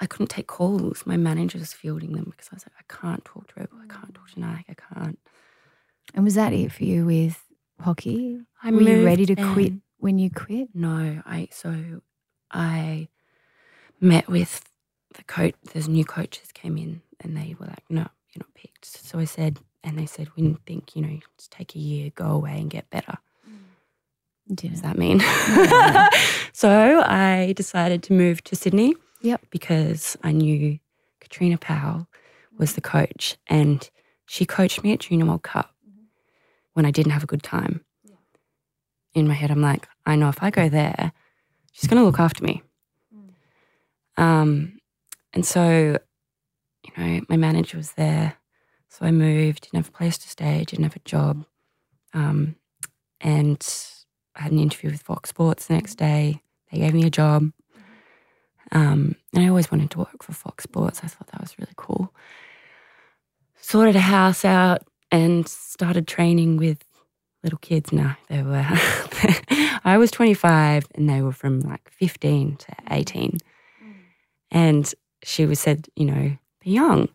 i 0.00 0.06
couldn't 0.06 0.28
take 0.30 0.46
calls 0.46 1.04
my 1.06 1.16
manager 1.16 1.58
was 1.58 1.72
fielding 1.72 2.12
them 2.12 2.24
because 2.30 2.48
i 2.52 2.54
was 2.56 2.64
like 2.64 2.74
i 2.78 2.94
can't 3.00 3.24
talk 3.24 3.46
to 3.48 3.54
rebel 3.60 3.78
i 3.82 3.86
can't 3.92 4.14
talk 4.14 4.30
to 4.30 4.40
nike 4.40 4.64
i 4.70 4.74
can't 4.94 5.18
And 6.14 6.24
was 6.24 6.34
that 6.34 6.52
it 6.52 6.72
for 6.72 6.84
you 6.84 7.04
with 7.04 7.42
hockey? 7.80 8.40
I 8.62 8.70
Were 8.70 8.80
you 8.80 9.04
ready 9.04 9.26
to 9.26 9.34
quit 9.36 9.72
when 9.98 10.18
you 10.18 10.30
quit? 10.30 10.68
No, 10.74 11.22
I 11.26 11.48
so 11.50 12.00
I 12.50 13.08
met 14.00 14.28
with 14.28 14.62
the 15.14 15.24
coach. 15.24 15.54
There's 15.72 15.88
new 15.88 16.04
coaches 16.04 16.52
came 16.52 16.76
in, 16.78 17.02
and 17.20 17.36
they 17.36 17.54
were 17.58 17.66
like, 17.66 17.84
"No, 17.90 18.06
you're 18.30 18.40
not 18.44 18.54
picked." 18.54 18.86
So 18.86 19.18
I 19.18 19.24
said, 19.24 19.58
and 19.86 19.96
they 19.96 20.04
said, 20.04 20.28
"We 20.36 20.42
didn't 20.42 20.66
think 20.66 20.94
you 20.94 21.02
know, 21.02 21.18
just 21.38 21.50
take 21.50 21.74
a 21.74 21.78
year, 21.78 22.10
go 22.14 22.26
away, 22.26 22.60
and 22.60 22.68
get 22.68 22.90
better." 22.90 23.16
What 24.46 24.58
does 24.58 24.82
that 24.82 24.96
mean? 24.96 25.20
so 26.52 27.02
I 27.04 27.52
decided 27.56 28.02
to 28.04 28.12
move 28.12 28.44
to 28.44 28.54
Sydney. 28.54 28.94
Yep. 29.22 29.46
Because 29.50 30.16
I 30.22 30.30
knew 30.30 30.78
Katrina 31.20 31.58
Powell 31.58 32.06
was 32.58 32.74
the 32.74 32.80
coach, 32.80 33.36
and 33.48 33.88
she 34.26 34.44
coached 34.44 34.84
me 34.84 34.92
at 34.92 35.00
Junior 35.00 35.26
World 35.26 35.42
Cup 35.42 35.74
when 36.74 36.84
I 36.84 36.90
didn't 36.90 37.12
have 37.12 37.24
a 37.24 37.26
good 37.26 37.42
time. 37.42 37.84
In 39.14 39.26
my 39.26 39.34
head, 39.34 39.50
I'm 39.50 39.62
like, 39.62 39.88
I 40.04 40.14
know 40.14 40.28
if 40.28 40.42
I 40.42 40.50
go 40.50 40.68
there, 40.68 41.12
she's 41.72 41.88
going 41.88 42.00
to 42.00 42.04
look 42.04 42.20
after 42.20 42.44
me. 42.44 42.62
Um, 44.18 44.78
and 45.32 45.44
so, 45.44 45.98
you 46.84 46.92
know, 46.96 47.20
my 47.28 47.36
manager 47.36 47.78
was 47.78 47.92
there. 47.92 48.34
So 48.96 49.04
I 49.04 49.10
moved, 49.10 49.64
didn't 49.64 49.76
have 49.76 49.88
a 49.88 49.98
place 49.98 50.16
to 50.16 50.28
stay, 50.28 50.64
didn't 50.64 50.84
have 50.84 50.96
a 50.96 51.00
job. 51.00 51.44
Um, 52.14 52.56
and 53.20 53.62
I 54.34 54.40
had 54.40 54.52
an 54.52 54.58
interview 54.58 54.90
with 54.90 55.02
Fox 55.02 55.28
Sports 55.28 55.66
the 55.66 55.74
next 55.74 55.96
day. 55.96 56.40
They 56.72 56.78
gave 56.78 56.94
me 56.94 57.04
a 57.04 57.10
job. 57.10 57.52
Um, 58.72 59.16
and 59.34 59.44
I 59.44 59.48
always 59.48 59.70
wanted 59.70 59.90
to 59.90 59.98
work 59.98 60.22
for 60.22 60.32
Fox 60.32 60.64
Sports. 60.64 61.02
I 61.04 61.08
thought 61.08 61.26
that 61.26 61.42
was 61.42 61.58
really 61.58 61.74
cool. 61.76 62.14
Sorted 63.60 63.96
a 63.96 64.00
house 64.00 64.46
out 64.46 64.80
and 65.10 65.46
started 65.46 66.08
training 66.08 66.56
with 66.56 66.82
little 67.44 67.58
kids. 67.58 67.92
No, 67.92 68.12
they 68.30 68.42
were, 68.42 68.64
I 69.84 69.96
was 69.98 70.10
25 70.10 70.86
and 70.94 71.06
they 71.06 71.20
were 71.20 71.32
from 71.32 71.60
like 71.60 71.90
15 71.90 72.56
to 72.56 72.76
18. 72.90 73.36
And 74.50 74.90
she 75.22 75.44
was 75.44 75.60
said, 75.60 75.86
you 75.96 76.06
know, 76.06 76.14
they're 76.14 76.72
young. 76.72 77.10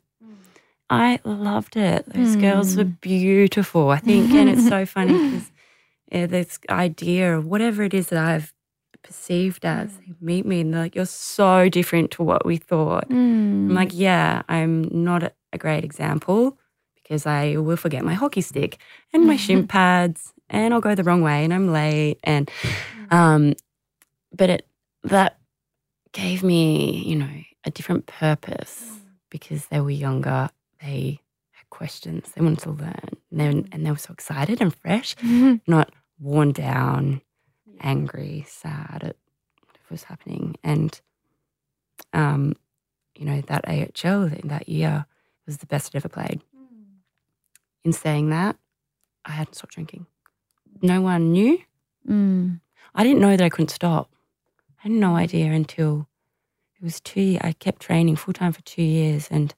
I 0.92 1.20
loved 1.24 1.78
it. 1.78 2.06
Those 2.14 2.36
girls 2.36 2.76
were 2.76 2.84
beautiful, 2.84 3.90
I 3.90 3.98
think. 3.98 4.32
And 4.32 4.50
it's 4.50 4.68
so 4.68 4.86
funny 4.86 5.14
because 5.32 5.52
yeah, 6.12 6.26
this 6.26 6.60
idea 6.70 7.38
of 7.38 7.46
whatever 7.46 7.84
it 7.84 7.94
is 7.94 8.08
that 8.08 8.20
I've 8.24 8.54
perceived 9.04 9.66
as, 9.66 9.96
they 9.98 10.14
meet 10.20 10.46
me 10.46 10.62
and 10.62 10.74
they're 10.74 10.82
like, 10.82 10.96
you're 10.96 11.06
so 11.06 11.70
different 11.70 12.12
to 12.12 12.24
what 12.24 12.46
we 12.46 12.58
thought. 12.58 13.10
Mm. 13.10 13.70
I'm 13.70 13.74
like, 13.74 13.92
yeah, 13.94 14.42
I'm 14.50 14.90
not 14.92 15.24
a- 15.24 15.32
a 15.54 15.58
great 15.58 15.84
example 15.84 16.58
because 16.96 17.26
I 17.26 17.58
will 17.58 17.78
forget 17.78 18.04
my 18.06 18.14
hockey 18.14 18.42
stick 18.42 18.78
and 19.14 19.26
my 19.26 19.38
shin 19.38 19.68
pads 19.76 20.34
and 20.50 20.74
I'll 20.74 20.82
go 20.82 20.94
the 20.96 21.04
wrong 21.04 21.22
way 21.22 21.44
and 21.44 21.54
I'm 21.54 21.72
late. 21.72 22.20
And, 22.24 22.50
um, 23.10 23.54
but 24.34 24.50
it, 24.50 24.68
that 25.04 25.38
gave 26.14 26.44
me, 26.44 27.04
you 27.06 27.16
know, 27.16 27.30
a 27.64 27.72
different 27.72 28.06
purpose 28.08 28.92
because 29.30 29.66
they 29.68 29.80
were 29.82 29.90
younger. 29.92 30.50
They 30.82 31.22
had 31.52 31.70
questions. 31.70 32.32
They 32.32 32.42
wanted 32.42 32.60
to 32.60 32.72
learn 32.72 33.22
and, 33.32 33.40
then, 33.40 33.70
and 33.72 33.86
they 33.86 33.92
were 33.92 33.98
so 33.98 34.14
excited 34.14 34.62
and 34.62 34.76
fresh, 34.76 35.16
not 35.68 35.92
worn 36.20 36.52
down, 36.52 37.22
angry, 37.80 38.46
sad 38.48 39.00
at 39.04 39.16
what 39.66 39.78
was 39.90 40.04
happening. 40.04 40.56
And, 40.64 41.00
um, 42.14 42.56
you 43.16 43.26
know, 43.26 43.42
that 43.42 43.68
AHL 43.68 44.30
that 44.44 44.70
year 44.70 45.06
was 45.46 45.58
the 45.58 45.66
best 45.66 45.92
I'd 45.92 45.98
ever 45.98 46.10
played. 46.10 46.42
In 47.84 47.94
saying 47.94 48.30
that, 48.30 48.58
I 49.26 49.32
hadn't 49.32 49.56
stopped 49.56 49.74
drinking. 49.74 50.06
No 50.82 51.02
one 51.02 51.32
knew. 51.32 51.60
Mm. 52.08 52.60
I 52.94 53.04
didn't 53.04 53.22
know 53.22 53.36
that 53.36 53.44
I 53.44 53.50
couldn't 53.50 53.70
stop. 53.70 54.12
I 54.80 54.84
had 54.84 54.92
no 54.92 55.16
idea 55.16 55.52
until 55.52 56.08
it 56.76 56.84
was 56.84 57.00
two. 57.00 57.38
I 57.42 57.54
kept 57.54 57.82
training 57.82 58.16
full 58.18 58.34
time 58.34 58.52
for 58.52 58.62
two 58.62 58.84
years. 58.84 59.28
And 59.32 59.54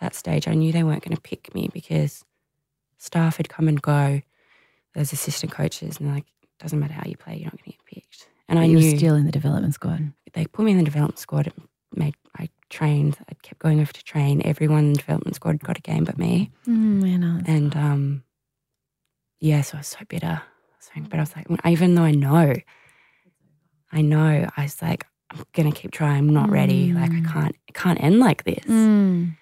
that 0.00 0.14
stage, 0.14 0.46
I 0.48 0.54
knew 0.54 0.72
they 0.72 0.82
weren't 0.84 1.02
going 1.04 1.16
to 1.16 1.20
pick 1.22 1.54
me 1.54 1.68
because 1.72 2.24
staff 2.98 3.36
had 3.36 3.48
come 3.48 3.68
and 3.68 3.80
go. 3.80 4.22
There's 4.94 5.12
assistant 5.12 5.52
coaches, 5.52 5.98
and 6.00 6.12
like, 6.14 6.24
doesn't 6.58 6.78
matter 6.78 6.94
how 6.94 7.04
you 7.06 7.16
play, 7.16 7.34
you're 7.36 7.44
not 7.44 7.52
going 7.52 7.64
to 7.64 7.70
get 7.70 7.84
picked. 7.86 8.28
And 8.48 8.58
I 8.58 8.64
you 8.64 8.76
knew 8.78 8.96
still 8.96 9.14
in 9.14 9.26
the 9.26 9.32
development 9.32 9.74
squad. 9.74 10.12
they 10.32 10.46
put 10.46 10.64
me 10.64 10.72
in 10.72 10.78
the 10.78 10.84
development 10.84 11.18
squad. 11.18 11.46
It 11.48 11.54
made 11.94 12.14
I 12.38 12.48
trained. 12.70 13.18
I 13.28 13.34
kept 13.42 13.58
going 13.60 13.80
over 13.80 13.92
to 13.92 14.04
train. 14.04 14.40
Everyone 14.44 14.78
in 14.80 14.92
the 14.94 14.98
development 14.98 15.36
squad 15.36 15.62
got 15.62 15.78
a 15.78 15.82
game 15.82 16.04
but 16.04 16.18
me. 16.18 16.50
Mm, 16.66 17.06
Anna. 17.06 17.42
And 17.46 17.76
um, 17.76 18.22
yeah, 19.40 19.60
so 19.62 19.76
I 19.76 19.80
was 19.80 19.86
so 19.88 19.98
bitter. 20.08 20.40
So, 20.80 20.92
but 21.08 21.18
I 21.18 21.22
was 21.22 21.34
like, 21.36 21.46
even 21.66 21.94
though 21.94 22.02
I 22.04 22.12
know, 22.12 22.54
I 23.92 24.00
know, 24.02 24.48
I 24.56 24.62
was 24.62 24.80
like, 24.82 25.06
I'm 25.30 25.44
gonna 25.52 25.72
keep 25.72 25.90
trying. 25.90 26.18
I'm 26.18 26.32
not 26.32 26.50
ready. 26.50 26.92
Like 26.92 27.10
I 27.10 27.14
Mm. 27.20 27.32
can't. 27.32 27.56
It 27.68 27.74
can't 27.74 28.02
end 28.02 28.18
like 28.20 28.44
this. 28.44 28.64
Mm. 28.64 29.36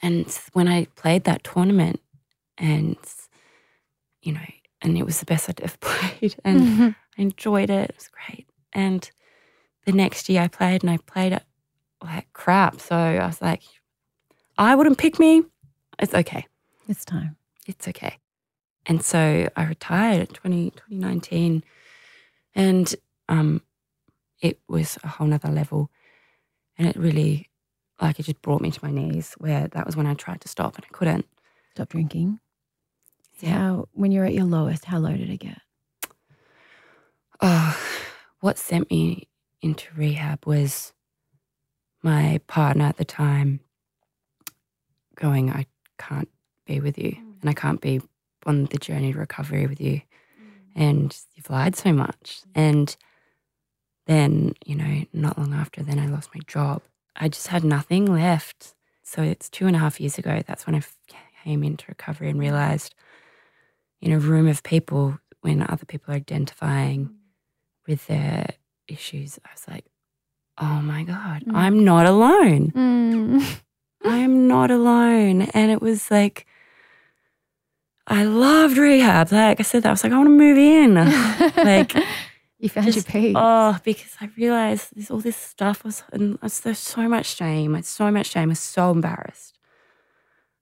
And 0.00 0.28
when 0.52 0.68
I 0.68 0.86
played 0.96 1.24
that 1.24 1.44
tournament, 1.44 2.00
and 2.58 2.96
you 4.22 4.32
know, 4.32 4.40
and 4.82 4.96
it 4.96 5.04
was 5.04 5.20
the 5.20 5.26
best 5.26 5.48
I'd 5.48 5.60
ever 5.60 5.76
played. 5.80 6.36
And 6.44 6.94
I 7.18 7.22
enjoyed 7.22 7.70
it. 7.70 7.90
It 7.90 7.96
was 7.96 8.08
great. 8.08 8.46
And 8.72 9.10
the 9.84 9.92
next 9.92 10.28
year 10.28 10.42
I 10.42 10.48
played 10.48 10.82
and 10.82 10.90
I 10.90 10.98
played 10.98 11.32
it 11.32 11.44
like 12.02 12.32
crap. 12.32 12.80
So 12.80 12.96
I 12.96 13.26
was 13.26 13.40
like, 13.40 13.62
I 14.58 14.74
wouldn't 14.74 14.98
pick 14.98 15.18
me. 15.18 15.42
It's 15.98 16.14
okay. 16.14 16.46
It's 16.88 17.04
time. 17.04 17.36
It's 17.66 17.88
okay. 17.88 18.18
And 18.84 19.02
so 19.02 19.48
I 19.56 19.64
retired 19.64 20.28
in 20.28 20.34
20, 20.34 20.70
2019 20.70 21.64
and 22.54 22.94
um, 23.28 23.62
it 24.40 24.60
was 24.68 24.98
a 25.02 25.08
whole 25.08 25.26
nother 25.26 25.48
level. 25.50 25.90
And 26.78 26.88
it 26.88 26.96
really, 26.96 27.48
like, 28.00 28.20
it 28.20 28.24
just 28.24 28.42
brought 28.42 28.60
me 28.60 28.70
to 28.70 28.84
my 28.84 28.90
knees 28.90 29.34
where 29.38 29.68
that 29.68 29.86
was 29.86 29.96
when 29.96 30.06
I 30.06 30.14
tried 30.14 30.40
to 30.42 30.48
stop 30.48 30.76
and 30.76 30.84
I 30.84 30.88
couldn't. 30.92 31.26
Stop 31.72 31.88
drinking. 31.90 32.40
Yeah. 33.40 33.50
How 33.50 33.88
when 33.92 34.12
you're 34.12 34.24
at 34.24 34.34
your 34.34 34.44
lowest, 34.44 34.86
how 34.86 34.98
low 34.98 35.14
did 35.16 35.28
it 35.28 35.38
get? 35.38 35.60
Oh, 37.40 37.78
what 38.40 38.58
sent 38.58 38.90
me 38.90 39.28
into 39.60 39.88
rehab 39.94 40.46
was 40.46 40.92
my 42.02 42.40
partner 42.46 42.84
at 42.86 42.96
the 42.96 43.04
time 43.04 43.60
going, 45.16 45.50
I 45.50 45.66
can't 45.98 46.28
be 46.66 46.80
with 46.80 46.98
you 46.98 47.12
mm. 47.12 47.40
and 47.40 47.50
I 47.50 47.52
can't 47.52 47.80
be 47.80 48.00
on 48.46 48.66
the 48.66 48.78
journey 48.78 49.12
to 49.12 49.18
recovery 49.18 49.66
with 49.66 49.80
you. 49.80 50.00
Mm. 50.40 50.50
And 50.74 51.18
you've 51.34 51.50
lied 51.50 51.76
so 51.76 51.92
much. 51.92 52.40
Mm. 52.40 52.50
And 52.54 52.96
then, 54.06 54.54
you 54.64 54.76
know, 54.76 55.04
not 55.12 55.38
long 55.38 55.52
after, 55.52 55.82
then 55.82 55.98
I 55.98 56.06
lost 56.06 56.30
my 56.34 56.40
job. 56.46 56.82
I 57.16 57.28
just 57.28 57.48
had 57.48 57.64
nothing 57.64 58.06
left. 58.06 58.74
So 59.02 59.22
it's 59.22 59.48
two 59.48 59.66
and 59.66 59.76
a 59.76 59.78
half 59.78 60.00
years 60.00 60.18
ago. 60.18 60.42
That's 60.46 60.66
when 60.66 60.74
I 60.74 60.82
came 61.44 61.62
into 61.62 61.84
recovery 61.88 62.28
and 62.30 62.38
realized 62.40 62.94
in 64.00 64.12
a 64.12 64.18
room 64.18 64.46
of 64.48 64.62
people, 64.62 65.18
when 65.40 65.62
other 65.62 65.86
people 65.86 66.12
are 66.12 66.16
identifying 66.16 67.10
with 67.86 68.06
their 68.08 68.46
issues, 68.88 69.38
I 69.44 69.48
was 69.54 69.64
like, 69.68 69.84
oh 70.58 70.80
my 70.82 71.02
God, 71.04 71.44
Mm. 71.46 71.54
I'm 71.54 71.84
not 71.84 72.06
alone. 72.06 72.72
I 74.04 74.18
am 74.18 74.46
not 74.48 74.70
alone. 74.70 75.42
And 75.42 75.70
it 75.70 75.80
was 75.80 76.10
like, 76.10 76.46
I 78.06 78.24
loved 78.24 78.76
rehab. 78.76 79.32
Like 79.32 79.58
I 79.60 79.62
said, 79.62 79.82
that 79.82 79.88
I 79.88 79.92
was 79.92 80.04
like, 80.04 80.12
I 80.12 80.16
want 80.18 80.28
to 80.28 80.30
move 80.30 80.58
in. 80.58 80.94
like, 81.64 81.92
you 82.66 82.70
found 82.70 82.86
your 82.86 82.94
just- 82.94 83.08
peace. 83.08 83.34
oh, 83.36 83.78
because 83.84 84.16
I 84.20 84.28
realized 84.36 84.94
this, 84.94 85.10
all 85.10 85.20
this 85.20 85.36
stuff 85.36 85.84
was, 85.84 86.02
and 86.12 86.38
was- 86.42 86.60
there's 86.60 86.78
so 86.78 87.08
much 87.08 87.26
shame. 87.26 87.74
I 87.74 87.78
It's 87.80 87.88
so 87.88 88.10
much 88.10 88.26
shame. 88.26 88.48
I 88.50 88.52
was 88.52 88.60
so 88.60 88.90
embarrassed. 88.90 89.58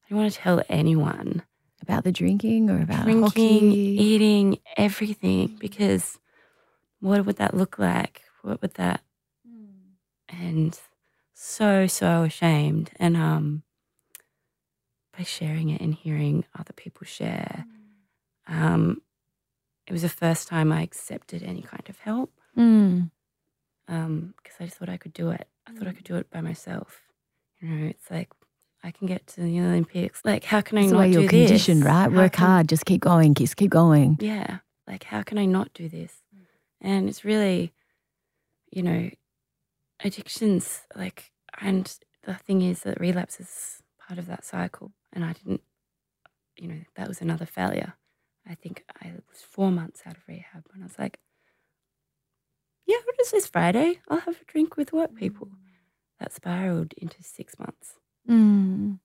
I 0.05 0.09
didn't 0.09 0.18
want 0.22 0.32
to 0.32 0.38
tell 0.38 0.62
anyone. 0.68 1.42
about 1.82 2.02
the 2.05 2.12
drinking 2.12 2.70
or 2.70 2.80
about 2.80 3.05
Drinking, 3.05 3.22
hockey. 3.70 3.76
eating, 4.09 4.59
everything. 4.78 5.57
Because 5.61 6.18
what 7.00 7.26
would 7.26 7.36
that 7.36 7.52
look 7.55 7.78
like? 7.78 8.22
What 8.40 8.62
would 8.62 8.74
that? 8.74 9.02
And 10.30 10.78
so 11.34 11.86
so 11.86 12.22
ashamed. 12.22 12.90
And 12.96 13.18
um, 13.18 13.64
by 15.16 15.24
sharing 15.24 15.68
it 15.68 15.82
and 15.82 15.94
hearing 15.94 16.44
other 16.59 16.72
people 16.72 17.05
share, 17.07 17.66
um, 18.48 19.02
it 19.87 19.93
was 19.93 20.03
the 20.03 20.09
first 20.09 20.49
time 20.49 20.72
I 20.72 20.82
accepted 20.82 21.43
any 21.43 21.62
kind 21.62 21.89
of 21.89 21.99
help. 21.99 22.32
Mm. 22.57 23.11
um, 23.89 24.35
because 24.37 24.57
I 24.61 24.64
just 24.66 24.76
thought 24.76 24.89
I 24.89 24.97
could 24.97 25.12
do 25.12 25.30
it. 25.30 25.49
I 25.66 25.72
thought 25.72 25.89
I 25.89 25.93
could 25.93 26.05
do 26.05 26.16
it 26.16 26.30
by 26.30 26.41
myself. 26.41 27.01
You 27.61 27.68
know, 27.68 27.87
it's 27.89 28.11
like 28.11 28.30
I 28.85 28.91
can 28.93 29.07
get 29.09 29.26
to 29.28 29.41
the 29.41 29.59
Olympics. 29.61 30.20
Like, 30.24 30.45
how 30.45 30.61
can 30.61 30.78
I 30.78 30.87
the 30.87 30.93
not 30.93 30.99
way 31.01 31.07
do 31.12 31.20
you're 31.22 31.22
this? 31.30 31.49
conditioned, 31.49 31.85
right? 31.85 32.11
How 32.11 32.16
Work 32.16 32.35
can- 32.35 32.47
hard, 32.47 32.68
just 32.68 32.85
keep 32.85 33.01
going, 33.01 33.35
just 33.35 33.57
keep 33.57 33.70
going. 33.70 34.18
Yeah, 34.20 34.59
like 34.87 35.05
how 35.05 35.22
can 35.22 35.37
I 35.39 35.47
not 35.47 35.72
do 35.74 35.89
this? 35.89 36.12
And 36.80 37.09
it's 37.09 37.24
really, 37.24 37.72
you 38.70 38.82
know, 38.82 39.11
addictions. 40.01 40.82
Like, 40.95 41.30
and 41.61 41.93
the 42.24 42.35
thing 42.35 42.62
is 42.62 42.82
that 42.82 43.01
relapse 43.01 43.41
is 43.41 43.82
part 44.07 44.18
of 44.18 44.26
that 44.26 44.45
cycle. 44.45 44.93
And 45.12 45.24
I 45.24 45.32
didn't, 45.32 45.62
you 46.59 46.68
know, 46.68 46.80
that 46.97 47.09
was 47.09 47.20
another 47.20 47.47
failure. 47.47 47.95
I 48.49 48.55
think 48.55 48.84
I 49.03 49.12
was 49.28 49.40
four 49.42 49.70
months 49.70 50.03
out 50.07 50.16
of 50.16 50.22
rehab 50.28 50.64
when 50.72 50.82
I 50.82 50.86
was 50.86 50.99
like, 50.99 51.18
yeah, 52.86 52.97
what 53.05 53.14
is 53.20 53.30
this 53.30 53.47
Friday? 53.47 54.01
I'll 54.09 54.20
have 54.20 54.36
a 54.40 54.45
drink 54.47 54.76
with 54.76 54.92
work 54.92 55.14
people. 55.14 55.49
That 56.20 56.32
spiraled 56.32 56.92
into 56.97 57.22
six 57.22 57.59
months, 57.59 57.95
Mm. 58.28 58.99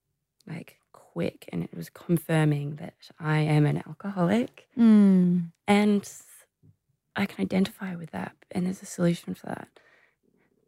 like 0.48 0.78
quick. 0.92 1.50
And 1.52 1.64
it 1.64 1.74
was 1.76 1.90
confirming 1.90 2.76
that 2.76 2.96
I 3.20 3.40
am 3.40 3.66
an 3.66 3.82
alcoholic 3.88 4.68
Mm. 4.78 5.52
and 5.68 6.14
I 7.16 7.26
can 7.26 7.42
identify 7.42 7.96
with 7.96 8.12
that. 8.12 8.36
And 8.52 8.66
there's 8.66 8.82
a 8.82 8.86
solution 8.86 9.34
for 9.34 9.48
that. 9.48 9.70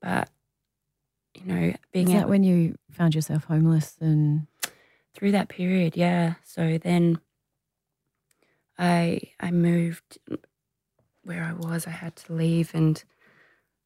But, 0.01 0.29
you 1.35 1.45
know, 1.45 1.73
being 1.91 2.07
Is 2.07 2.13
that 2.13 2.27
when 2.29 2.43
you 2.43 2.77
found 2.89 3.13
yourself 3.13 3.43
homeless 3.45 3.97
and 4.01 4.47
through 5.13 5.31
that 5.33 5.47
period, 5.49 5.95
yeah. 5.95 6.35
So 6.43 6.77
then 6.77 7.19
I 8.81 9.21
I 9.39 9.51
moved 9.51 10.17
where 11.23 11.43
I 11.43 11.53
was. 11.53 11.85
I 11.87 11.91
had 11.91 12.15
to 12.17 12.33
leave, 12.33 12.71
and 12.73 13.01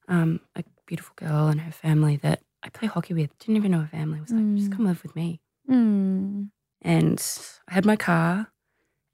um, 0.08 0.40
a 0.56 0.64
beautiful 0.86 1.14
girl 1.18 1.48
and 1.48 1.62
her 1.62 1.72
family 1.72 2.16
that 2.18 2.42
I 2.64 2.70
play 2.70 2.88
hockey 2.88 3.14
with 3.14 3.38
didn't 3.40 3.58
even 3.58 3.72
know 3.72 3.82
her 3.82 3.88
family 3.88 4.22
was 4.22 4.32
like, 4.32 4.56
just 4.56 4.72
Mm. 4.72 4.76
come 4.78 4.86
live 4.86 5.04
with 5.04 5.16
me. 5.16 5.42
mm. 5.70 6.50
And 6.82 7.20
I 7.68 7.74
had 7.74 7.86
my 7.86 7.96
car, 7.96 8.52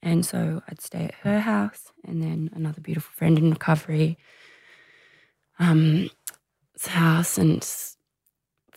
and 0.03 0.25
so 0.25 0.61
I'd 0.67 0.81
stay 0.81 1.05
at 1.05 1.15
her 1.23 1.39
house, 1.39 1.91
and 2.05 2.21
then 2.21 2.49
another 2.53 2.81
beautiful 2.81 3.11
friend 3.15 3.37
in 3.39 3.49
recovery, 3.49 4.17
um, 5.59 6.09
house, 6.87 7.37
and 7.37 7.65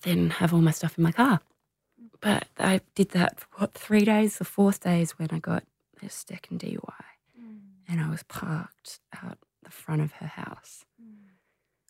then 0.02 0.30
have 0.30 0.52
all 0.54 0.60
my 0.60 0.70
stuff 0.70 0.96
in 0.98 1.04
my 1.04 1.12
car. 1.12 1.40
But 2.20 2.46
I 2.58 2.80
did 2.94 3.10
that 3.10 3.40
for 3.40 3.46
what 3.56 3.74
three 3.74 4.04
days. 4.04 4.38
The 4.38 4.44
fourth 4.44 4.80
day 4.80 5.02
is 5.02 5.18
when 5.18 5.28
I 5.32 5.38
got 5.38 5.64
the 6.04 6.10
second 6.10 6.60
DUI, 6.60 7.04
and 7.88 8.00
I 8.00 8.08
was 8.08 8.22
parked 8.24 9.00
out 9.22 9.38
the 9.62 9.70
front 9.70 10.02
of 10.02 10.12
her 10.14 10.26
house 10.26 10.84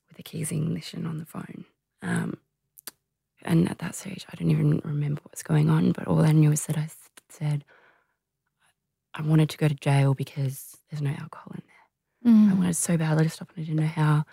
with 0.09 0.17
the 0.17 0.23
keys 0.23 0.53
ignition 0.53 1.07
on 1.07 1.19
the 1.19 1.27
phone. 1.27 1.65
Um, 2.03 2.39
and 3.43 3.69
at 3.71 3.79
that 3.79 3.95
stage, 3.95 4.25
I 4.33 4.37
don't 4.37 4.51
even 4.51 4.81
remember 4.85 5.21
what's 5.25 5.43
going 5.43 5.69
on, 5.69 5.93
but 5.93 6.07
all 6.07 6.21
I 6.25 6.33
knew 6.33 6.53
is 6.53 6.67
I 6.69 6.89
said 7.29 7.65
I 9.13 9.23
wanted 9.23 9.51
to 9.51 9.59
go 9.59 9.69
to 9.69 9.75
jail 9.75 10.15
because 10.15 10.77
there's 10.91 11.03
no 11.03 11.11
alcohol 11.11 11.53
in 11.55 11.63
there. 11.67 11.75
I 12.33 12.55
Mm. 12.55 12.59
wanted 12.59 12.77
so 12.77 12.97
badly 12.97 13.25
to 13.25 13.31
stop, 13.31 13.51
and 13.51 13.63
I 13.63 13.67
didn't 13.67 13.81
know 13.81 13.87
how. 13.87 14.25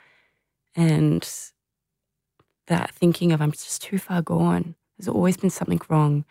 And 0.76 1.28
that 2.68 2.92
thinking 2.92 3.32
of 3.32 3.42
I'm 3.42 3.52
just 3.52 3.82
too 3.82 3.98
far 4.00 4.22
gone. 4.22 4.76
There's 4.98 5.08
always 5.10 5.36
been 5.38 5.50
something 5.50 5.82
wrong. 5.90 6.26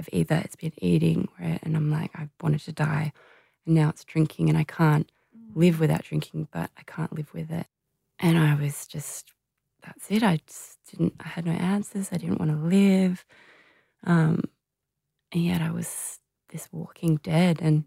I've 0.00 0.08
either 0.14 0.36
it's 0.36 0.56
been 0.56 0.72
eating, 0.78 1.28
and 1.38 1.76
I'm 1.76 1.90
like 1.90 2.10
I 2.14 2.30
wanted 2.42 2.62
to 2.62 2.72
die, 2.72 3.12
and 3.66 3.74
now 3.74 3.90
it's 3.90 4.02
drinking, 4.02 4.48
and 4.48 4.56
I 4.56 4.64
can't 4.64 5.12
live 5.54 5.78
without 5.78 6.04
drinking, 6.04 6.48
but 6.50 6.70
I 6.78 6.82
can't 6.86 7.12
live 7.12 7.34
with 7.34 7.50
it. 7.50 7.66
And 8.18 8.38
I 8.38 8.54
was 8.54 8.86
just, 8.86 9.32
that's 9.84 10.10
it. 10.10 10.22
I 10.22 10.40
just 10.46 10.78
didn't, 10.90 11.14
I 11.20 11.28
had 11.28 11.44
no 11.44 11.52
answers. 11.52 12.08
I 12.12 12.16
didn't 12.16 12.38
want 12.38 12.50
to 12.50 12.56
live. 12.56 13.26
Um, 14.04 14.44
and 15.32 15.44
yet 15.44 15.60
I 15.60 15.70
was 15.70 16.18
this 16.48 16.66
walking 16.72 17.16
dead. 17.16 17.58
And, 17.60 17.84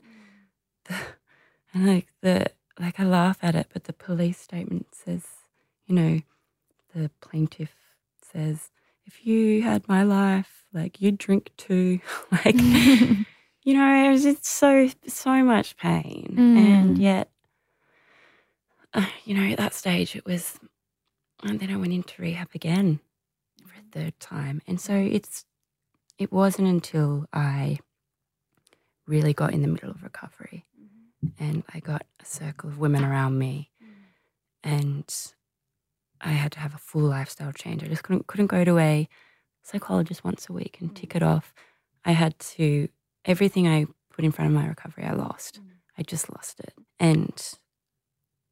the, 0.86 0.96
and 1.74 1.88
like 1.88 2.10
the, 2.22 2.46
like 2.80 3.00
I 3.00 3.06
laugh 3.06 3.40
at 3.42 3.56
it, 3.56 3.68
but 3.74 3.86
the 3.86 3.94
police 3.94 4.40
statement 4.40 4.88
says, 4.94 5.26
you 5.88 5.96
know, 5.96 6.22
the 6.94 7.10
plaintiff 7.22 7.74
says, 8.22 8.70
if 9.08 9.26
you 9.26 9.64
had 9.64 9.88
my 9.88 10.04
life, 10.04 10.63
like 10.74 11.02
you'd 11.02 11.18
drink 11.18 11.52
too. 11.58 12.00
like, 12.32 12.56
you 13.64 13.74
know, 13.74 14.06
it 14.06 14.12
was 14.12 14.24
just 14.24 14.46
so, 14.46 14.90
so 15.08 15.44
much 15.44 15.78
pain. 15.78 16.56
And 16.58 16.98
Mm. 16.98 17.00
yet, 17.00 17.30
uh, 18.94 19.06
you 19.26 19.34
know, 19.36 19.44
at 19.52 19.58
that 19.58 19.74
stage 19.74 20.16
it 20.16 20.26
was, 20.26 20.60
and 21.44 21.60
then 21.60 21.72
I 21.72 21.78
went 21.78 21.94
into 21.94 22.22
rehab 22.22 22.50
again 22.54 23.00
for 23.66 23.76
a 23.76 23.84
third 23.92 24.20
time. 24.20 24.62
And 24.68 24.80
so 24.80 24.94
it's, 24.94 25.46
it 26.18 26.32
wasn't 26.32 26.68
until 26.68 27.26
I 27.34 27.80
really 29.08 29.34
got 29.34 29.54
in 29.54 29.62
the 29.62 29.68
middle 29.68 29.90
of 29.90 30.04
recovery 30.04 30.66
and 31.40 31.64
I 31.74 31.80
got 31.80 32.06
a 32.22 32.26
circle 32.26 32.70
of 32.70 32.78
women 32.80 33.04
around 33.04 33.38
me 33.38 33.72
and 34.64 35.14
I 36.22 36.30
had 36.30 36.52
to 36.54 36.60
have 36.60 36.74
a 36.74 36.78
full 36.78 37.02
lifestyle 37.02 37.52
change. 37.52 37.84
I 37.84 37.88
just 37.88 38.04
couldn't, 38.04 38.28
couldn't 38.28 38.48
go 38.48 38.64
to 38.64 38.78
a 38.80 39.10
psychologist 39.64 40.24
once 40.24 40.50
a 40.50 40.54
week 40.54 40.78
and 40.80 40.96
tick 40.96 41.16
it 41.16 41.24
off. 41.24 41.54
I 42.06 42.12
had 42.12 42.38
to, 42.40 42.90
everything 43.26 43.68
I 43.68 43.86
put 44.12 44.26
in 44.26 44.32
front 44.32 44.52
of 44.52 44.56
my 44.62 44.68
recovery, 44.68 45.06
I 45.06 45.14
lost. 45.14 45.60
I 45.98 46.04
just 46.04 46.30
lost 46.34 46.60
it. 46.60 46.74
And, 47.00 47.34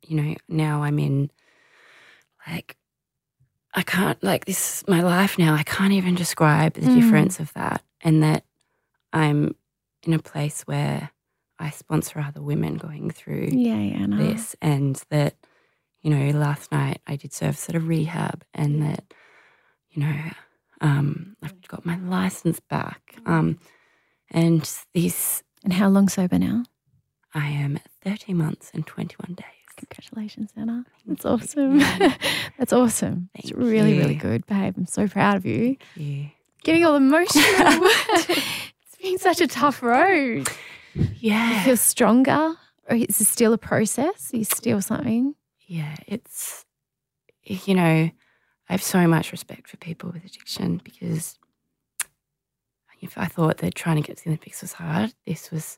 you 0.08 0.16
know, 0.22 0.36
now 0.48 0.84
I'm 0.84 1.00
in 1.00 1.32
like, 2.48 2.78
I 3.74 3.84
can't, 3.84 4.22
like, 4.24 4.46
this 4.46 4.82
is 4.82 4.88
my 4.88 5.02
life 5.02 5.38
now. 5.38 5.54
I 5.54 5.64
can't 5.64 5.94
even 5.94 6.16
describe 6.16 6.74
the 6.74 6.88
Mm. 6.88 6.94
difference 6.96 7.40
of 7.40 7.54
that. 7.54 7.84
And 8.02 8.22
that 8.24 8.44
I'm 9.14 9.56
in 10.04 10.14
a 10.14 10.20
place 10.20 10.64
where 10.64 11.12
I 11.60 11.70
sponsor 11.70 12.20
other 12.20 12.42
women 12.42 12.76
going 12.76 13.12
through 13.12 13.50
Yeah, 13.52 13.78
yeah, 13.78 14.06
no. 14.08 14.18
this, 14.18 14.56
and 14.62 15.02
that 15.10 15.36
you 16.02 16.10
know, 16.10 16.32
last 16.38 16.72
night 16.72 17.00
I 17.06 17.16
did 17.16 17.32
service 17.32 17.70
at 17.70 17.76
a 17.76 17.80
rehab, 17.80 18.44
and 18.56 18.82
that 18.82 19.14
you 19.92 20.02
know, 20.02 20.16
um, 20.82 21.36
I've 21.44 21.62
got 21.68 21.86
my 21.86 21.98
license 21.98 22.60
back, 22.60 23.16
um, 23.26 23.60
and 24.32 24.70
this 24.94 25.44
And 25.64 25.74
how 25.74 25.88
long 25.90 26.10
sober 26.10 26.38
now? 26.40 26.64
I 27.34 27.48
am 27.48 27.80
13 28.04 28.36
months 28.36 28.72
and 28.74 28.86
21 28.86 29.36
days. 29.36 29.46
Congratulations, 29.78 30.52
Anna. 30.58 30.86
That's 31.08 31.24
you. 31.24 31.30
awesome. 31.30 31.78
That's 32.60 32.74
awesome. 32.74 33.30
it's 33.36 33.52
Thank 33.52 33.64
really, 33.64 33.98
really 33.98 34.16
you. 34.16 34.20
good, 34.20 34.46
babe. 34.46 34.74
I'm 34.78 34.86
so 34.86 35.08
proud 35.08 35.38
of 35.38 35.46
you. 35.46 35.78
Yeah. 35.96 36.26
Getting 36.64 36.86
all 36.86 36.96
emotional. 36.96 37.44
it's 37.46 38.96
been 39.02 39.18
such 39.18 39.40
a 39.42 39.48
tough 39.48 39.82
road. 39.82 40.50
Yeah. 40.94 41.58
You 41.58 41.64
feel 41.64 41.78
stronger, 41.78 42.56
or 42.90 42.96
is 42.96 43.22
it 43.22 43.26
still 43.26 43.54
a 43.54 43.58
process? 43.58 44.32
Is 44.34 44.50
still 44.50 44.82
something? 44.82 45.36
Yeah, 45.66 45.96
it's, 46.08 46.66
you 47.44 47.74
know, 47.74 48.12
I 48.72 48.74
have 48.76 48.82
so 48.82 49.06
much 49.06 49.34
respect 49.34 49.68
for 49.68 49.76
people 49.76 50.12
with 50.14 50.24
addiction 50.24 50.80
because 50.82 51.38
if 53.02 53.18
I 53.18 53.26
thought 53.26 53.58
that 53.58 53.76
trying 53.76 53.98
to 53.98 54.02
get 54.02 54.16
to 54.16 54.24
the 54.24 54.30
Olympics 54.30 54.62
was 54.62 54.72
hard, 54.72 55.14
this 55.28 55.52
was, 55.52 55.78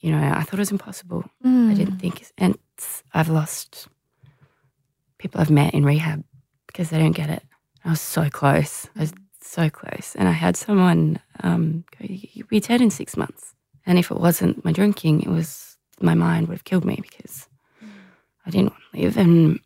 you 0.00 0.10
know, 0.10 0.18
I 0.22 0.42
thought 0.42 0.58
it 0.58 0.66
was 0.68 0.70
impossible. 0.70 1.24
I 1.42 1.48
Mm. 1.48 1.74
didn't 1.76 1.98
think, 1.98 2.26
and 2.36 2.58
I've 3.14 3.30
lost 3.30 3.88
people 5.16 5.40
I've 5.40 5.48
met 5.48 5.72
in 5.72 5.82
rehab 5.86 6.24
because 6.66 6.90
they 6.90 6.98
don't 6.98 7.12
get 7.16 7.30
it. 7.30 7.42
I 7.86 7.88
was 7.88 8.02
so 8.02 8.28
close. 8.28 8.86
I 8.94 9.00
was 9.00 9.14
so 9.40 9.70
close. 9.70 10.14
And 10.14 10.28
I 10.28 10.32
had 10.32 10.58
someone 10.58 11.20
um, 11.42 11.84
go, 11.92 12.04
"You'll 12.06 12.48
be 12.48 12.60
dead 12.60 12.82
in 12.82 12.90
six 12.90 13.16
months. 13.16 13.54
And 13.86 13.98
if 13.98 14.10
it 14.10 14.20
wasn't 14.20 14.62
my 14.62 14.72
drinking, 14.72 15.22
it 15.22 15.28
was 15.28 15.78
my 16.02 16.14
mind 16.14 16.48
would 16.48 16.54
have 16.58 16.64
killed 16.64 16.84
me 16.84 16.98
because 17.00 17.48
I 18.44 18.50
didn't 18.50 18.72
want 18.72 18.82
to 18.92 19.00
live. 19.00 19.16
And 19.16 19.60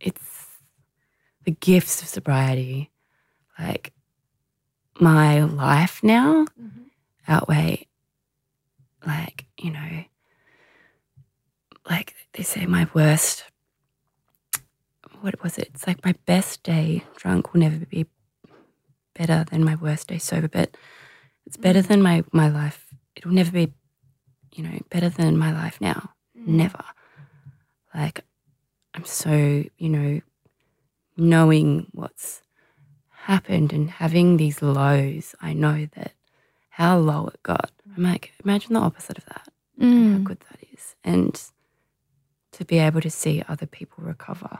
it's 0.00 0.35
the 1.46 1.52
gifts 1.52 2.02
of 2.02 2.08
sobriety, 2.08 2.90
like 3.58 3.92
my 5.00 5.40
life 5.42 6.02
now 6.02 6.44
mm-hmm. 6.60 6.82
outweigh, 7.28 7.86
like, 9.06 9.46
you 9.56 9.70
know, 9.70 10.04
like 11.88 12.14
they 12.34 12.42
say, 12.42 12.66
my 12.66 12.88
worst. 12.92 13.44
What 15.20 15.42
was 15.42 15.56
it? 15.56 15.70
It's 15.72 15.86
like 15.86 16.04
my 16.04 16.14
best 16.26 16.62
day 16.62 17.04
drunk 17.16 17.52
will 17.52 17.60
never 17.60 17.86
be 17.86 18.06
better 19.14 19.46
than 19.50 19.64
my 19.64 19.76
worst 19.76 20.08
day 20.08 20.18
sober, 20.18 20.48
but 20.48 20.76
it's 21.46 21.56
better 21.56 21.78
mm-hmm. 21.78 21.88
than 21.88 22.02
my 22.02 22.24
my 22.32 22.48
life. 22.48 22.86
It 23.14 23.24
will 23.24 23.32
never 23.32 23.52
be, 23.52 23.72
you 24.52 24.64
know, 24.64 24.78
better 24.90 25.08
than 25.08 25.38
my 25.38 25.52
life 25.52 25.80
now. 25.80 26.10
Mm-hmm. 26.36 26.56
Never. 26.56 26.84
Like, 27.94 28.24
I'm 28.94 29.04
so, 29.04 29.32
you 29.78 29.88
know, 29.88 30.20
knowing 31.16 31.86
what's 31.92 32.42
happened 33.10 33.72
and 33.72 33.90
having 33.90 34.36
these 34.36 34.62
lows, 34.62 35.34
I 35.40 35.52
know 35.52 35.86
that 35.96 36.12
how 36.70 36.98
low 36.98 37.26
it 37.28 37.42
got. 37.42 37.70
I'm 37.96 38.02
like, 38.02 38.32
imagine 38.44 38.74
the 38.74 38.80
opposite 38.80 39.18
of 39.18 39.24
that 39.26 39.48
and 39.78 40.12
how 40.12 40.18
Mm. 40.18 40.24
good 40.24 40.40
that 40.50 40.60
is. 40.72 40.94
And 41.02 41.40
to 42.52 42.64
be 42.64 42.78
able 42.78 43.00
to 43.00 43.10
see 43.10 43.42
other 43.48 43.66
people 43.66 44.04
recover, 44.04 44.58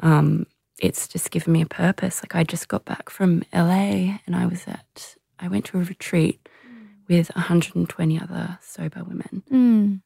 um, 0.00 0.46
it's 0.78 1.06
just 1.06 1.30
given 1.30 1.52
me 1.52 1.60
a 1.62 1.66
purpose. 1.66 2.22
Like 2.22 2.34
I 2.34 2.42
just 2.44 2.68
got 2.68 2.84
back 2.84 3.10
from 3.10 3.42
LA 3.52 4.18
and 4.26 4.34
I 4.34 4.46
was 4.46 4.66
at, 4.66 5.16
I 5.38 5.48
went 5.48 5.66
to 5.66 5.78
a 5.78 5.82
retreat 5.84 6.48
with 7.08 7.30
120 7.34 8.20
other 8.20 8.58
sober 8.62 9.04
women. 9.04 9.42
Mm. 9.50 10.02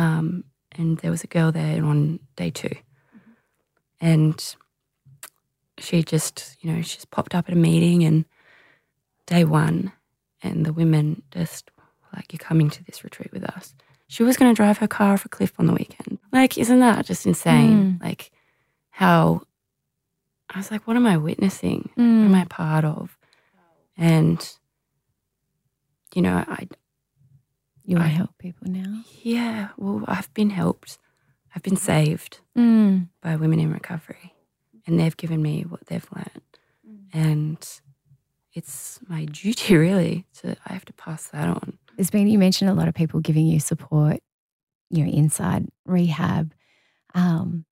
Um, 0.00 0.44
and 0.72 0.98
there 0.98 1.10
was 1.10 1.24
a 1.24 1.28
girl 1.28 1.50
there 1.52 1.84
on 1.84 2.20
day 2.36 2.50
2 2.50 2.68
And 4.00 4.56
she 5.78 6.02
just, 6.02 6.56
you 6.60 6.72
know, 6.72 6.82
she's 6.82 7.04
popped 7.04 7.34
up 7.34 7.48
at 7.48 7.54
a 7.54 7.58
meeting 7.58 8.02
and 8.04 8.24
day 9.26 9.44
one, 9.44 9.92
and 10.42 10.64
the 10.64 10.72
women 10.72 11.22
just 11.30 11.70
like, 12.14 12.32
You're 12.32 12.38
coming 12.38 12.70
to 12.70 12.84
this 12.84 13.04
retreat 13.04 13.32
with 13.32 13.44
us. 13.44 13.74
She 14.08 14.22
was 14.22 14.36
going 14.36 14.50
to 14.52 14.56
drive 14.56 14.78
her 14.78 14.86
car 14.88 15.14
off 15.14 15.24
a 15.24 15.28
cliff 15.28 15.52
on 15.58 15.66
the 15.66 15.72
weekend. 15.74 16.18
Like, 16.32 16.56
isn't 16.58 16.78
that 16.80 17.04
just 17.06 17.26
insane? 17.26 17.98
Like, 18.02 18.30
how 18.90 19.42
I 20.48 20.58
was 20.58 20.70
like, 20.70 20.86
What 20.86 20.96
am 20.96 21.06
I 21.06 21.16
witnessing? 21.16 21.90
What 21.94 22.04
am 22.04 22.32
Mm. 22.32 22.40
I 22.40 22.44
part 22.44 22.84
of? 22.84 23.18
And, 23.96 24.38
you 26.14 26.22
know, 26.22 26.44
I, 26.46 26.68
You 27.84 27.96
want 27.96 28.06
I- 28.06 28.10
to 28.10 28.14
help 28.16 28.38
people 28.38 28.68
now? 28.70 29.02
yeah, 29.22 29.68
well, 29.76 30.04
I've 30.06 30.32
been 30.34 30.50
helped. 30.50 30.98
I've 31.54 31.62
been 31.62 31.76
saved 31.76 32.40
Mm. 32.56 33.08
by 33.22 33.36
women 33.36 33.58
in 33.58 33.72
recovery, 33.72 34.34
and 34.86 34.98
they've 34.98 35.16
given 35.16 35.42
me 35.42 35.62
what 35.62 35.86
they've 35.86 36.06
learned. 36.14 36.42
And 37.12 37.80
it's 38.52 39.00
my 39.08 39.24
duty, 39.26 39.76
really, 39.76 40.26
to 40.40 40.56
I 40.66 40.72
have 40.72 40.84
to 40.86 40.92
pass 40.92 41.28
that 41.28 41.48
on. 41.48 41.78
There's 41.96 42.10
been, 42.10 42.28
you 42.28 42.38
mentioned 42.38 42.70
a 42.70 42.74
lot 42.74 42.88
of 42.88 42.94
people 42.94 43.20
giving 43.20 43.46
you 43.46 43.58
support, 43.58 44.20
you 44.90 45.04
know, 45.04 45.10
inside 45.10 45.66
rehab. 45.84 46.52
Um, 47.14 47.64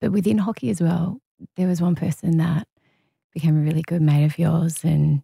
but 0.00 0.12
within 0.12 0.38
hockey 0.38 0.70
as 0.70 0.80
well, 0.80 1.20
there 1.56 1.66
was 1.66 1.82
one 1.82 1.94
person 1.94 2.38
that 2.38 2.68
became 3.32 3.56
a 3.56 3.60
really 3.60 3.82
good 3.82 4.02
mate 4.02 4.24
of 4.24 4.38
yours 4.38 4.84
and 4.84 5.22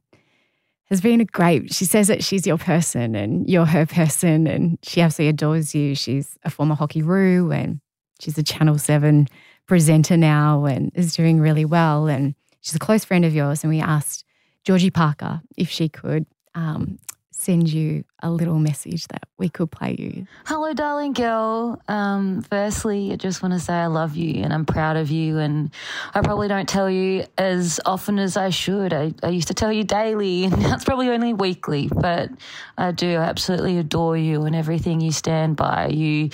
has 0.91 1.01
been 1.01 1.21
a 1.21 1.25
great, 1.25 1.73
she 1.73 1.85
says 1.85 2.09
that 2.09 2.23
she's 2.23 2.47
your 2.47 2.59
person 2.59 3.15
and 3.15 3.49
you're 3.49 3.67
her 3.67 3.87
person 3.87 4.47
and 4.47 4.79
she 4.83 5.01
absolutely 5.01 5.31
adores 5.31 5.75
you. 5.75 5.95
She's 5.95 6.37
a 6.45 6.51
former 6.51 6.75
hockey 6.75 7.03
roo 7.03 7.51
and 7.51 7.81
she's 8.21 8.37
a 8.37 8.43
Channel 8.43 8.79
7 8.79 9.29
presenter 9.67 10.17
now 10.17 10.65
and 10.65 10.91
is 10.95 11.15
doing 11.15 11.41
really 11.41 11.65
well. 11.65 12.07
And 12.07 12.35
she's 12.61 12.75
a 12.75 12.79
close 12.79 13.05
friend 13.05 13.25
of 13.25 13.35
yours. 13.35 13.63
And 13.63 13.71
we 13.71 13.81
asked 13.81 14.25
Georgie 14.65 14.91
Parker 14.91 15.43
if 15.57 15.71
she 15.71 15.89
could 15.89 16.27
um, 16.55 16.99
send 17.45 17.71
you 17.71 18.05
a 18.23 18.31
little 18.31 18.59
message 18.59 19.07
that 19.09 19.25
we 19.37 19.51
could 19.51 19.71
play 19.71 19.95
you. 19.99 20.27
Hello, 20.47 20.73
darling 20.73 21.13
girl. 21.13 21.79
Um, 21.89 22.41
firstly, 22.41 23.13
I 23.13 23.17
just 23.17 23.43
want 23.43 23.53
to 23.53 23.61
say 23.61 23.75
I 23.75 23.87
love 23.87 24.17
you 24.17 24.43
and 24.43 24.51
I'm 24.51 24.65
proud 24.65 24.97
of 24.97 25.11
you. 25.11 25.39
And 25.39 25.71
I 26.15 26.23
probably 26.23 26.49
don't 26.49 26.67
tell 26.69 26.89
you 26.89 27.27
as 27.37 27.81
often 27.85 28.19
as 28.19 28.39
I 28.39 28.49
should. 28.49 28.95
I, 28.95 29.13
I 29.23 29.29
used 29.29 29.49
to 29.49 29.55
tell 29.55 29.71
you 29.71 29.85
daily, 29.85 30.45
and 30.45 30.55
that's 30.55 30.85
probably 30.85 31.11
only 31.11 31.35
weekly, 31.35 31.91
but 31.95 32.31
I 32.79 32.93
do 32.93 33.17
absolutely 33.17 33.77
adore 33.77 34.17
you 34.17 34.45
and 34.45 34.57
everything 34.57 35.03
you 35.03 35.13
stand 35.13 35.57
by. 35.57 35.89
You 35.89 36.31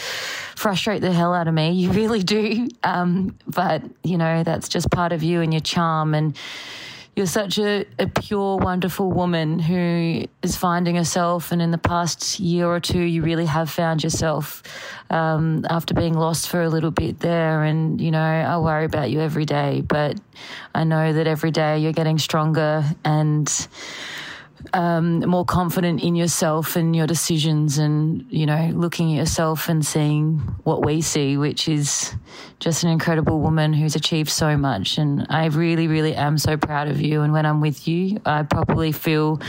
frustrate 0.55 1.01
the 1.01 1.13
hell 1.13 1.35
out 1.35 1.49
of 1.49 1.55
me. 1.55 1.73
You 1.73 1.91
really 2.01 2.23
do. 2.23 2.69
Um, 2.85 3.37
but, 3.49 3.83
you 4.05 4.17
know, 4.17 4.45
that's 4.45 4.69
just 4.69 4.91
part 4.93 5.11
of 5.11 5.25
you 5.25 5.41
and 5.41 5.53
your 5.53 5.61
charm. 5.61 6.15
And 6.15 6.37
you're 7.17 7.27
such 7.27 7.59
a, 7.59 7.85
a 7.99 8.07
pure, 8.07 8.57
wonderful 8.57 9.11
woman 9.11 9.59
who 9.59 10.25
is 10.43 10.57
finding 10.57 10.95
herself. 10.95 11.53
And 11.53 11.61
in 11.61 11.71
the 11.71 11.79
past 11.79 12.41
year 12.41 12.67
or 12.67 12.81
two, 12.81 13.01
you 13.01 13.23
really 13.23 13.47
have 13.47 13.69
found 13.71 14.03
yourself 14.03 14.63
um, 15.11 15.67
after 15.69 15.93
being 15.93 16.15
lost 16.15 16.49
for 16.49 16.63
a 16.63 16.69
little 16.69 16.91
bit 16.93 17.19
there. 17.19 17.65
And, 17.65 18.01
you 18.01 18.11
know, 18.11 18.23
I 18.23 18.57
worry 18.59 18.85
about 18.85 19.11
you 19.11 19.21
every 19.21 19.45
day, 19.45 19.81
but 19.81 20.21
I 20.75 20.85
know 20.85 21.13
that 21.13 21.27
every 21.27 21.51
day 21.51 21.81
you're 21.81 21.93
getting 21.93 22.19
stronger 22.19 22.85
and 23.05 23.69
um, 24.73 25.21
more 25.21 25.45
confident 25.45 26.03
in 26.03 26.15
yourself 26.15 26.77
and 26.77 26.95
your 26.95 27.07
decisions 27.07 27.79
and, 27.79 28.25
you 28.31 28.47
know, 28.47 28.71
looking 28.75 29.13
at 29.13 29.19
yourself 29.19 29.69
and 29.69 29.85
seeing 29.85 30.39
what 30.65 30.85
we 30.85 31.01
see, 31.01 31.37
which 31.37 31.69
is 31.69 32.15
just 32.59 32.85
an 32.85 32.91
incredible 32.91 33.41
woman 33.41 33.73
who's 33.73 33.97
achieved 33.97 34.31
so 34.31 34.57
much. 34.57 34.99
And 34.99 35.27
I 35.31 35.47
really, 35.47 35.89
really 35.89 36.15
am 36.15 36.39
so 36.39 36.57
proud 36.57 36.89
of 36.89 37.01
you. 37.01 37.23
And 37.23 37.33
when 37.33 37.47
I'm 37.47 37.61
with 37.61 37.89
you, 37.89 38.21
I 38.25 38.43
probably 38.43 38.93
feel 38.93 39.41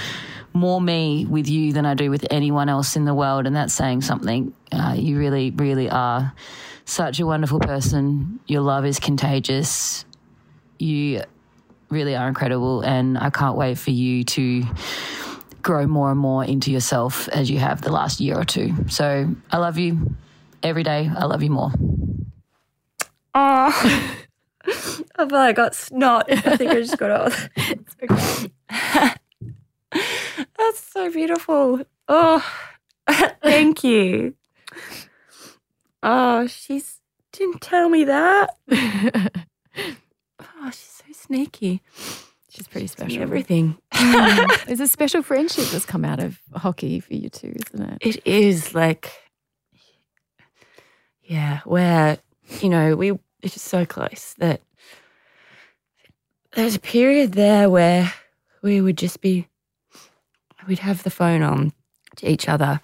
more 0.53 0.82
me 0.82 1.26
with 1.26 1.47
you 1.47 1.74
than 1.74 1.86
I 1.86 1.93
do 1.93 2.09
with 2.09 2.26
anyone 2.30 2.70
else 2.70 2.95
in 2.95 3.05
the 3.05 3.14
world. 3.14 3.45
And 3.47 3.55
that's 3.55 3.74
saying 3.74 4.01
something. 4.01 4.53
Uh, 4.72 4.95
you 4.97 5.18
really, 5.18 5.51
really 5.51 5.89
are 5.89 6.34
such 6.86 7.20
a 7.20 7.26
wonderful 7.26 7.59
person. 7.59 8.39
Your 8.47 8.62
love 8.62 8.86
is 8.86 8.99
contagious. 8.99 10.05
You 10.78 11.24
really 11.92 12.16
are 12.16 12.28
incredible. 12.28 12.82
And 12.82 13.18
I 13.18 13.30
can't 13.30 13.58
wait 13.58 13.78
for 13.78 13.92
you 13.92 14.24
to 14.24 14.64
grow 15.62 15.86
more 15.86 16.10
and 16.12 16.20
more 16.20 16.44
into 16.44 16.72
yourself 16.72 17.28
as 17.30 17.50
you 17.50 17.60
have 17.60 17.82
the 17.82 17.92
last 17.92 18.20
year 18.20 18.39
or 18.39 18.44
two. 18.44 18.74
So 18.89 19.34
I 19.52 19.58
love 19.58 19.78
you 19.78 20.16
every 20.64 20.84
day. 20.84 21.10
I 21.16 21.26
love 21.26 21.44
you 21.44 21.52
more. 21.52 21.72
Oh, 23.34 24.16
I 24.66 24.72
feel 24.74 25.06
like 25.18 25.34
I 25.34 25.54
got 25.54 25.76
snot. 25.76 26.26
I 26.32 26.58
think 26.58 26.72
I 26.72 26.76
just 26.76 26.98
got 26.98 27.12
off. 27.12 27.50
That's 30.58 30.80
so 30.80 31.12
beautiful. 31.12 31.82
Oh, 32.08 32.46
thank 33.42 33.84
you. 33.84 34.36
Oh, 36.04 36.48
she's 36.48 37.00
didn't 37.32 37.62
tell 37.62 37.88
me 37.89 38.04
that. 38.06 38.50
Oh, 40.64 40.70
she's 40.72 40.91
sneaky. 41.32 41.82
She's 42.49 42.67
pretty 42.67 42.88
special. 42.88 43.21
Everything. 43.21 43.77
There's 44.65 44.82
a 44.82 44.88
special 44.88 45.21
friendship 45.21 45.65
that's 45.65 45.86
come 45.86 46.03
out 46.03 46.19
of 46.19 46.39
hockey 46.53 46.99
for 46.99 47.13
you 47.13 47.29
too, 47.29 47.55
isn't 47.73 47.89
it? 47.93 47.97
It 48.01 48.27
is 48.27 48.75
like, 48.75 49.09
yeah, 51.23 51.61
where, 51.63 52.17
you 52.59 52.67
know, 52.67 52.95
we, 52.97 53.11
it's 53.41 53.53
just 53.53 53.67
so 53.67 53.86
close 53.86 54.36
that 54.39 54.61
there's 56.53 56.75
a 56.75 56.79
period 56.79 57.32
there 57.32 57.69
where 57.69 58.13
we 58.61 58.82
would 58.82 58.97
just 58.97 59.21
be, 59.21 59.47
we'd 60.67 60.79
have 60.79 61.03
the 61.03 61.09
phone 61.09 61.43
on 61.43 61.71
to 62.17 62.29
each 62.29 62.49
other 62.49 62.82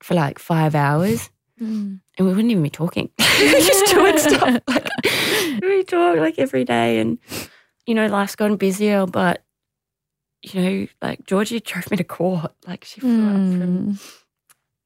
for 0.00 0.12
like 0.12 0.38
five 0.38 0.74
hours 0.74 1.30
and 1.58 2.00
we 2.18 2.24
wouldn't 2.26 2.50
even 2.50 2.62
be 2.62 2.70
talking. 2.70 3.10
just 3.18 3.92
doing 3.94 4.18
stuff. 4.18 4.60
Like, 4.68 4.88
we 5.62 5.84
talk 5.84 6.16
like 6.18 6.38
every 6.38 6.64
day 6.64 6.98
and, 6.98 7.18
you 7.86 7.94
know, 7.94 8.06
life's 8.06 8.36
gotten 8.36 8.56
busier, 8.56 9.06
but, 9.06 9.42
you 10.42 10.60
know, 10.60 10.86
like 11.00 11.24
Georgie 11.26 11.60
drove 11.60 11.90
me 11.90 11.96
to 11.96 12.04
court. 12.04 12.52
Like 12.66 12.84
she 12.84 13.00
flew 13.00 13.26
up 13.26 13.32
from 13.34 13.96
Mm. 13.96 14.16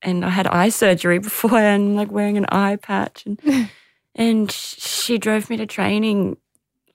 and 0.02 0.24
I 0.24 0.30
had 0.30 0.46
eye 0.46 0.68
surgery 0.70 1.18
before 1.18 1.58
and 1.58 1.96
like 1.96 2.10
wearing 2.10 2.36
an 2.36 2.46
eye 2.50 2.76
patch, 2.76 3.26
and 3.26 3.68
and 4.14 4.50
she 4.50 5.18
drove 5.18 5.50
me 5.50 5.56
to 5.58 5.66
training 5.66 6.36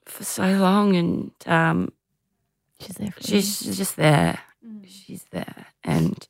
for 0.06 0.24
so 0.24 0.44
long, 0.54 0.96
and 0.96 1.32
um, 1.46 1.92
She's 2.80 2.96
there 2.96 3.12
for 3.12 3.20
you. 3.22 3.28
she's 3.42 3.78
just 3.78 3.96
there, 3.98 4.40
she's 4.88 5.26
there, 5.32 5.68
and 5.84 6.28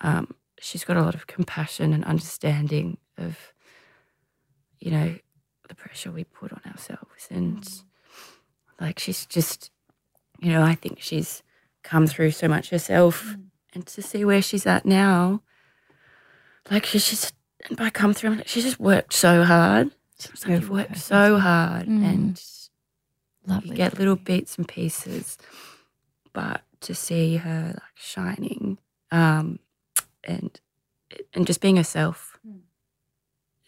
um, 0.00 0.34
she's 0.60 0.84
got 0.84 0.96
a 0.96 1.02
lot 1.02 1.14
of 1.14 1.26
compassion 1.26 1.92
and 1.92 2.04
understanding 2.04 2.98
of, 3.18 3.36
you 4.78 4.90
know, 4.90 5.16
the 5.68 5.74
pressure 5.74 6.10
we 6.10 6.24
put 6.24 6.52
on 6.52 6.60
ourselves, 6.70 7.26
and 7.30 7.68
like 8.80 8.98
she's 8.98 9.26
just, 9.26 9.70
you 10.40 10.50
know, 10.52 10.62
I 10.62 10.74
think 10.74 11.00
she's 11.00 11.42
come 11.82 12.06
through 12.06 12.32
so 12.32 12.48
much 12.48 12.70
herself, 12.70 13.36
and 13.74 13.86
to 13.86 14.02
see 14.02 14.24
where 14.24 14.42
she's 14.42 14.66
at 14.66 14.84
now 14.84 15.42
like 16.70 16.84
she's 16.84 17.08
just 17.08 17.34
and 17.68 17.76
by 17.76 17.90
come 17.90 18.12
through 18.14 18.40
she's 18.46 18.64
just 18.64 18.78
worked 18.80 19.12
so 19.12 19.44
hard. 19.44 19.90
She's 20.18 20.44
like, 20.46 20.60
you've 20.60 20.70
worked 20.70 20.98
so 20.98 21.38
hard 21.38 21.86
Mm. 21.86 22.04
and 22.04 22.42
Lovely. 23.46 23.70
you 23.70 23.76
get 23.76 23.98
little 23.98 24.16
bits 24.16 24.56
and 24.58 24.68
pieces. 24.68 25.38
But 26.32 26.62
to 26.82 26.94
see 26.94 27.36
her 27.36 27.72
like 27.74 27.96
shining 27.96 28.78
um 29.10 29.58
and 30.24 30.60
and 31.34 31.46
just 31.46 31.60
being 31.60 31.76
herself. 31.76 32.38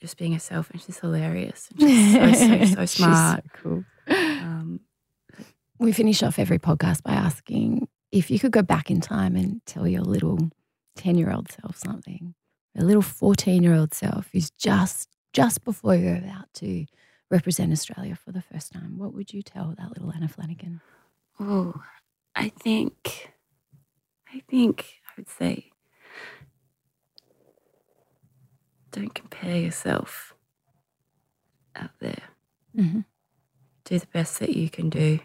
Just 0.00 0.16
being 0.16 0.32
herself 0.32 0.68
and 0.70 0.80
she's 0.82 0.98
hilarious 0.98 1.68
and 1.70 1.80
she's 1.80 2.12
so 2.12 2.32
so 2.32 2.64
so 2.74 2.84
smart. 2.86 3.44
cool. 3.54 3.84
um 4.08 4.80
We 5.78 5.92
finish 5.92 6.22
off 6.22 6.38
every 6.38 6.58
podcast 6.58 7.02
by 7.04 7.12
asking 7.12 7.88
if 8.10 8.30
you 8.30 8.38
could 8.40 8.52
go 8.52 8.62
back 8.62 8.90
in 8.90 9.00
time 9.00 9.36
and 9.36 9.60
tell 9.64 9.86
your 9.86 10.02
little 10.02 10.50
10 10.96 11.16
year 11.16 11.30
old 11.32 11.50
self 11.52 11.76
something, 11.76 12.34
a 12.76 12.84
little 12.84 13.00
14 13.02 13.62
year 13.62 13.74
old 13.74 13.94
self 13.94 14.28
who's 14.32 14.50
just, 14.50 15.08
just 15.32 15.64
before 15.64 15.94
you're 15.94 16.16
about 16.16 16.52
to 16.54 16.84
represent 17.30 17.72
Australia 17.72 18.14
for 18.16 18.32
the 18.32 18.42
first 18.42 18.72
time, 18.72 18.98
what 18.98 19.14
would 19.14 19.32
you 19.32 19.40
tell 19.42 19.74
that 19.78 19.88
little 19.90 20.12
Anna 20.12 20.28
Flanagan? 20.28 20.80
Oh, 21.40 21.80
I 22.34 22.48
think, 22.50 23.32
I 24.34 24.42
think 24.48 24.84
I 25.08 25.12
would 25.16 25.28
say, 25.30 25.71
don't 28.92 29.14
compare 29.14 29.56
yourself 29.56 30.34
out 31.74 31.90
there. 32.00 32.22
Mhm. 32.76 33.04
Do 33.84 33.98
the 33.98 34.06
best 34.06 34.38
that 34.40 34.50
you 34.56 34.68
can 34.70 34.88
do. 34.90 35.18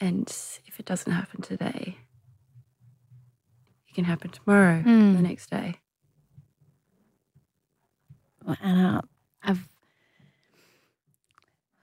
And 0.00 0.28
if 0.66 0.78
it 0.78 0.86
doesn't 0.86 1.12
happen 1.12 1.42
today, 1.42 1.98
it 3.88 3.94
can 3.94 4.04
happen 4.04 4.30
tomorrow, 4.30 4.82
Mm. 4.82 5.16
the 5.16 5.22
next 5.22 5.50
day. 5.50 5.76
Well, 8.44 8.56
Anna, 8.62 9.02
I've, 9.42 9.68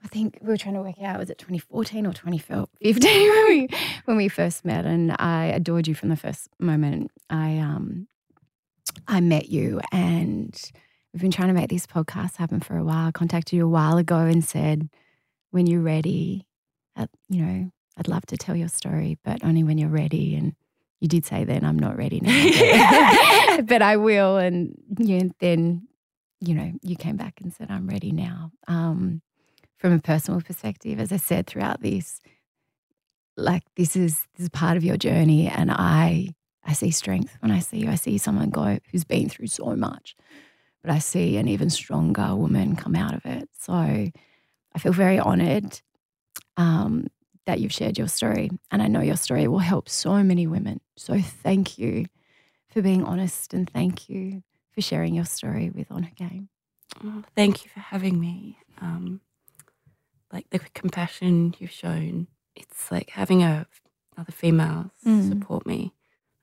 I 0.02 0.08
think 0.08 0.38
we 0.40 0.48
were 0.48 0.56
trying 0.56 0.74
to 0.74 0.80
work 0.82 1.00
out 1.02 1.18
was 1.18 1.30
it 1.30 1.38
2014 1.38 2.06
or 2.06 2.12
2015 2.12 3.28
when 3.30 3.46
we 3.48 3.68
when 4.06 4.16
we 4.16 4.28
first 4.28 4.64
met, 4.64 4.86
and 4.86 5.12
I 5.18 5.46
adored 5.46 5.86
you 5.86 5.94
from 5.94 6.08
the 6.08 6.16
first 6.16 6.48
moment 6.58 7.10
I 7.28 7.58
um 7.58 8.08
I 9.06 9.20
met 9.20 9.48
you, 9.48 9.80
and 9.92 10.58
we've 11.12 11.22
been 11.22 11.30
trying 11.30 11.48
to 11.48 11.54
make 11.54 11.70
this 11.70 11.86
podcast 11.86 12.36
happen 12.36 12.60
for 12.60 12.76
a 12.76 12.84
while. 12.84 13.08
I 13.08 13.10
contacted 13.12 13.56
you 13.56 13.64
a 13.64 13.68
while 13.68 13.98
ago 13.98 14.18
and 14.18 14.44
said, 14.44 14.88
when 15.50 15.66
you're 15.66 15.80
ready, 15.80 16.46
uh, 16.96 17.06
you 17.28 17.42
know, 17.42 17.70
I'd 17.96 18.08
love 18.08 18.26
to 18.26 18.36
tell 18.36 18.56
your 18.56 18.68
story, 18.68 19.18
but 19.24 19.42
only 19.44 19.62
when 19.62 19.78
you're 19.78 19.88
ready. 19.88 20.34
And 20.36 20.54
you 21.00 21.08
did 21.08 21.24
say 21.24 21.44
then 21.44 21.64
I'm 21.64 21.78
not 21.78 21.96
ready 21.96 22.20
now, 22.20 23.58
but 23.62 23.82
I 23.82 23.96
will. 23.96 24.36
And 24.36 24.74
you, 24.98 25.30
then 25.40 25.88
you 26.40 26.54
know, 26.54 26.72
you 26.82 26.96
came 26.96 27.16
back 27.16 27.40
and 27.42 27.52
said, 27.52 27.70
I'm 27.70 27.86
ready 27.86 28.12
now. 28.12 28.52
Um, 28.68 29.22
from 29.78 29.92
a 29.92 29.98
personal 29.98 30.40
perspective, 30.40 30.98
as 31.00 31.12
I 31.12 31.16
said 31.16 31.46
throughout 31.46 31.82
this, 31.82 32.20
like 33.36 33.62
this 33.76 33.96
is 33.96 34.26
this 34.36 34.44
is 34.44 34.48
part 34.48 34.76
of 34.76 34.84
your 34.84 34.96
journey, 34.96 35.48
and 35.48 35.70
I 35.70 36.34
I 36.66 36.72
see 36.72 36.90
strength 36.90 37.36
when 37.40 37.50
I 37.50 37.60
see 37.60 37.78
you. 37.78 37.88
I 37.90 37.94
see 37.94 38.18
someone 38.18 38.50
go 38.50 38.78
who's 38.90 39.04
been 39.04 39.28
through 39.28 39.46
so 39.46 39.76
much, 39.76 40.16
but 40.82 40.90
I 40.90 40.98
see 40.98 41.36
an 41.36 41.48
even 41.48 41.70
stronger 41.70 42.34
woman 42.34 42.76
come 42.76 42.96
out 42.96 43.14
of 43.14 43.24
it. 43.24 43.48
So 43.58 43.72
I 43.72 44.78
feel 44.78 44.92
very 44.92 45.18
honoured 45.20 45.80
um, 46.56 47.06
that 47.46 47.60
you've 47.60 47.72
shared 47.72 47.96
your 47.98 48.08
story, 48.08 48.50
and 48.70 48.82
I 48.82 48.88
know 48.88 49.00
your 49.00 49.16
story 49.16 49.46
will 49.48 49.60
help 49.60 49.88
so 49.88 50.22
many 50.22 50.46
women. 50.46 50.80
So 50.96 51.20
thank 51.20 51.78
you 51.78 52.06
for 52.68 52.82
being 52.82 53.04
honest, 53.04 53.54
and 53.54 53.70
thank 53.70 54.08
you 54.08 54.42
for 54.72 54.80
sharing 54.82 55.14
your 55.14 55.24
story 55.24 55.70
with 55.70 55.90
On 55.92 56.02
Her 56.02 56.14
Game. 56.16 56.48
Oh, 57.04 57.22
thank 57.34 57.64
you 57.64 57.70
for 57.70 57.80
having 57.80 58.18
me. 58.20 58.58
Um, 58.80 59.20
like 60.32 60.50
the 60.50 60.58
compassion 60.74 61.54
you've 61.58 61.70
shown, 61.70 62.26
it's 62.56 62.90
like 62.90 63.10
having 63.10 63.42
a 63.42 63.66
other 64.18 64.32
females 64.32 64.90
Mm. 65.06 65.28
support 65.28 65.66
me 65.66 65.92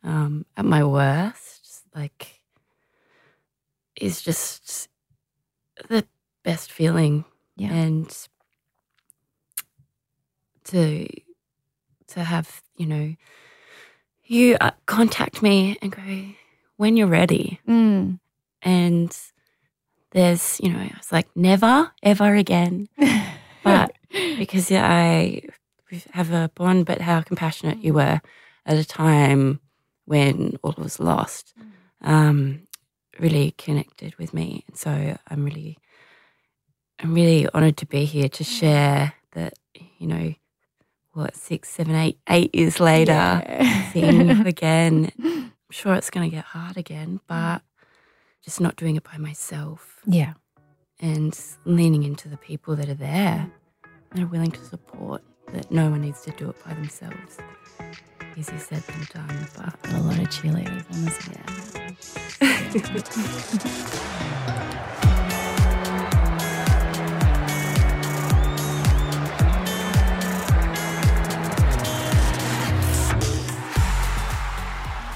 um, 0.04 0.46
at 0.58 0.66
my 0.66 0.84
worst. 0.84 1.84
Like, 1.96 2.42
is 3.96 4.22
just 4.22 4.90
the 5.90 6.06
best 6.44 6.72
feeling, 6.72 7.26
Yeah. 7.56 7.72
and 7.72 8.28
to 10.66 11.08
to 12.08 12.24
have 12.24 12.62
you 12.78 12.86
know 12.86 13.16
you 14.26 14.58
uh, 14.62 14.72
contact 14.86 15.42
me 15.42 15.78
and 15.82 15.92
go 15.92 16.02
when 16.78 16.98
you're 16.98 17.08
ready 17.08 17.60
Mm. 17.68 18.20
and 18.62 19.18
there's 20.12 20.60
you 20.64 20.72
know 20.72 20.80
I 20.80 20.92
was 20.98 21.12
like 21.12 21.28
never 21.36 21.92
ever 22.02 22.36
again 22.36 22.88
but 23.64 23.94
because 24.38 24.72
yeah, 24.72 24.88
I 24.88 25.42
have 26.12 26.32
a 26.32 26.50
bond 26.56 26.86
but 26.86 27.02
how 27.02 27.22
compassionate 27.22 27.80
you 27.84 27.94
were 27.94 28.22
at 28.66 28.78
a 28.78 28.86
time 28.86 29.60
when 30.06 30.58
all 30.64 30.76
was 30.78 31.00
lost 31.00 31.54
um 32.02 32.68
really 33.20 33.52
connected 33.58 34.16
with 34.18 34.34
me 34.34 34.64
and 34.68 34.78
so 34.78 35.18
I'm 35.30 35.44
really 35.46 35.78
I'm 37.00 37.14
really 37.14 37.48
honored 37.54 37.78
to 37.78 37.86
be 37.86 38.06
here 38.06 38.30
to 38.30 38.44
share 38.44 39.14
that 39.34 39.54
you 39.98 40.08
know 40.08 40.34
what 41.14 41.36
six 41.36 41.70
seven 41.70 41.96
eight 41.96 42.18
eight 42.30 42.54
years 42.56 42.80
later 42.80 43.12
Yeah. 43.12 43.92
seeing 43.92 44.30
you 44.30 44.44
again 44.56 45.12
I'm 45.24 45.52
sure 45.72 45.94
it's 45.96 46.10
going 46.10 46.30
to 46.30 46.36
get 46.36 46.46
hard 46.46 46.78
again 46.78 47.20
but 47.28 47.62
just 48.44 48.60
not 48.60 48.76
doing 48.76 48.96
it 48.96 49.04
by 49.04 49.18
myself 49.18 50.00
yeah. 50.06 50.34
and 51.00 51.40
leaning 51.66 52.04
into 52.04 52.28
the 52.28 52.38
people 52.38 52.76
that 52.76 52.90
are 52.90 52.94
there 52.96 53.50
and 54.12 54.24
are 54.24 54.28
willing 54.28 54.52
to 54.52 54.64
support 54.66 55.24
that 55.54 55.72
no 55.72 55.90
one 55.90 56.02
needs 56.02 56.22
to 56.24 56.32
do 56.32 56.50
it 56.50 56.56
by 56.66 56.74
themselves. 56.74 57.38
Easier 58.36 58.58
said 58.58 58.82
than 58.84 59.08
done, 59.14 59.48
but 59.56 59.76
a 59.94 60.00
lot 60.00 60.18
of 60.18 60.28
cheerleaders 60.30 60.84
on 60.92 61.06
side. 61.12 61.74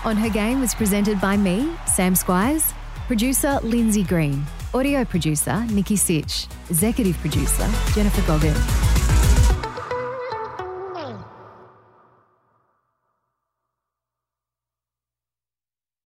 On 0.05 0.15
Her 0.15 0.29
Game 0.29 0.61
was 0.61 0.73
presented 0.75 1.19
by 1.19 1.35
me, 1.35 1.75
Sam 1.85 2.13
Squiers, 2.13 2.71
producer 3.07 3.59
Lindsay 3.63 4.03
Green, 4.03 4.45
audio 4.73 5.03
producer 5.03 5.65
Nikki 5.71 5.95
Sitch, 5.95 6.47
executive 6.69 7.17
producer 7.17 7.67
Jennifer 7.93 8.21
Goggin. 8.27 8.86